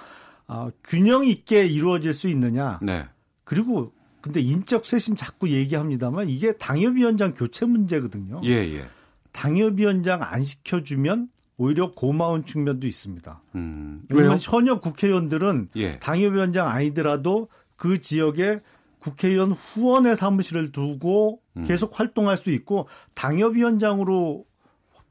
아, 0.46 0.70
균형 0.84 1.24
있게 1.24 1.66
이루어질 1.66 2.12
수 2.12 2.28
있느냐. 2.28 2.78
네. 2.82 3.06
그리고 3.44 3.92
근데 4.20 4.40
인적 4.40 4.84
쇄신 4.84 5.14
자꾸 5.14 5.48
얘기합니다만 5.50 6.28
이게 6.28 6.52
당협위원장 6.56 7.34
교체 7.34 7.64
문제거든요. 7.64 8.40
예, 8.44 8.50
예. 8.50 8.86
당협위원장 9.30 10.22
안 10.22 10.42
시켜주면 10.42 11.28
오히려 11.58 11.92
고마운 11.92 12.44
측면도 12.44 12.86
있습니다. 12.86 13.42
음, 13.54 14.02
왜냐면? 14.10 14.38
현역 14.40 14.82
국회의원들은 14.82 15.70
예. 15.76 15.98
당협위원장 15.98 16.68
아니더라도 16.68 17.48
그 17.76 17.98
지역에 18.00 18.60
국회의원 18.98 19.52
후원의 19.52 20.16
사무실을 20.16 20.72
두고 20.72 21.40
음. 21.56 21.64
계속 21.64 21.98
활동할 21.98 22.36
수 22.36 22.50
있고 22.50 22.88
당협위원장으로 23.14 24.44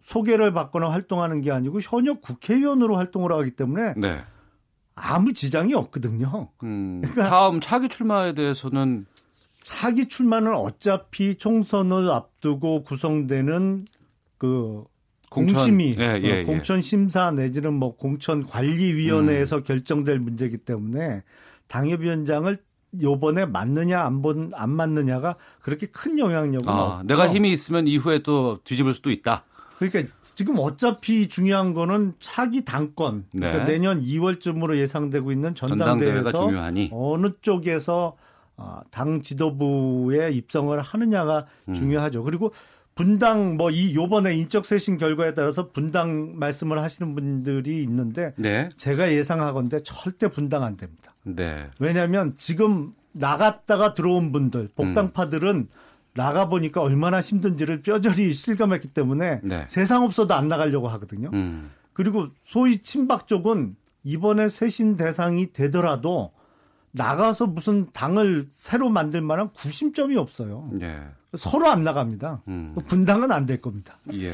소개를 0.04 0.54
받거나 0.54 0.92
활동하는 0.92 1.42
게 1.42 1.52
아니고 1.52 1.80
현역 1.82 2.22
국회의원으로 2.22 2.96
활동을 2.96 3.32
하기 3.34 3.52
때문에 3.52 3.94
네. 3.98 4.22
아무 4.94 5.34
지장이 5.34 5.74
없거든요. 5.74 6.50
음, 6.64 7.02
다음 7.16 7.60
차기 7.60 7.90
출마에 7.90 8.34
대해서는 8.34 9.08
차기 9.64 10.08
출마는 10.08 10.56
어차피 10.56 11.36
총선을 11.36 12.10
앞두고 12.12 12.84
구성되는 12.84 13.86
그 14.38 14.84
공천. 15.30 15.56
공심위, 15.56 15.96
예, 15.98 16.20
예, 16.22 16.24
예. 16.24 16.42
어, 16.42 16.46
공천 16.46 16.82
심사 16.82 17.32
내지는 17.32 17.74
뭐 17.74 17.96
공천 17.96 18.44
관리위원회에서 18.44 19.64
결정될 19.64 20.20
문제이기 20.20 20.58
때문에 20.60 21.24
당협위원장을 21.68 22.58
요번에 23.02 23.46
맞느냐 23.46 24.02
안, 24.02 24.22
본, 24.22 24.52
안 24.54 24.70
맞느냐가 24.70 25.36
그렇게 25.62 25.88
큰 25.88 26.18
영향력은 26.18 26.70
아, 26.70 26.84
없죠. 26.84 27.08
내가 27.08 27.28
힘이 27.28 27.52
있으면 27.52 27.88
이후에 27.88 28.20
또 28.20 28.60
뒤집을 28.64 28.94
수도 28.94 29.12
있다. 29.12 29.44
그러니까 29.80 30.14
지금 30.36 30.56
어차피 30.60 31.28
중요한 31.28 31.74
거는 31.74 32.14
차기 32.20 32.64
당권 32.64 33.26
그러니까 33.32 33.66
네. 33.66 33.74
내년 33.74 34.02
2월쯤으로 34.02 34.78
예상되고 34.78 35.32
있는 35.32 35.56
전당대회에서. 35.56 36.50
어느 36.92 37.28
쪽에서 37.42 38.16
어, 38.58 38.82
당 38.90 39.22
지도부에 39.22 40.32
입성을 40.32 40.80
하느냐가 40.80 41.46
음. 41.68 41.74
중요하죠. 41.74 42.24
그리고 42.24 42.54
분당 42.96 43.58
뭐 43.58 43.72
이 43.72 43.94
요번에 43.94 44.36
인적 44.36 44.66
쇄신 44.66 44.98
결과에 44.98 45.34
따라서 45.34 45.70
분당 45.70 46.40
말씀을 46.40 46.82
하시는 46.82 47.14
분들이 47.14 47.84
있는데 47.84 48.32
네. 48.38 48.70
제가 48.78 49.12
예상하건대 49.12 49.82
절대 49.84 50.30
분당 50.30 50.64
안 50.64 50.78
됩니다. 50.78 51.14
네. 51.24 51.70
왜냐하면 51.80 52.34
지금 52.38 52.94
나갔다가 53.12 53.94
들어온 53.94 54.32
분들 54.32 54.70
복당파들은 54.76 55.68
나가 56.14 56.48
보니까 56.48 56.82
얼마나 56.82 57.20
힘든지를 57.20 57.82
뼈저리 57.82 58.34
실감했기 58.34 58.88
때문에 58.88 59.42
네. 59.44 59.66
세상 59.68 60.04
없어도 60.04 60.34
안 60.34 60.48
나가려고 60.48 60.88
하거든요. 60.88 61.30
음. 61.34 61.70
그리고 61.92 62.28
소위 62.46 62.82
친박 62.82 63.28
쪽은 63.28 63.76
이번에 64.06 64.48
쇄신 64.48 64.96
대상이 64.96 65.52
되더라도 65.52 66.32
나가서 66.96 67.48
무슨 67.48 67.88
당을 67.92 68.48
새로 68.52 68.90
만들 68.90 69.22
만한 69.22 69.50
구심점이 69.54 70.16
없어요. 70.18 70.70
예. 70.82 71.02
서로 71.36 71.68
안 71.70 71.84
나갑니다. 71.84 72.42
음. 72.48 72.76
분당은 72.88 73.32
안 73.32 73.46
될 73.46 73.62
겁니다. 73.62 73.98
예. 74.14 74.34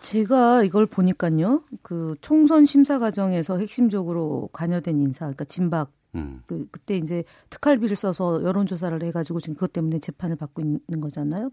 제가 0.00 0.62
이걸 0.64 0.86
보니까요. 0.86 1.62
그 1.82 2.14
총선 2.20 2.66
심사 2.66 2.98
과정에서 2.98 3.58
핵심적으로 3.58 4.48
관여된 4.52 5.00
인사, 5.00 5.20
그러니까 5.20 5.44
진박 5.44 5.90
음. 6.14 6.42
그 6.46 6.66
그때 6.70 6.96
이제 6.96 7.24
특활비를 7.50 7.96
써서 7.96 8.42
여론조사를 8.44 9.02
해가지고 9.02 9.40
지금 9.40 9.54
그것 9.54 9.72
때문에 9.72 9.98
재판을 9.98 10.36
받고 10.36 10.62
있는 10.62 11.00
거잖아요. 11.00 11.50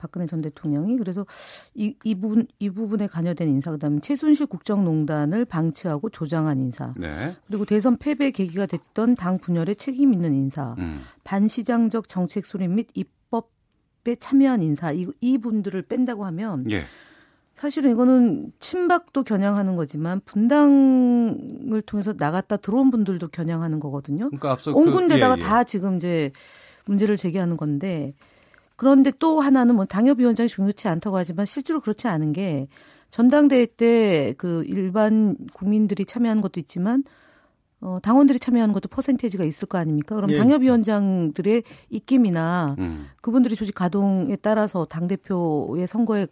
박근혜 0.00 0.26
전 0.26 0.40
대통령이 0.40 0.96
그래서 0.96 1.26
이, 1.74 1.94
이 2.04 2.14
부분 2.14 2.46
이 2.58 2.70
부분에 2.70 3.06
관여된 3.06 3.48
인사 3.48 3.70
그다음에 3.70 4.00
최순실 4.00 4.46
국정농단을 4.46 5.44
방치하고 5.44 6.08
조장한 6.08 6.58
인사 6.60 6.94
네. 6.96 7.36
그리고 7.46 7.66
대선 7.66 7.98
패배 7.98 8.30
계기가 8.30 8.64
됐던 8.66 9.14
당 9.14 9.38
분열에 9.38 9.74
책임 9.74 10.14
있는 10.14 10.34
인사 10.34 10.74
음. 10.78 11.00
반시장적 11.24 12.08
정책 12.08 12.46
수립 12.46 12.70
및 12.70 12.88
입법에 12.94 14.16
참여한 14.18 14.62
인사 14.62 14.90
이, 14.92 15.06
이 15.20 15.36
분들을 15.38 15.82
뺀다고 15.82 16.24
하면 16.24 16.64
예. 16.70 16.84
사실은 17.54 17.90
이거는 17.90 18.52
친박도 18.58 19.22
겨냥하는 19.22 19.76
거지만 19.76 20.22
분당을 20.24 21.82
통해서 21.84 22.14
나갔다 22.16 22.56
들어온 22.56 22.90
분들도 22.90 23.28
겨냥하는 23.28 23.80
거거든요. 23.80 24.28
그러니까 24.30 24.52
앞서 24.52 24.72
온 24.72 24.86
그- 24.86 24.92
군데다가 24.92 25.36
예, 25.36 25.40
예. 25.40 25.44
다 25.44 25.64
지금 25.64 25.96
이제 25.96 26.32
문제를 26.86 27.16
제기하는 27.18 27.56
건데 27.58 28.14
그런데 28.80 29.12
또 29.18 29.40
하나는 29.40 29.74
뭐 29.74 29.84
당협위원장이 29.84 30.48
중요치 30.48 30.88
않다고 30.88 31.18
하지만 31.18 31.44
실제로 31.44 31.80
그렇지 31.80 32.08
않은 32.08 32.32
게 32.32 32.66
전당대회 33.10 33.66
때 33.66 34.32
그 34.38 34.64
일반 34.66 35.36
국민들이 35.52 36.06
참여하는 36.06 36.40
것도 36.40 36.60
있지만 36.60 37.04
어, 37.82 37.98
당원들이 38.02 38.38
참여하는 38.40 38.72
것도 38.72 38.88
퍼센테이지가 38.88 39.44
있을 39.44 39.68
거 39.68 39.76
아닙니까? 39.76 40.14
그럼 40.14 40.30
예, 40.30 40.38
당협위원장들의 40.38 41.62
입김이나 41.90 42.76
음. 42.78 43.08
그분들이 43.20 43.54
조직 43.54 43.74
가동에 43.74 44.34
따라서 44.36 44.86
당대표의 44.86 45.86
선거에 45.86 46.26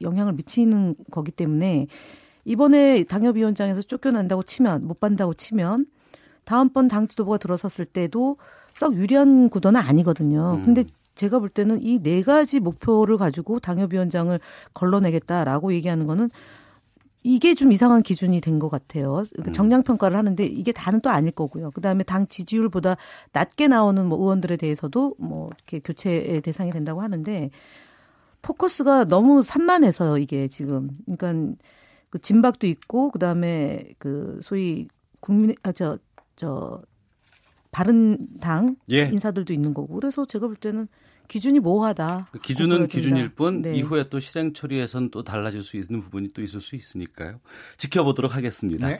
영향을 0.00 0.34
미치는 0.34 0.94
거기 1.10 1.32
때문에 1.32 1.88
이번에 2.44 3.02
당협위원장에서 3.02 3.82
쫓겨난다고 3.82 4.44
치면 4.44 4.86
못 4.86 5.00
받는다고 5.00 5.34
치면 5.34 5.86
다음번 6.44 6.86
당 6.86 7.08
지도부가 7.08 7.38
들어섰을 7.38 7.84
때도 7.86 8.36
썩 8.74 8.94
유리한 8.94 9.48
구도는 9.48 9.80
아니거든요. 9.80 10.58
음. 10.60 10.62
근데 10.64 10.84
제가 11.20 11.38
볼 11.38 11.48
때는 11.50 11.80
이 11.82 11.98
네 12.02 12.22
가지 12.22 12.60
목표를 12.60 13.18
가지고 13.18 13.60
당협위원장을 13.60 14.38
걸러내겠다라고 14.74 15.72
얘기하는 15.74 16.06
거는 16.06 16.30
이게 17.22 17.54
좀 17.54 17.70
이상한 17.72 18.02
기준이 18.02 18.40
된 18.40 18.58
것 18.58 18.70
같아요. 18.70 19.24
그러니까 19.32 19.52
정량 19.52 19.82
평가를 19.82 20.16
하는데 20.16 20.42
이게 20.44 20.72
다는 20.72 21.00
또 21.02 21.10
아닐 21.10 21.30
거고요. 21.32 21.70
그 21.72 21.82
다음에 21.82 22.02
당 22.04 22.26
지지율보다 22.28 22.96
낮게 23.32 23.68
나오는 23.68 24.06
뭐 24.06 24.18
의원들에 24.18 24.56
대해서도 24.56 25.16
뭐 25.18 25.50
이렇게 25.54 25.80
교체의 25.80 26.40
대상이 26.40 26.72
된다고 26.72 27.02
하는데 27.02 27.50
포커스가 28.42 29.04
너무 29.04 29.42
산만해서요. 29.42 30.16
이게 30.16 30.48
지금 30.48 30.88
그러니까 31.04 31.54
그 32.08 32.18
진박도 32.18 32.66
있고 32.66 33.10
그 33.10 33.18
다음에 33.18 33.84
그 33.98 34.40
소위 34.42 34.88
국민 35.20 35.54
아저저 35.62 35.98
저 36.36 36.82
바른 37.70 38.26
당 38.40 38.76
예. 38.90 39.02
인사들도 39.12 39.52
있는 39.52 39.74
거고 39.74 39.94
그래서 39.94 40.24
제가 40.24 40.46
볼 40.46 40.56
때는 40.56 40.88
기준이 41.30 41.60
모호하다. 41.60 42.26
그 42.32 42.40
기준은. 42.40 42.88
기준일 42.88 43.28
뿐 43.30 43.62
네. 43.62 43.72
이후에 43.76 44.08
또 44.10 44.18
실행 44.18 44.52
처리에선 44.52 45.10
또 45.12 45.22
달라질 45.22 45.62
수 45.62 45.76
있는 45.76 46.02
부분이 46.02 46.32
또 46.34 46.42
있을 46.42 46.60
수 46.60 46.74
있으니까요. 46.74 47.38
지켜보도록 47.78 48.34
하겠습니다. 48.34 48.88
네. 48.88 48.98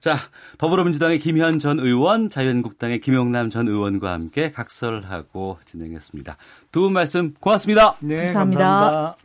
자, 0.00 0.16
더불어민주당의 0.58 1.18
김현 1.18 1.58
전 1.58 1.80
의원, 1.80 2.30
자유한국당의 2.30 3.00
김용남 3.00 3.50
전 3.50 3.66
의원과 3.66 4.12
함께 4.12 4.52
각설하고 4.52 5.58
진행했습니다. 5.66 6.36
두 6.70 6.82
분 6.82 6.92
말씀 6.92 7.34
고맙습니다. 7.34 7.96
네, 8.00 8.26
감사합니다. 8.28 9.16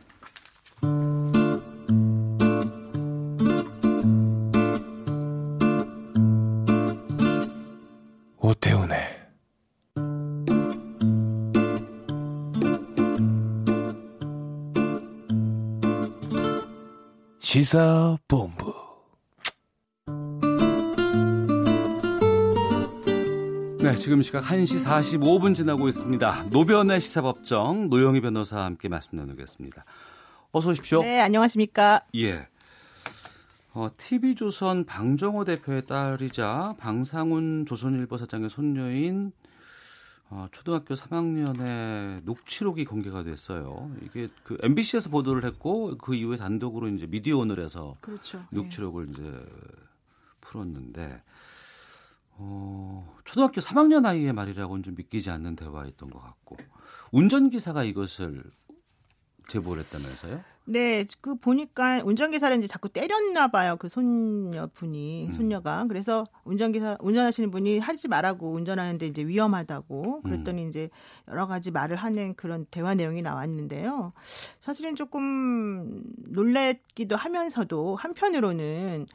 감사합니다. 0.80 1.28
오태훈의 8.40 9.17
시사본부 17.48 18.74
네, 23.80 23.96
지금 23.96 24.20
시각 24.20 24.44
1시 24.44 24.84
45분 24.84 25.54
지나고 25.54 25.88
있습니다. 25.88 26.48
노변의 26.50 27.00
시사법정 27.00 27.88
노영희 27.88 28.20
변호사와 28.20 28.66
함께 28.66 28.90
말씀 28.90 29.16
나누겠습니다. 29.16 29.86
어서 30.52 30.68
오십시오. 30.68 31.00
네, 31.00 31.22
안녕하십니까. 31.22 32.04
예. 32.16 32.48
어, 33.72 33.88
TV조선 33.96 34.84
방정호 34.84 35.46
대표의 35.46 35.86
딸이자 35.86 36.74
방상훈 36.76 37.64
조선일보 37.64 38.18
사장의 38.18 38.50
손녀인 38.50 39.32
어, 40.30 40.46
초등학교 40.52 40.94
3학년의 40.94 42.22
녹취록이 42.24 42.84
공개가 42.84 43.22
됐어요. 43.22 43.90
이게 44.02 44.28
그 44.44 44.58
MBC에서 44.62 45.08
보도를 45.08 45.44
했고 45.44 45.96
그 45.96 46.14
이후에 46.14 46.36
단독으로 46.36 46.88
이제 46.88 47.06
미디어 47.06 47.38
오늘에서 47.38 47.96
그렇죠. 48.00 48.44
녹취록을 48.50 49.08
이제 49.10 49.46
풀었는데 50.42 51.22
어, 52.32 53.16
초등학교 53.24 53.60
3학년 53.60 54.04
아이의 54.04 54.32
말이라고는 54.32 54.82
좀 54.82 54.94
믿기지 54.96 55.30
않는 55.30 55.56
대화였던 55.56 56.10
것 56.10 56.20
같고 56.20 56.56
운전기사가 57.10 57.84
이것을 57.84 58.44
제보를 59.48 59.82
했다면서요? 59.82 60.40
네, 60.66 61.04
그 61.22 61.34
보니까 61.34 62.02
운전기사를 62.04 62.56
이제 62.58 62.66
자꾸 62.66 62.90
때렸나 62.90 63.48
봐요. 63.48 63.76
그 63.78 63.88
손녀분이, 63.88 65.26
음. 65.26 65.30
손녀가. 65.32 65.86
그래서 65.88 66.24
운전기사, 66.44 66.98
운전하시는 67.00 67.50
분이 67.50 67.78
하지 67.78 68.06
말라고 68.06 68.52
운전하는데 68.52 69.06
이제 69.06 69.22
위험하다고 69.22 70.22
그랬더니 70.22 70.64
음. 70.64 70.68
이제 70.68 70.90
여러 71.28 71.46
가지 71.46 71.70
말을 71.70 71.96
하는 71.96 72.34
그런 72.34 72.66
대화 72.70 72.94
내용이 72.94 73.22
나왔는데요. 73.22 74.12
사실은 74.60 74.94
조금 74.94 76.02
놀랬기도 76.18 77.16
하면서도 77.16 77.96
한편으로는 77.96 79.06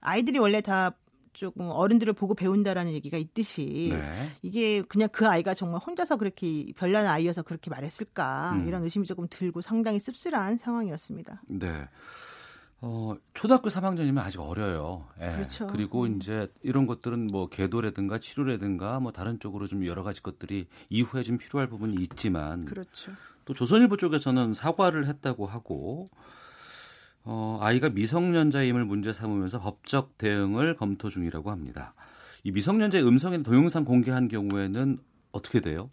아이들이 0.00 0.38
원래 0.40 0.60
다 0.60 0.92
조금 1.36 1.68
어른들을 1.68 2.14
보고 2.14 2.34
배운다라는 2.34 2.92
얘기가 2.94 3.18
있듯이 3.18 3.90
네. 3.92 4.12
이게 4.42 4.82
그냥 4.82 5.08
그 5.12 5.28
아이가 5.28 5.52
정말 5.52 5.80
혼자서 5.86 6.16
그렇게 6.16 6.72
별난 6.74 7.06
아이여서 7.06 7.42
그렇게 7.42 7.70
말했을까 7.70 8.52
음. 8.54 8.66
이런 8.66 8.82
의심이 8.82 9.06
조금 9.06 9.26
들고 9.28 9.60
상당히 9.60 10.00
씁쓸한 10.00 10.56
상황이었습니다. 10.56 11.42
네. 11.48 11.88
어, 12.80 13.14
초등학교 13.34 13.68
3학년이면 13.68 14.18
아직 14.18 14.40
어려요. 14.40 15.06
예. 15.20 15.32
그렇죠. 15.32 15.66
그리고 15.66 16.06
이제 16.06 16.50
이런 16.62 16.86
것들은 16.86 17.26
뭐 17.26 17.48
계도라든가 17.48 18.18
치료라든가 18.18 19.00
뭐 19.00 19.12
다른 19.12 19.38
쪽으로 19.38 19.66
좀 19.66 19.84
여러 19.86 20.02
가지 20.02 20.22
것들이 20.22 20.66
이후에 20.88 21.22
좀 21.22 21.36
필요할 21.36 21.68
부분이 21.68 21.96
있지만 22.02 22.64
그렇죠. 22.64 23.12
또 23.44 23.52
조선일보 23.52 23.96
쪽에서는 23.98 24.54
사과를 24.54 25.06
했다고 25.06 25.46
하고 25.46 26.06
어, 27.28 27.58
아이가 27.60 27.88
미성년자임을 27.88 28.84
문제 28.84 29.12
삼으면서 29.12 29.60
법적 29.60 30.16
대응을 30.16 30.76
검토 30.76 31.10
중이라고 31.10 31.50
합니다. 31.50 31.92
이 32.44 32.52
미성년자의 32.52 33.04
음성이나 33.04 33.42
동영상 33.42 33.84
공개한 33.84 34.28
경우에는 34.28 34.98
어떻게 35.32 35.60
돼요? 35.60 35.90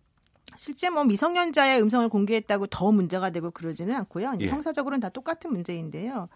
실제 0.55 0.91
뭐 0.91 1.03
미성년자의 1.03 1.81
음성을 1.81 2.07
공개했다고 2.07 2.68
더 2.68 2.91
문제가 2.91 3.31
되고 3.31 3.49
그러지는 3.49 3.95
않고요. 3.95 4.35
예. 4.41 4.47
형사적으로는 4.47 4.99
다 4.99 5.10
똑같은 5.10 5.51
문제인데요. 5.51 6.30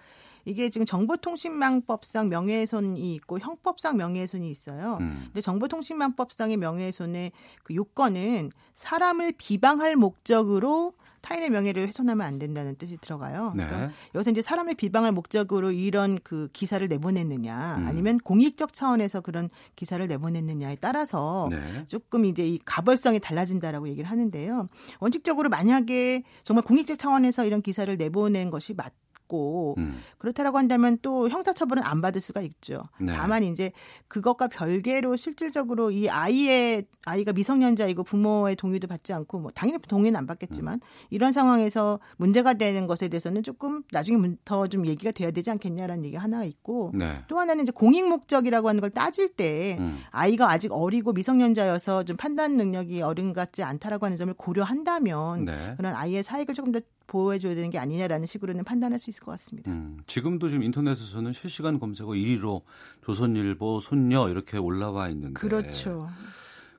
이게 0.48 0.70
지금 0.70 0.86
정보통신망법상 0.86 2.30
명예훼손이 2.30 3.16
있고 3.16 3.38
형법상 3.38 3.98
명예훼손이 3.98 4.50
있어요. 4.50 4.98
음. 5.02 5.20
근데 5.26 5.42
정보통신망법상의 5.42 6.56
명예훼손의 6.56 7.34
그 7.64 7.76
요건은 7.76 8.52
사람을 8.74 9.34
비방할 9.38 9.98
목적으로 9.98 10.94
타인의 11.20 11.50
명예를 11.50 11.88
훼손하면 11.88 12.26
안 12.26 12.40
된다는 12.40 12.76
뜻이 12.78 12.96
들어가요. 12.98 13.52
네. 13.56 13.66
그러니까 13.66 13.94
여기서 14.16 14.32
이제 14.32 14.42
사람을 14.42 14.76
비방할 14.76 15.12
목적으로 15.12 15.72
이런 15.72 16.18
그 16.24 16.48
기사를 16.54 16.88
내보냈느냐, 16.88 17.78
음. 17.80 17.88
아니면 17.88 18.18
공익적 18.20 18.72
차원에서 18.72 19.20
그런 19.20 19.50
기사를 19.76 20.06
내보냈느냐에 20.08 20.78
따라서 20.80 21.50
네. 21.52 21.60
조금 21.88 22.24
이제 22.24 22.46
이 22.46 22.60
가벌성이 22.64 23.20
달라진다라고 23.20 23.90
얘기를 23.90 24.10
하는데요. 24.10 24.70
원칙적으로 25.00 25.50
만약에 25.50 26.24
정말 26.44 26.64
공익적 26.64 26.98
차원에서 26.98 27.46
이런 27.46 27.62
기사를 27.62 27.96
내보낸 27.98 28.50
것이 28.50 28.74
맞 28.74 28.94
고 29.28 29.76
음. 29.80 29.98
그렇다라고 30.20 30.58
한다면 30.58 30.98
또 31.02 31.28
형사처벌은 31.28 31.84
안 31.84 32.02
받을 32.02 32.22
수가 32.22 32.42
있죠. 32.42 32.84
네. 33.00 33.12
다만 33.12 33.44
이제 33.44 33.72
그것과 34.08 34.48
별개로 34.48 35.16
실질적으로 35.16 35.92
이 35.92 36.08
아이의 36.08 36.86
아이가 37.06 37.34
미성년자이고 37.34 38.04
부모의 38.04 38.56
동의도 38.56 38.88
받지 38.88 39.14
않고 39.14 39.40
뭐 39.40 39.52
당연히 39.52 39.80
동의는 39.82 40.18
안 40.18 40.28
받겠지만 40.28 40.76
음. 40.76 40.80
이런 41.10 41.32
상황에서 41.32 42.00
문제가 42.18 42.54
되는 42.54 42.86
것에 42.88 43.08
대해서는 43.08 43.44
조금 43.44 43.84
나중에 43.92 44.18
더 44.46 44.68
좀 44.68 44.86
얘기가 44.86 45.12
돼야 45.12 45.32
되지 45.32 45.52
않겠냐라는 45.52 46.06
얘기가 46.06 46.22
하나 46.22 46.44
있고 46.44 46.92
네. 46.94 47.24
또 47.28 47.40
하나는 47.40 47.64
이제 47.64 47.72
공익 47.72 48.08
목적이라고 48.08 48.70
하는 48.70 48.82
걸 48.82 48.90
따질 48.90 49.34
때 49.34 49.78
음. 49.80 50.00
아이가 50.12 50.50
아직 50.52 50.72
어리고 50.72 51.14
미성년자여서 51.14 52.04
좀 52.04 52.18
판단 52.18 52.58
능력이 52.58 53.02
어른 53.02 53.34
같지 53.34 53.64
않다라고 53.64 54.06
하는 54.06 54.18
점을 54.18 54.34
고려한다면 54.34 55.46
네. 55.46 55.74
그런 55.78 55.94
아이의 55.94 56.24
사익을 56.24 56.54
조금 56.54 56.72
더 56.72 56.80
보호해줘야 57.08 57.56
되는 57.56 57.70
게 57.70 57.80
아니냐라는 57.80 58.26
식으로는 58.26 58.64
판단할 58.64 59.00
수 59.00 59.10
있을 59.10 59.24
것 59.24 59.32
같습니다. 59.32 59.72
음, 59.72 60.00
지금도 60.06 60.50
지금 60.50 60.64
인터넷에서는 60.64 61.34
실시간 61.34 61.80
검색어 61.80 62.10
1위로 62.10 62.62
조선일보, 63.04 63.80
손녀 63.80 64.30
이렇게 64.30 64.58
올라와 64.58 65.10
있는데. 65.10 65.34
그렇죠. 65.34 66.10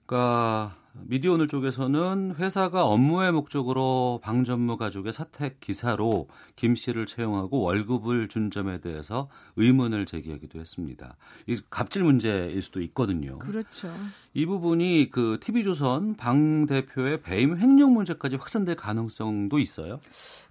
그러니까 0.06 0.77
미디어 1.06 1.32
오늘 1.32 1.48
쪽에서는 1.48 2.34
회사가 2.38 2.84
업무의 2.84 3.32
목적으로 3.32 4.20
방 4.22 4.44
전무 4.44 4.76
가족의 4.76 5.12
사택 5.12 5.60
기사로 5.60 6.28
김 6.56 6.74
씨를 6.74 7.06
채용하고 7.06 7.60
월급을 7.60 8.28
준 8.28 8.50
점에 8.50 8.78
대해서 8.78 9.28
의문을 9.56 10.06
제기하기도 10.06 10.58
했습니다. 10.58 11.16
이 11.46 11.60
갑질 11.70 12.02
문제일 12.02 12.60
수도 12.62 12.82
있거든요. 12.82 13.38
그렇죠. 13.38 13.88
이 14.34 14.44
부분이 14.46 15.10
그 15.10 15.38
TV조선 15.40 16.16
방 16.16 16.66
대표의 16.66 17.22
배임 17.22 17.56
횡령 17.56 17.94
문제까지 17.94 18.36
확산될 18.36 18.76
가능성도 18.76 19.58
있어요. 19.58 20.00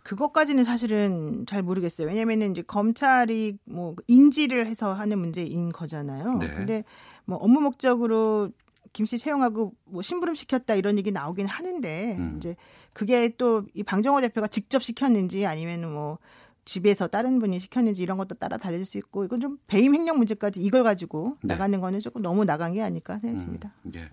그것까지는 0.04 0.64
사실은 0.64 1.46
잘 1.46 1.62
모르겠어요. 1.62 2.08
왜냐면은 2.08 2.52
이제 2.52 2.62
검찰이 2.62 3.58
뭐 3.66 3.96
인지를 4.08 4.66
해서 4.66 4.94
하는 4.94 5.20
문제인 5.20 5.70
거잖아요. 5.70 6.38
네. 6.38 6.48
근데 6.48 6.84
뭐 7.26 7.38
업무 7.38 7.60
목적으로 7.60 8.52
김씨 8.98 9.20
채용하고 9.20 9.74
뭐 9.86 10.02
심부름 10.02 10.34
시켰다 10.34 10.74
이런 10.74 10.98
얘기 10.98 11.12
나오긴 11.12 11.46
하는데 11.46 12.16
음. 12.18 12.34
이제 12.38 12.56
그게 12.94 13.30
또 13.38 13.64
이 13.76 13.84
방정호 13.84 14.22
대표가 14.22 14.48
직접 14.48 14.82
시켰는지 14.82 15.46
아니면 15.46 15.94
뭐 15.94 16.18
집에서 16.66 17.08
다른 17.08 17.38
분이 17.40 17.60
시켰는지 17.60 18.02
이런 18.02 18.18
것도 18.18 18.36
따라 18.36 18.58
달라질 18.58 18.86
수 18.86 18.98
있고 18.98 19.24
이건 19.24 19.40
좀 19.40 19.58
배임 19.68 19.94
횡령 19.94 20.18
문제까지 20.18 20.62
이걸 20.62 20.84
가지고 20.84 21.38
네. 21.44 21.54
나가는 21.54 21.80
거는 21.80 22.00
조금 22.00 22.24
너무 22.24 22.44
나간 22.44 22.74
게 22.74 22.82
아닐까 22.82 23.20
생각이 23.20 23.46
듭니다. 23.46 23.72
예. 23.96 24.10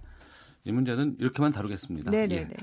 이 0.64 0.70
문제는 0.70 1.16
이렇게만 1.18 1.50
다루겠습니다. 1.52 2.10
네네네. 2.10 2.48
예. 2.50 2.56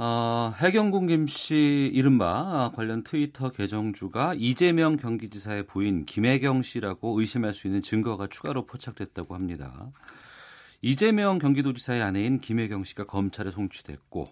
어, 0.00 0.54
해경군 0.58 1.08
김씨 1.08 1.90
이른바 1.92 2.70
관련 2.76 3.02
트위터 3.02 3.50
계정주가 3.50 4.34
이재명 4.36 4.96
경기지사의 4.96 5.66
부인 5.66 6.04
김혜경 6.04 6.62
씨라고 6.62 7.18
의심할 7.18 7.52
수 7.54 7.66
있는 7.66 7.82
증거가 7.82 8.26
추가로 8.28 8.66
포착됐다고 8.66 9.34
합니다. 9.34 9.90
이재명 10.80 11.38
경기도지사의 11.38 12.02
아내인 12.02 12.40
김혜경 12.40 12.84
씨가 12.84 13.04
검찰에 13.04 13.50
송치됐고 13.50 14.28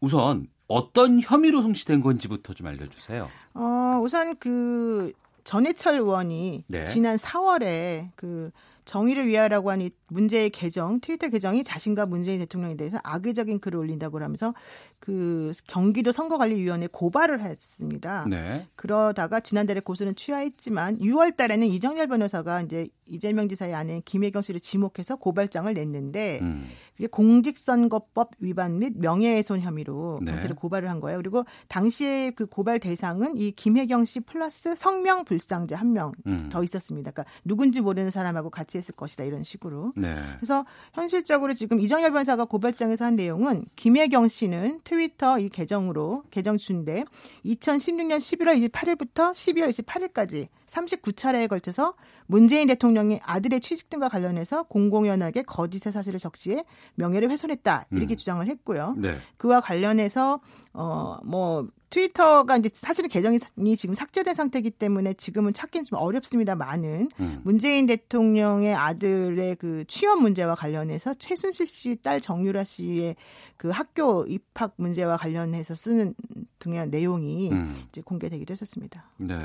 우선 0.00 0.48
어떤 0.68 1.20
혐의로 1.20 1.62
송치된 1.62 2.00
건지부터 2.00 2.54
좀 2.54 2.66
알려주세요. 2.66 3.28
어, 3.54 4.00
우선 4.02 4.36
그 4.36 5.12
전해철 5.44 5.94
의원이 5.94 6.64
네. 6.68 6.84
지난 6.84 7.16
4월에 7.16 8.10
그 8.16 8.50
정의를 8.84 9.26
위하라고 9.26 9.70
하는 9.70 9.86
이 9.86 9.90
문제의 10.12 10.50
계정, 10.50 11.00
트위터 11.00 11.28
계정이 11.28 11.64
자신과 11.64 12.06
문재인 12.06 12.38
대통령에 12.38 12.76
대해서 12.76 12.98
악의적인 13.02 13.60
글을 13.60 13.78
올린다고 13.78 14.20
하면서 14.20 14.54
그 14.98 15.50
경기도 15.66 16.12
선거관리위원회 16.12 16.88
고발을 16.92 17.40
했습니다. 17.40 18.26
네. 18.28 18.68
그러다가 18.76 19.40
지난달에 19.40 19.80
고소는 19.80 20.14
취하했지만 20.14 20.98
6월 20.98 21.36
달에는 21.36 21.66
이정열 21.66 22.06
변호사가 22.06 22.62
이제 22.62 22.88
이재명 23.06 23.48
지사의 23.48 23.74
아내 23.74 24.00
김혜경 24.04 24.42
씨를 24.42 24.60
지목해서 24.60 25.16
고발장을 25.16 25.72
냈는데 25.74 26.38
음. 26.40 26.66
그게 26.94 27.08
공직선거법 27.08 28.30
위반 28.38 28.78
및 28.78 28.94
명예훼손 28.96 29.60
혐의로 29.60 30.20
네. 30.22 30.32
경찰에 30.32 30.54
고발을 30.54 30.88
한 30.88 31.00
거예요. 31.00 31.18
그리고 31.18 31.44
당시에 31.68 32.30
그 32.30 32.46
고발 32.46 32.78
대상은 32.78 33.36
이 33.36 33.50
김혜경 33.50 34.04
씨 34.04 34.20
플러스 34.20 34.76
성명 34.76 35.24
불상자 35.24 35.76
한 35.76 35.92
명더 35.92 36.14
음. 36.26 36.64
있었습니다. 36.64 37.10
그러니까 37.10 37.30
누군지 37.44 37.80
모르는 37.80 38.10
사람하고 38.10 38.50
같이 38.50 38.78
했을 38.78 38.94
것이다 38.94 39.24
이런 39.24 39.42
식으로. 39.42 39.92
네. 40.02 40.16
그래서 40.38 40.64
현실적으로 40.94 41.52
지금 41.52 41.80
이정열 41.80 42.10
변호사가 42.10 42.44
고발장에서 42.44 43.04
한 43.04 43.14
내용은 43.14 43.64
김혜경 43.76 44.26
씨는 44.26 44.80
트위터 44.82 45.38
이 45.38 45.48
계정으로 45.48 46.24
계정 46.32 46.58
준데 46.58 47.04
2016년 47.44 48.16
11월 48.18 48.68
28일부터 48.68 49.32
12월 49.32 49.70
28일까지 49.70 50.48
39차례에 50.72 51.48
걸쳐서 51.48 51.94
문재인 52.26 52.66
대통령의 52.66 53.20
아들의 53.22 53.60
취직 53.60 53.90
등과 53.90 54.08
관련해서 54.08 54.64
공공연하게 54.64 55.42
거짓의 55.42 55.92
사실을 55.92 56.18
적시해 56.18 56.64
명예를 56.94 57.30
훼손했다 57.30 57.86
이렇게 57.90 58.14
음. 58.14 58.16
주장을 58.16 58.46
했고요. 58.46 58.94
네. 58.96 59.18
그와 59.36 59.60
관련해서 59.60 60.40
어뭐 60.72 61.68
트위터가 61.90 62.56
이제 62.56 62.70
사실은 62.72 63.10
계정이 63.10 63.38
지금 63.76 63.94
삭제된 63.94 64.34
상태이기 64.34 64.70
때문에 64.70 65.12
지금은 65.12 65.52
찾기는 65.52 65.84
좀 65.84 65.98
어렵습니다만은 65.98 67.10
음. 67.20 67.40
문재인 67.44 67.84
대통령의 67.84 68.74
아들의 68.74 69.56
그 69.56 69.84
취업 69.86 70.22
문제와 70.22 70.54
관련해서 70.54 71.12
최순실 71.12 71.66
씨 71.66 71.96
딸 72.02 72.20
정유라 72.20 72.64
씨의 72.64 73.16
그 73.58 73.68
학교 73.68 74.24
입학 74.26 74.72
문제와 74.76 75.18
관련해서 75.18 75.74
쓰는 75.74 76.14
등의 76.58 76.88
내용이 76.88 77.52
음. 77.52 77.76
이제 77.88 78.00
공개되기도 78.00 78.52
했었습니다. 78.52 79.10
네. 79.18 79.36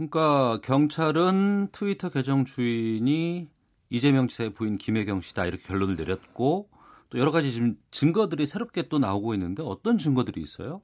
그러니까 0.00 0.60
경찰은 0.62 1.68
트위터 1.72 2.08
계정 2.08 2.46
주인이 2.46 3.48
이재명 3.90 4.28
지사의 4.28 4.54
부인 4.54 4.78
김혜경 4.78 5.20
씨다 5.20 5.44
이렇게 5.44 5.62
결론을 5.64 5.96
내렸고 5.96 6.70
또 7.10 7.18
여러 7.18 7.30
가지 7.30 7.52
지금 7.52 7.76
증거들이 7.90 8.46
새롭게 8.46 8.88
또 8.88 8.98
나오고 8.98 9.34
있는데 9.34 9.62
어떤 9.62 9.98
증거들이 9.98 10.40
있어요? 10.40 10.80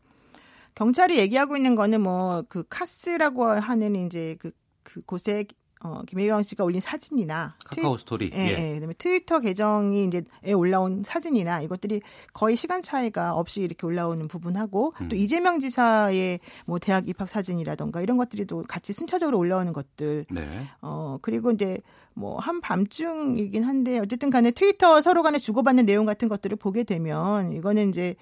경찰이 0.75 1.17
얘기하고 1.19 1.57
있는 1.57 1.77
거는 1.77 2.03
뭐 2.03 2.45
그 2.51 2.65
카스라고 2.69 3.47
하는 3.47 3.97
이제 3.97 4.37
그, 4.39 4.51
그 4.83 5.01
곳에 5.01 5.47
어, 5.81 6.03
김혜경 6.07 6.43
씨가 6.43 6.65
올린 6.65 6.81
사진이나 6.81 7.55
카카오 7.67 7.97
스토리. 7.97 8.31
예, 8.35 8.71
예. 8.71 8.75
그다음에 8.75 8.95
트위터 8.95 9.41
계정이 9.41 10.07
이제 10.07 10.23
에 10.43 10.53
올라온 10.53 11.03
사진이나 11.05 11.61
이것들이 11.61 12.01
거의 12.33 12.57
시간 12.57 12.83
차이가 12.83 13.35
없이 13.35 13.61
이렇게 13.61 13.87
올라오는 13.87 14.27
부분하고 14.27 14.95
음. 15.03 15.09
또 15.09 15.17
이재명 15.17 15.61
지사의 15.61 16.41
뭐 16.65 16.79
대학 16.79 17.09
입학 17.09 17.29
사진이라던가 17.29 18.01
이런 18.01 18.17
것들이 18.17 18.47
또 18.47 18.65
같이 18.67 18.93
순차적으로 18.93 19.39
올라오는 19.39 19.73
것들 19.73 20.27
네. 20.31 20.67
어, 20.81 21.19
그리고 21.21 21.51
이제 21.51 21.79
뭐 22.15 22.39
한밤중이긴 22.39 23.63
한데 23.63 23.99
어쨌든 23.99 24.31
간에 24.31 24.51
트위터 24.51 25.03
서로 25.03 25.23
간에 25.23 25.39
주고받는 25.39 25.85
내용 25.85 26.07
같은 26.07 26.29
것들을 26.29 26.57
보게 26.57 26.83
되면 26.85 27.53
이거는 27.53 27.91
이제 27.91 28.17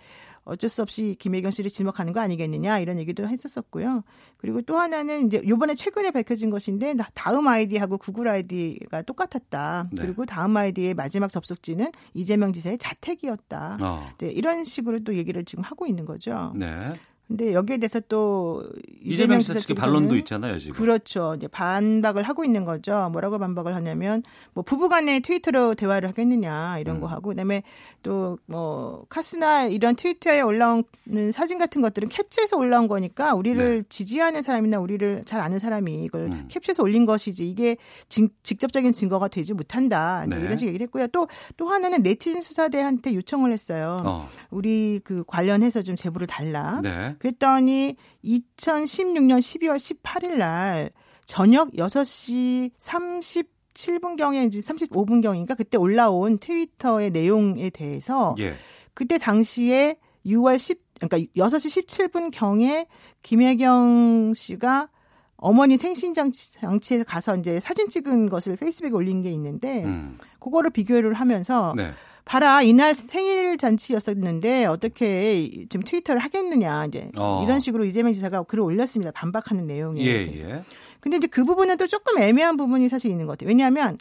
어쩔 0.45 0.71
수 0.71 0.83
없이 0.83 1.17
김혜경 1.19 1.51
씨를 1.51 1.71
지목하는 1.71 2.13
거 2.13 2.21
아니겠느냐 2.21 2.79
이런 2.79 2.99
얘기도 2.99 3.27
했었었고요. 3.27 4.05
그리고 4.37 4.63
또 4.63 4.79
하나는 4.79 5.27
이제 5.27 5.43
요번에 5.47 5.75
최근에 5.75 6.11
밝혀진 6.11 6.51
것인데 6.51 6.95
다음 7.15 7.49
아이디하고 7.49 7.99
구글 7.99 8.29
아이디가 8.29 9.03
똑같았다. 9.03 9.89
네. 9.93 10.03
그리고 10.03 10.27
다음 10.27 10.57
아이디의 10.57 10.95
마지막 10.95 11.31
접속지는 11.31 11.91
이재명 12.13 12.53
지사의 12.53 12.79
자택이었다. 12.79 13.79
어. 13.81 14.09
네, 14.19 14.31
이런 14.31 14.65
식으로 14.65 15.01
또 15.01 15.15
얘기를 15.15 15.45
지금 15.45 15.65
하고 15.65 15.87
있는 15.87 16.05
거죠. 16.05 16.53
네. 16.55 16.93
근데 17.27 17.55
여기에 17.55 17.79
대해서 17.79 18.01
또 18.01 18.65
이재명 19.03 19.41
지사 19.41 19.59
측의 19.59 19.77
반론도 19.77 20.15
있잖아요, 20.19 20.59
지금. 20.59 20.77
그렇죠. 20.77 21.35
이제 21.39 21.49
반박을 21.49 22.23
하고 22.23 22.45
있는 22.45 22.65
거죠. 22.67 23.09
뭐라고 23.13 23.39
반박을 23.39 23.75
하냐면 23.75 24.23
뭐 24.53 24.63
부부 24.63 24.91
간에 24.91 25.21
트위터로 25.21 25.75
대화를 25.75 26.11
하겠느냐 26.11 26.79
이런 26.79 26.97
음. 26.97 27.01
거 27.01 27.07
하고 27.07 27.31
그다음에 27.31 27.63
또 28.03 28.37
뭐 28.47 29.07
카스나 29.09 29.65
이런 29.67 29.97
트위터에 29.97 30.41
올라오는 30.43 30.85
사진 31.33 31.59
같은 31.59 31.81
것들은 31.81 32.09
캡처해서 32.09 32.57
올라온 32.59 32.89
거니까 32.89 33.35
우리를 33.35 33.77
네. 33.79 33.83
지지하는 33.89 34.43
사람이나 34.43 34.79
우리를 34.81 35.23
잘 35.25 35.41
아는 35.41 35.59
사람이 35.59 36.05
이걸 36.05 36.23
음. 36.27 36.49
캡처해서 36.49 36.83
올린 36.83 37.07
것이지 37.07 37.49
이게 37.49 37.77
진- 38.09 38.29
직접적인 38.43 38.93
증거가 38.93 39.29
되지 39.29 39.55
못한다. 39.55 40.25
이제 40.27 40.37
네. 40.37 40.45
이런 40.45 40.57
식의 40.59 40.69
얘기를 40.69 40.85
했고요. 40.85 41.07
또또 41.09 41.69
하나는 41.69 42.03
네티즌 42.03 42.43
수사대한테 42.43 43.15
요청을 43.15 43.51
했어요. 43.53 43.99
어. 44.05 44.29
우리 44.51 45.01
그 45.05 45.25
관련해서 45.27 45.83
좀 45.83 45.97
제보를 45.97 46.27
달라. 46.27 46.81
네. 46.83 47.14
그랬더니 47.19 47.97
2016년 48.25 49.39
12월 49.39 49.77
18일 49.77 50.37
날 50.39 50.91
저녁 51.27 51.73
6시 51.73 52.73
37분경에 52.79 54.47
이제 54.47 54.59
35분경인가 54.59 55.57
그때 55.57 55.77
올라온 55.77 56.39
트위터의 56.39 57.11
내용에 57.11 57.71
대해서 57.71 58.35
예. 58.39 58.55
그때 58.93 59.19
당시에 59.19 59.97
6월 60.27 60.59
10 60.59 60.85
그러니까 61.01 61.33
6시 61.37 61.87
17분 61.87 62.31
경에 62.33 62.87
김혜경 63.23 64.35
씨가 64.37 64.89
어머니 65.37 65.77
생신장치에 65.77 67.03
가서 67.03 67.37
이제 67.37 67.61
사진 67.61 67.89
찍은 67.89 68.29
것을 68.31 68.57
페이스북에 68.57 68.93
올린 68.93 69.21
게 69.21 69.31
있는데 69.33 69.85
음. 69.85 70.17
그거를 70.39 70.71
비교를 70.71 71.15
하면서 71.15 71.75
네. 71.77 71.91
봐라 72.25 72.63
이날 72.63 72.95
생일 72.95 73.59
잔치였었는데 73.59 74.65
어떻게 74.67 75.67
지금 75.69 75.83
트위터를 75.85 76.21
하겠느냐 76.23 76.87
이제 76.87 77.11
어. 77.17 77.43
이런 77.45 77.61
식으로 77.61 77.85
이재명 77.85 78.13
지사가 78.13 78.45
글을 78.45 78.63
올렸습니다 78.65 79.11
반박하는 79.13 79.67
내용에 79.67 80.05
예. 80.05 80.33
예. 80.35 80.65
근데 81.01 81.19
이제 81.19 81.27
그 81.27 81.45
부분은 81.45 81.77
또 81.77 81.87
조금 81.87 82.21
애매한 82.23 82.57
부분이 82.57 82.89
사실 82.89 83.11
있는 83.11 83.27
것 83.27 83.33
같아요. 83.33 83.49
왜냐하면 83.49 83.99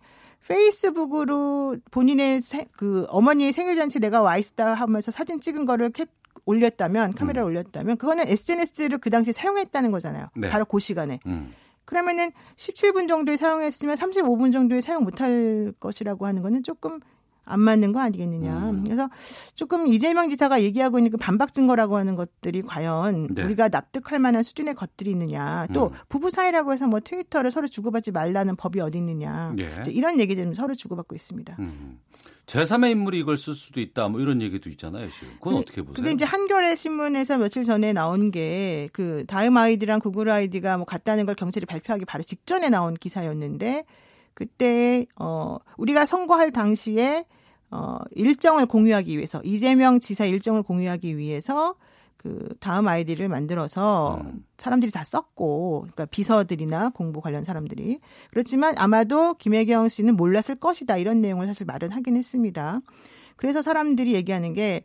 페이스북으로 0.48 1.78
본인의 1.92 2.42
세- 2.42 2.68
그 2.78 3.06
어머니의 3.10 3.52
생일 3.52 3.76
잔치 3.76 4.00
내가 4.00 4.22
와 4.22 4.38
있다 4.38 4.74
하면서 4.74 5.12
사진 5.12 5.40
찍은 5.42 5.66
거를 5.66 5.90
캡 5.92 6.06
올렸다면 6.46 7.14
카메라에 7.14 7.44
올렸다면 7.44 7.98
그거는 7.98 8.28
SNS를 8.28 8.98
그 8.98 9.10
당시에 9.10 9.32
사용했다는 9.34 9.92
거잖아요. 9.92 10.28
네. 10.36 10.50
바로 10.50 10.66
그 10.66 10.80
시간에. 10.80 11.20
음. 11.26 11.54
그러면은 11.86 12.32
17분 12.58 13.08
정도에 13.08 13.36
사용했으면 13.38 13.96
35분 13.96 14.52
정도에 14.52 14.82
사용 14.82 15.04
못할 15.04 15.74
것이라고 15.80 16.26
하는 16.26 16.42
거는 16.42 16.64
조금 16.64 17.00
안 17.46 17.60
맞는 17.60 17.92
거 17.92 18.00
아니겠느냐. 18.00 18.70
음. 18.70 18.84
그래서 18.84 19.10
조금 19.56 19.88
이재명 19.88 20.30
지사가 20.30 20.62
얘기하고 20.64 21.00
있는 21.00 21.12
그 21.12 21.18
반박 21.18 21.54
증거라고 21.54 21.98
하는 21.98 22.16
것들이 22.16 22.62
과연 22.62 23.28
네. 23.34 23.44
우리가 23.44 23.70
납득할 23.70 24.20
만한 24.20 24.44
수준의 24.44 24.76
것들이 24.76 25.12
있느냐. 25.12 25.68
또 25.74 25.88
음. 25.88 25.92
부부 26.10 26.30
사이라고 26.30 26.72
해서 26.74 26.88
뭐 26.88 27.00
트위터를 27.00 27.52
서로 27.52 27.68
주고받지 27.68 28.12
말라는 28.12 28.56
법이 28.56 28.80
어디 28.80 28.98
있느냐. 28.98 29.54
예. 29.60 29.84
이런 29.90 30.20
얘기들은 30.20 30.54
서로 30.54 30.76
주고받고 30.76 31.16
있습니다. 31.16 31.58
음. 31.60 32.00
제3의 32.46 32.92
인물이 32.92 33.20
이걸 33.20 33.38
쓸 33.38 33.56
수도 33.56 33.80
있다. 33.80 34.10
뭐 34.10 34.20
이런 34.20 34.42
얘기도 34.42 34.70
있잖아요, 34.70 35.10
지금. 35.12 35.30
그건 35.36 35.56
어떻게 35.56 35.82
보세요? 35.82 35.94
그게 35.94 36.12
이제 36.12 36.26
한겨레 36.26 36.76
신문에서 36.76 37.38
며칠 37.38 37.64
전에 37.64 37.94
나온 37.94 38.32
게 38.32 38.74
그 38.92 39.24
다음 39.28 39.58
아이디랑 39.58 40.00
구글 40.00 40.30
아이디가 40.30 40.78
뭐 40.78 40.86
같다는 40.86 41.26
걸 41.26 41.36
경찰이 41.36 41.66
발표하기 41.66 42.06
바로 42.06 42.24
직전에 42.24 42.70
나온 42.70 42.94
기사였는데 42.94 43.86
그때 44.34 45.06
어 45.20 45.58
우리가 45.78 46.06
선거할 46.06 46.52
당시에 46.52 47.26
어 47.72 48.00
일정을 48.12 48.66
공유하기 48.66 49.16
위해서 49.16 49.42
이재명 49.44 50.00
지사 50.00 50.26
일정을 50.26 50.64
공유하기 50.64 51.18
위해서 51.18 51.76
그 52.24 52.56
다음 52.62 52.88
아이디를 52.88 53.28
만들어서 53.28 54.22
음. 54.24 54.46
사람들이 54.58 54.92
다 54.94 55.04
썼고 55.04 55.82
그러니까 55.82 56.06
비서들이나 56.06 56.92
공보 56.92 57.20
관련 57.20 57.44
사람들이 57.44 58.00
그렇지만 58.32 58.76
아마도 58.78 59.34
김혜경 59.34 59.90
씨는 59.90 60.16
몰랐을 60.16 60.56
것이다 60.60 60.98
이런 60.98 61.22
내용을 61.22 61.48
사실 61.48 61.66
마련하긴 61.66 62.16
했습니다. 62.16 62.80
그래서 63.36 63.62
사람들이 63.62 64.14
얘기하는 64.14 64.54
게 64.54 64.84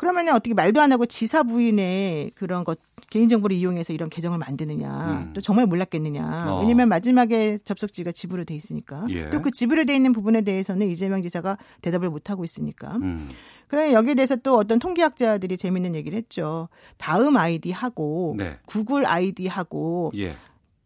그러면은 0.00 0.32
어떻게 0.32 0.54
말도 0.54 0.80
안 0.80 0.92
하고 0.92 1.04
지사 1.04 1.42
부인의 1.42 2.30
그런 2.34 2.64
것 2.64 2.78
개인정보를 3.10 3.54
이용해서 3.54 3.92
이런 3.92 4.08
계정을 4.08 4.38
만드느냐 4.38 4.88
음. 4.88 5.32
또 5.34 5.42
정말 5.42 5.66
몰랐겠느냐 5.66 6.54
어. 6.54 6.60
왜냐하면 6.60 6.88
마지막에 6.88 7.58
접속지가 7.58 8.10
집으로 8.12 8.44
돼 8.44 8.54
있으니까 8.54 9.04
예. 9.10 9.28
또그 9.28 9.50
집으로 9.50 9.84
돼 9.84 9.94
있는 9.94 10.12
부분에 10.12 10.40
대해서는 10.40 10.86
이재명 10.86 11.20
지사가 11.20 11.58
대답을 11.82 12.08
못 12.08 12.30
하고 12.30 12.44
있으니까 12.44 12.96
음. 12.96 13.28
그래 13.66 13.92
여기에 13.92 14.14
대해서 14.14 14.36
또 14.36 14.56
어떤 14.56 14.78
통계학자들이 14.78 15.58
재밌는 15.58 15.94
얘기를 15.94 16.16
했죠 16.16 16.70
다음 16.96 17.36
아이디하고 17.36 18.36
네. 18.38 18.56
구글 18.64 19.06
아이디하고 19.06 20.12
예. 20.16 20.34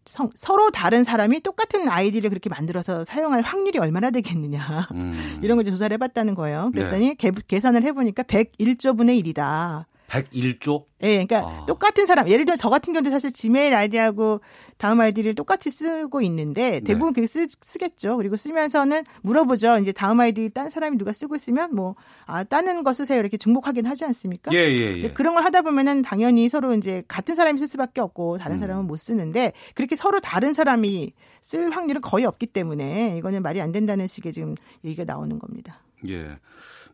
성- 0.07 0.31
서로 0.35 0.71
다른 0.71 1.03
사람이 1.05 1.41
똑같은 1.41 1.89
아이디를 1.89 2.29
그렇게 2.31 2.51
만들어서 2.51 3.05
사용할 3.05 3.43
확률이 3.43 3.79
얼마나 3.79 4.11
되겠느냐. 4.11 4.89
음. 4.93 5.13
이런 5.43 5.57
걸 5.57 5.65
조사를 5.65 5.93
해봤다는 5.95 6.35
거예요. 6.35 6.71
네. 6.75 6.81
그랬더니 6.81 7.15
개- 7.17 7.31
계산을 7.31 7.83
해보니까 7.85 8.23
101조 8.25 8.97
분의 8.97 9.23
1이다. 9.23 9.85
101조? 10.15 10.85
예, 11.03 11.25
그러니까 11.25 11.39
아. 11.39 11.67
똑같은 11.67 12.07
사람, 12.07 12.29
예를 12.29 12.45
들면 12.45 12.57
저 12.57 12.71
같은 12.71 12.93
경우도 12.93 13.11
사실 13.11 13.33
지메일 13.33 13.75
아이디하고 13.75 14.41
다음 14.79 15.01
아이디를 15.01 15.35
똑같이 15.35 15.71
쓰고 15.71 16.23
있는데 16.23 16.81
대부분 16.81 17.09
네. 17.09 17.15
그게 17.15 17.27
쓰, 17.27 17.47
쓰겠죠. 17.49 18.17
그리고 18.17 18.37
쓰면서는 18.37 19.05
물어보죠. 19.23 19.79
이제 19.79 19.93
다음 19.93 20.21
아이디 20.21 20.51
딴 20.51 20.71
사람이 20.71 20.97
누가 20.99 21.13
쓰고 21.13 21.35
있으면 21.37 21.75
뭐, 21.75 21.97
아, 22.27 22.45
다른 22.45 22.85
거 22.85 22.93
쓰세요. 22.93 23.19
이렇게 23.19 23.37
중복하긴 23.37 23.87
하지 23.87 24.05
않습니까? 24.05 24.53
예, 24.55 24.59
예, 24.59 25.03
예. 25.03 25.11
그런 25.11 25.35
걸 25.35 25.45
하다 25.45 25.63
보면은 25.63 26.03
당연히 26.03 26.49
서로 26.49 26.75
이제 26.75 27.03
같은 27.09 27.35
사람이 27.35 27.59
쓸 27.59 27.69
수밖에 27.69 28.01
없고 28.01 28.39
다른 28.39 28.57
음. 28.57 28.61
사람은 28.61 28.87
못 28.87 28.97
쓰는데 28.97 29.53
그렇게 29.75 29.97
서로 29.97 30.21
다른 30.21 30.53
사람이 30.53 31.13
쓸 31.43 31.71
확률은 31.71 32.01
거의 32.01 32.25
없기 32.25 32.47
때문에 32.47 33.17
이거는 33.19 33.43
말이 33.43 33.61
안 33.61 33.73
된다는 33.73 34.07
식의 34.07 34.33
지금 34.33 34.55
얘기가 34.85 35.05
나오는 35.05 35.39
겁니다. 35.39 35.81
예. 36.09 36.39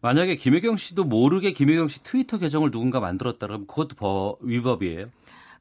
만약에 0.02 0.36
김혜경 0.36 0.76
씨도 0.76 1.04
모르게 1.04 1.52
김혜경 1.52 1.88
씨 1.88 2.02
트위터 2.02 2.38
계정을 2.38 2.70
누군가 2.70 3.00
만들었다 3.00 3.46
그러면 3.46 3.66
그것도 3.66 3.96
버, 3.96 4.36
위법이에요. 4.40 5.06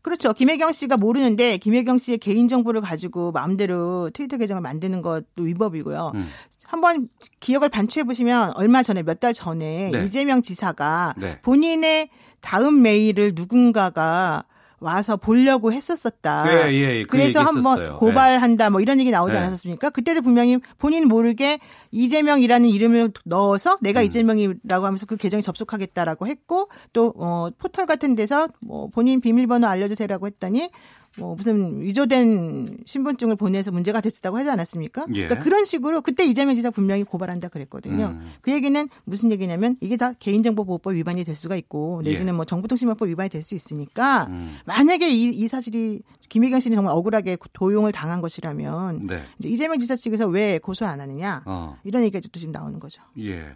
그렇죠. 0.02 0.32
김혜경 0.32 0.72
씨가 0.72 0.96
모르는데 0.96 1.58
김혜경 1.58 1.98
씨의 1.98 2.20
개인 2.20 2.48
정보를 2.48 2.80
가지고 2.80 3.34
마음대로 3.34 4.10
트위터 4.14 4.38
계정을 4.38 4.62
만드는 4.62 5.02
것도 5.02 5.44
위법이고요. 5.44 6.14
음. 6.16 6.30
한번 6.68 7.10
기억을 7.42 7.68
반추해 7.68 8.04
보시면 8.06 8.54
얼마 8.56 8.82
전에 8.82 9.04
몇 9.04 9.20
달 9.20 9.34
전에 9.34 9.90
네. 9.92 10.06
이재명 10.06 10.42
지사가 10.42 11.16
네. 11.18 11.42
본인의 11.42 12.10
다음 12.40 12.82
메일을 12.82 13.34
누군가가 13.36 14.46
와서 14.80 15.18
보려고 15.18 15.72
했었었다. 15.72 16.46
예, 16.70 16.74
예, 16.74 17.04
그 17.04 17.10
그래서 17.10 17.42
한번 17.42 17.78
했었어요. 17.78 17.98
고발한다 17.98 18.70
뭐 18.70 18.82
이런 18.82 19.00
얘기 19.00 19.12
나오지 19.12 19.34
네. 19.34 19.40
않았었습니까? 19.40 19.90
그때도 19.90 20.22
분명히 20.22 20.60
본인 20.78 21.08
모르게 21.08 21.60
이재명이라는 21.92 22.68
이름을 22.70 23.12
넣어서 23.26 23.74
음. 23.74 23.78
내가 23.82 24.02
이재명이라고 24.02 24.86
하면서 24.86 25.06
그 25.06 25.18
계정에 25.18 25.42
접속하겠다라고 25.42 26.28
했고 26.28 26.70
또 26.94 27.14
어, 27.18 27.50
포털 27.58 27.86
같은 27.86 28.16
데서 28.16 28.48
뭐 28.60 28.90
본인 28.90 29.22
비밀번호 29.22 29.68
알려주세요라고 29.68 30.28
했더니 30.28 30.70
뭐 31.18 31.36
무슨 31.36 31.82
위조된 31.82 32.78
신분증을 32.86 33.36
보내서 33.36 33.72
문제가 33.72 34.00
됐다고 34.00 34.38
하지 34.38 34.50
않았습니까? 34.50 35.08
예. 35.10 35.26
그러니까 35.26 35.44
그런 35.44 35.66
식으로 35.66 36.02
그때 36.02 36.24
이재명 36.24 36.56
지사 36.56 36.70
분명히 36.70 37.04
고발한다 37.04 37.50
그랬거든요. 37.50 38.16
음. 38.20 38.32
그 38.42 38.52
얘기는 38.52 38.88
무슨 39.06 39.32
얘기냐면 39.32 39.76
이게 39.82 39.98
다 39.98 40.14
개인정보보호법 40.14 40.94
위반이 40.94 41.24
될 41.24 41.36
수가 41.36 41.56
있고 41.56 42.02
예. 42.06 42.12
내지는 42.12 42.36
뭐 42.36 42.46
정보통신망법 42.46 43.10
위반이 43.10 43.30
될 43.30 43.40
수 43.50 43.56
있으니까 43.56 44.26
음. 44.30 44.58
만약에 44.66 45.10
이, 45.10 45.30
이 45.30 45.48
사실이 45.48 46.02
김혜경 46.30 46.60
씨는 46.60 46.76
정말 46.76 46.94
억울하게 46.94 47.38
도용을 47.54 47.92
당한 47.92 48.22
것이라면 48.22 49.08
네. 49.08 49.24
이제 49.40 49.50
이재명 49.50 49.80
지사 49.80 49.96
측에서 49.96 50.28
왜 50.28 50.60
고소 50.60 50.86
안 50.86 51.00
하느냐 51.00 51.42
어. 51.46 51.78
이런 51.84 52.04
얘기가 52.04 52.20
또 52.32 52.40
지금 52.40 52.52
나오는 52.52 52.80
거죠. 52.80 53.02
예. 53.18 53.56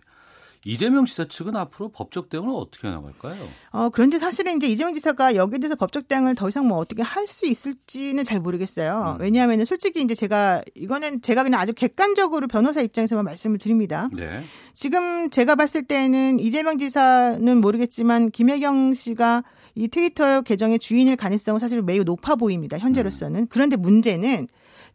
이재명 0.66 1.06
지사 1.06 1.26
측은 1.26 1.56
앞으로 1.56 1.90
법적 1.90 2.30
대응을 2.30 2.54
어떻게 2.56 2.88
나갈까요? 2.90 3.48
어, 3.72 3.90
그런데 3.90 4.18
사실은 4.20 4.58
이제 4.58 4.68
이재명 4.68 4.94
지사가 4.94 5.36
여기에 5.36 5.60
대해서 5.60 5.76
법적 5.76 6.08
대응을 6.08 6.36
더 6.36 6.48
이상 6.48 6.68
뭐 6.68 6.78
어떻게 6.78 7.02
할 7.02 7.24
수 7.34 7.46
있을지는 7.46 8.24
잘 8.24 8.40
모르겠어요. 8.40 9.16
음. 9.18 9.22
왜냐하면 9.22 9.66
솔직히 9.66 10.02
이제 10.02 10.14
제가 10.14 10.62
이거는 10.76 11.22
제가 11.22 11.44
그냥 11.44 11.60
아주 11.60 11.74
객관적으로 11.74 12.48
변호사 12.48 12.82
입장에서만 12.82 13.26
말씀을 13.26 13.58
드립니다. 13.58 14.10
네. 14.14 14.44
지금 14.74 15.30
제가 15.30 15.56
봤을 15.56 15.84
때는 15.84 16.40
이재명 16.40 16.78
지사는 16.78 17.62
모르겠지만 17.62 18.30
김혜경 18.32 18.94
씨가 18.94 19.44
이 19.76 19.88
트위터 19.88 20.42
계정의 20.42 20.80
주인일 20.80 21.16
가능성은 21.16 21.60
사실 21.60 21.82
매우 21.82 22.04
높아 22.04 22.36
보입니다. 22.36 22.78
현재로서는. 22.78 23.48
그런데 23.48 23.76
문제는 23.76 24.48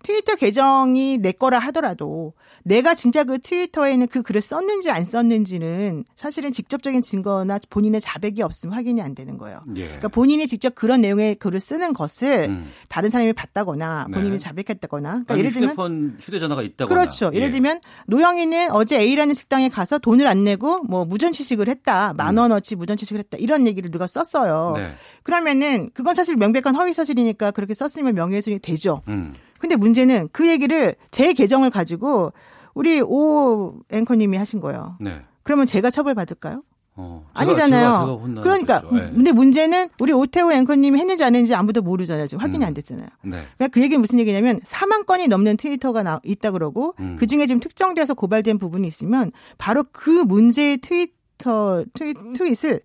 트위터 0.03 0.37
계정이 0.37 1.19
내 1.19 1.33
거라 1.33 1.59
하더라도 1.59 2.33
내가 2.65 2.95
진짜 2.95 3.25
그 3.25 3.39
트위터에는 3.39 4.07
그 4.09 4.23
글을 4.23 4.41
썼는지 4.41 4.91
안 4.91 5.05
썼는지는 5.05 6.05
사실은 6.16 6.53
직접적인 6.53 7.03
증거나 7.03 7.59
본인의 7.70 8.01
자백이 8.01 8.43
없으면 8.43 8.75
확인이 8.75 9.01
안 9.03 9.15
되는 9.15 9.39
거예요. 9.39 9.62
예. 9.77 9.85
그러니까 9.85 10.09
본인이 10.09 10.47
직접 10.47 10.75
그런 10.75 11.01
내용의 11.01 11.37
글을 11.37 11.61
쓰는 11.61 11.93
것을 11.95 12.47
음. 12.49 12.70
다른 12.89 13.11
사람이 13.11 13.33
봤다거나 13.33 14.09
본인이 14.12 14.33
네. 14.33 14.39
자백했다거나 14.39 15.11
그러니까 15.11 15.39
예를 15.39 15.51
들면 15.51 15.70
휴대폰 15.70 16.16
휴대전화가 16.20 16.62
있다거나 16.62 17.01
그렇죠. 17.01 17.31
예를 17.33 17.49
예. 17.49 17.51
들면 17.51 17.81
노영이는 18.07 18.70
어제 18.73 19.01
A라는 19.01 19.35
식당에 19.35 19.69
가서 19.69 19.99
돈을 19.99 20.27
안 20.27 20.45
내고 20.45 20.83
뭐 20.83 21.05
무전 21.05 21.33
취식을 21.33 21.69
했다. 21.69 22.12
만 22.15 22.37
원어치 22.37 22.77
무전 22.77 22.97
취식을 22.97 23.19
했다. 23.20 23.39
이런 23.39 23.66
얘기를 23.66 23.91
누가 23.91 24.07
썼어요. 24.07 24.75
네. 24.77 24.93
그러면은 25.23 25.91
그건 25.95 26.15
사실 26.15 26.37
명백한 26.37 26.75
허위 26.75 26.93
사실이니까 26.93 27.51
그렇게 27.53 27.75
썼으면 27.75 28.15
명예훼손이 28.15 28.61
되죠. 28.61 29.03
음. 29.09 29.35
근데 29.59 29.76
문제는 29.76 30.28
그 30.32 30.48
얘기를 30.48 30.94
제 31.10 31.32
계정을 31.32 31.70
가지고 31.70 32.32
우리 32.74 33.01
오 33.01 33.74
앵커님이 33.90 34.36
하신 34.36 34.60
거예요. 34.60 34.97
네. 35.01 35.20
그러면 35.43 35.66
제가 35.66 35.90
처벌받을까요? 35.90 36.62
어, 37.01 37.24
제가- 37.32 37.39
아니잖아요. 37.40 37.89
제가- 37.90 38.26
제가 38.28 38.40
그러니까. 38.43 38.82
예. 38.93 38.98
근데 39.14 39.30
문제는 39.30 39.89
우리 40.01 40.12
오태호 40.12 40.52
앵커님이 40.52 40.98
했는지 40.98 41.22
안 41.22 41.35
했는지 41.35 41.55
아무도 41.55 41.80
모르잖아요. 41.80 42.26
지금 42.26 42.43
확인이 42.43 42.64
안 42.64 42.74
됐잖아요. 42.74 43.06
네. 43.22 43.44
그러니까 43.56 43.68
그 43.68 43.80
얘기는 43.80 44.01
무슨 44.01 44.18
얘기냐면 44.18 44.60
4만 44.60 45.06
건이 45.06 45.28
넘는 45.28 45.56
트위터가 45.59 46.02
나, 46.02 46.20
있다 46.24 46.51
그러고 46.51 46.94
음. 46.98 47.14
그 47.16 47.26
중에 47.28 47.47
지금 47.47 47.60
특정돼서 47.60 48.14
고발된 48.14 48.59
부분이 48.59 48.86
있으면 48.89 49.30
바로 49.59 49.85
그 49.93 50.10
문제의 50.10 50.78
트위터 50.78 51.85
트윗, 51.94 52.16
트윗을 52.35 52.80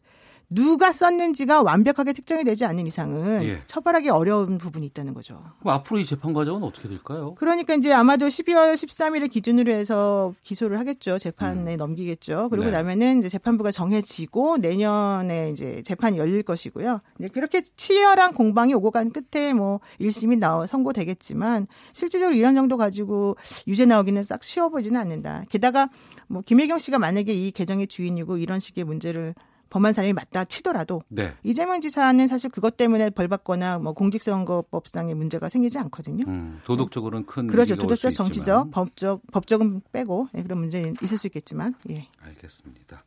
누가 0.53 0.91
썼는지가 0.91 1.61
완벽하게 1.61 2.13
특정이 2.13 2.43
되지 2.43 2.65
않는 2.65 2.88
이상은 2.88 3.43
예. 3.43 3.61
처벌하기 3.67 4.09
어려운 4.09 4.57
부분이 4.57 4.85
있다는 4.88 5.13
거죠. 5.13 5.43
그럼 5.59 5.75
앞으로 5.75 5.99
이 5.99 6.05
재판 6.05 6.34
과정은 6.34 6.63
어떻게 6.63 6.88
될까요? 6.88 7.35
그러니까 7.35 7.73
이제 7.75 7.91
아마도 7.91 8.27
12월 8.27 8.73
13일을 8.75 9.30
기준으로 9.30 9.71
해서 9.71 10.34
기소를 10.43 10.80
하겠죠. 10.80 11.17
재판에 11.17 11.75
넘기겠죠. 11.75 12.49
그리고 12.49 12.65
네. 12.65 12.71
나면은 12.71 13.19
이제 13.19 13.30
재판부가 13.30 13.71
정해지고 13.71 14.57
내년에 14.57 15.49
이제 15.49 15.81
재판이 15.85 16.17
열릴 16.17 16.43
것이고요. 16.43 17.01
이제 17.19 17.27
그렇게 17.30 17.61
치열한 17.61 18.34
공방이 18.34 18.73
오고 18.73 18.91
간 18.91 19.11
끝에 19.11 19.53
뭐 19.53 19.80
1심이 19.99 20.38
나와 20.38 20.67
선고되겠지만 20.67 21.67
실질적으로 21.93 22.35
이런 22.35 22.55
정도 22.55 22.77
가지고 22.77 23.38
유죄 23.67 23.85
나오기는 23.85 24.23
싹 24.23 24.43
쉬워 24.43 24.69
보이지는 24.69 24.99
않는다. 24.99 25.45
게다가 25.49 25.89
뭐 26.27 26.41
김혜경 26.41 26.80
씨가 26.80 26.99
만약에 26.99 27.34
이 27.34 27.51
계정의 27.51 27.88
주인이고 27.88 28.38
이런 28.38 28.59
식의 28.59 28.84
문제를 28.84 29.35
범한 29.73 29.91
사람이 29.91 30.13
맞다 30.13 30.45
치더라도 30.45 31.01
네. 31.07 31.33
이재명 31.41 31.81
지사는 31.81 32.27
사실 32.27 32.51
그것 32.51 32.77
때문에 32.77 33.09
벌 33.09 33.27
받거나 33.27 33.79
뭐 33.79 33.93
공직선거법상의 33.93 35.15
문제가 35.15 35.49
생기지 35.49 35.79
않거든요. 35.79 36.25
음, 36.27 36.61
도덕적으로는 36.63 37.25
큰 37.25 37.47
그렇죠. 37.47 37.75
도덕적, 37.75 38.11
있지만. 38.11 38.27
정치적, 38.27 38.71
법적, 38.71 39.21
법적은 39.31 39.81
빼고 39.91 40.27
예, 40.37 40.43
그런 40.43 40.59
문제는 40.59 40.93
있을 41.01 41.17
수 41.17 41.25
있겠지만 41.25 41.73
예. 41.89 42.07
알겠습니다. 42.21 43.03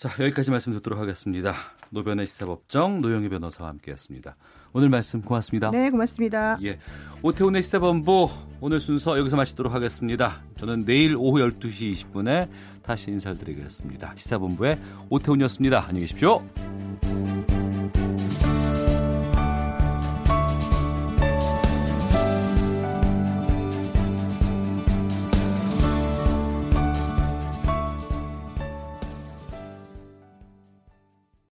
자 0.00 0.08
여기까지 0.18 0.50
말씀 0.50 0.72
듣도록 0.72 0.98
하겠습니다. 0.98 1.54
노변의 1.90 2.26
시사법정 2.26 3.02
노영희 3.02 3.28
변호사와 3.28 3.68
함께했습니다. 3.68 4.34
오늘 4.72 4.88
말씀 4.88 5.20
고맙습니다. 5.20 5.70
네, 5.72 5.90
고맙습니다. 5.90 6.58
예, 6.64 6.78
오태훈의 7.20 7.60
시사본부 7.60 8.30
오늘 8.62 8.80
순서 8.80 9.18
여기서 9.18 9.36
마치도록 9.36 9.74
하겠습니다. 9.74 10.42
저는 10.56 10.86
내일 10.86 11.16
오후 11.18 11.40
12시 11.40 11.92
20분에 11.92 12.48
다시 12.82 13.10
인사드리겠습니다. 13.10 14.14
시사본부의 14.16 14.80
오태훈이었습니다. 15.10 15.80
안녕히 15.80 16.00
계십시오. 16.00 16.42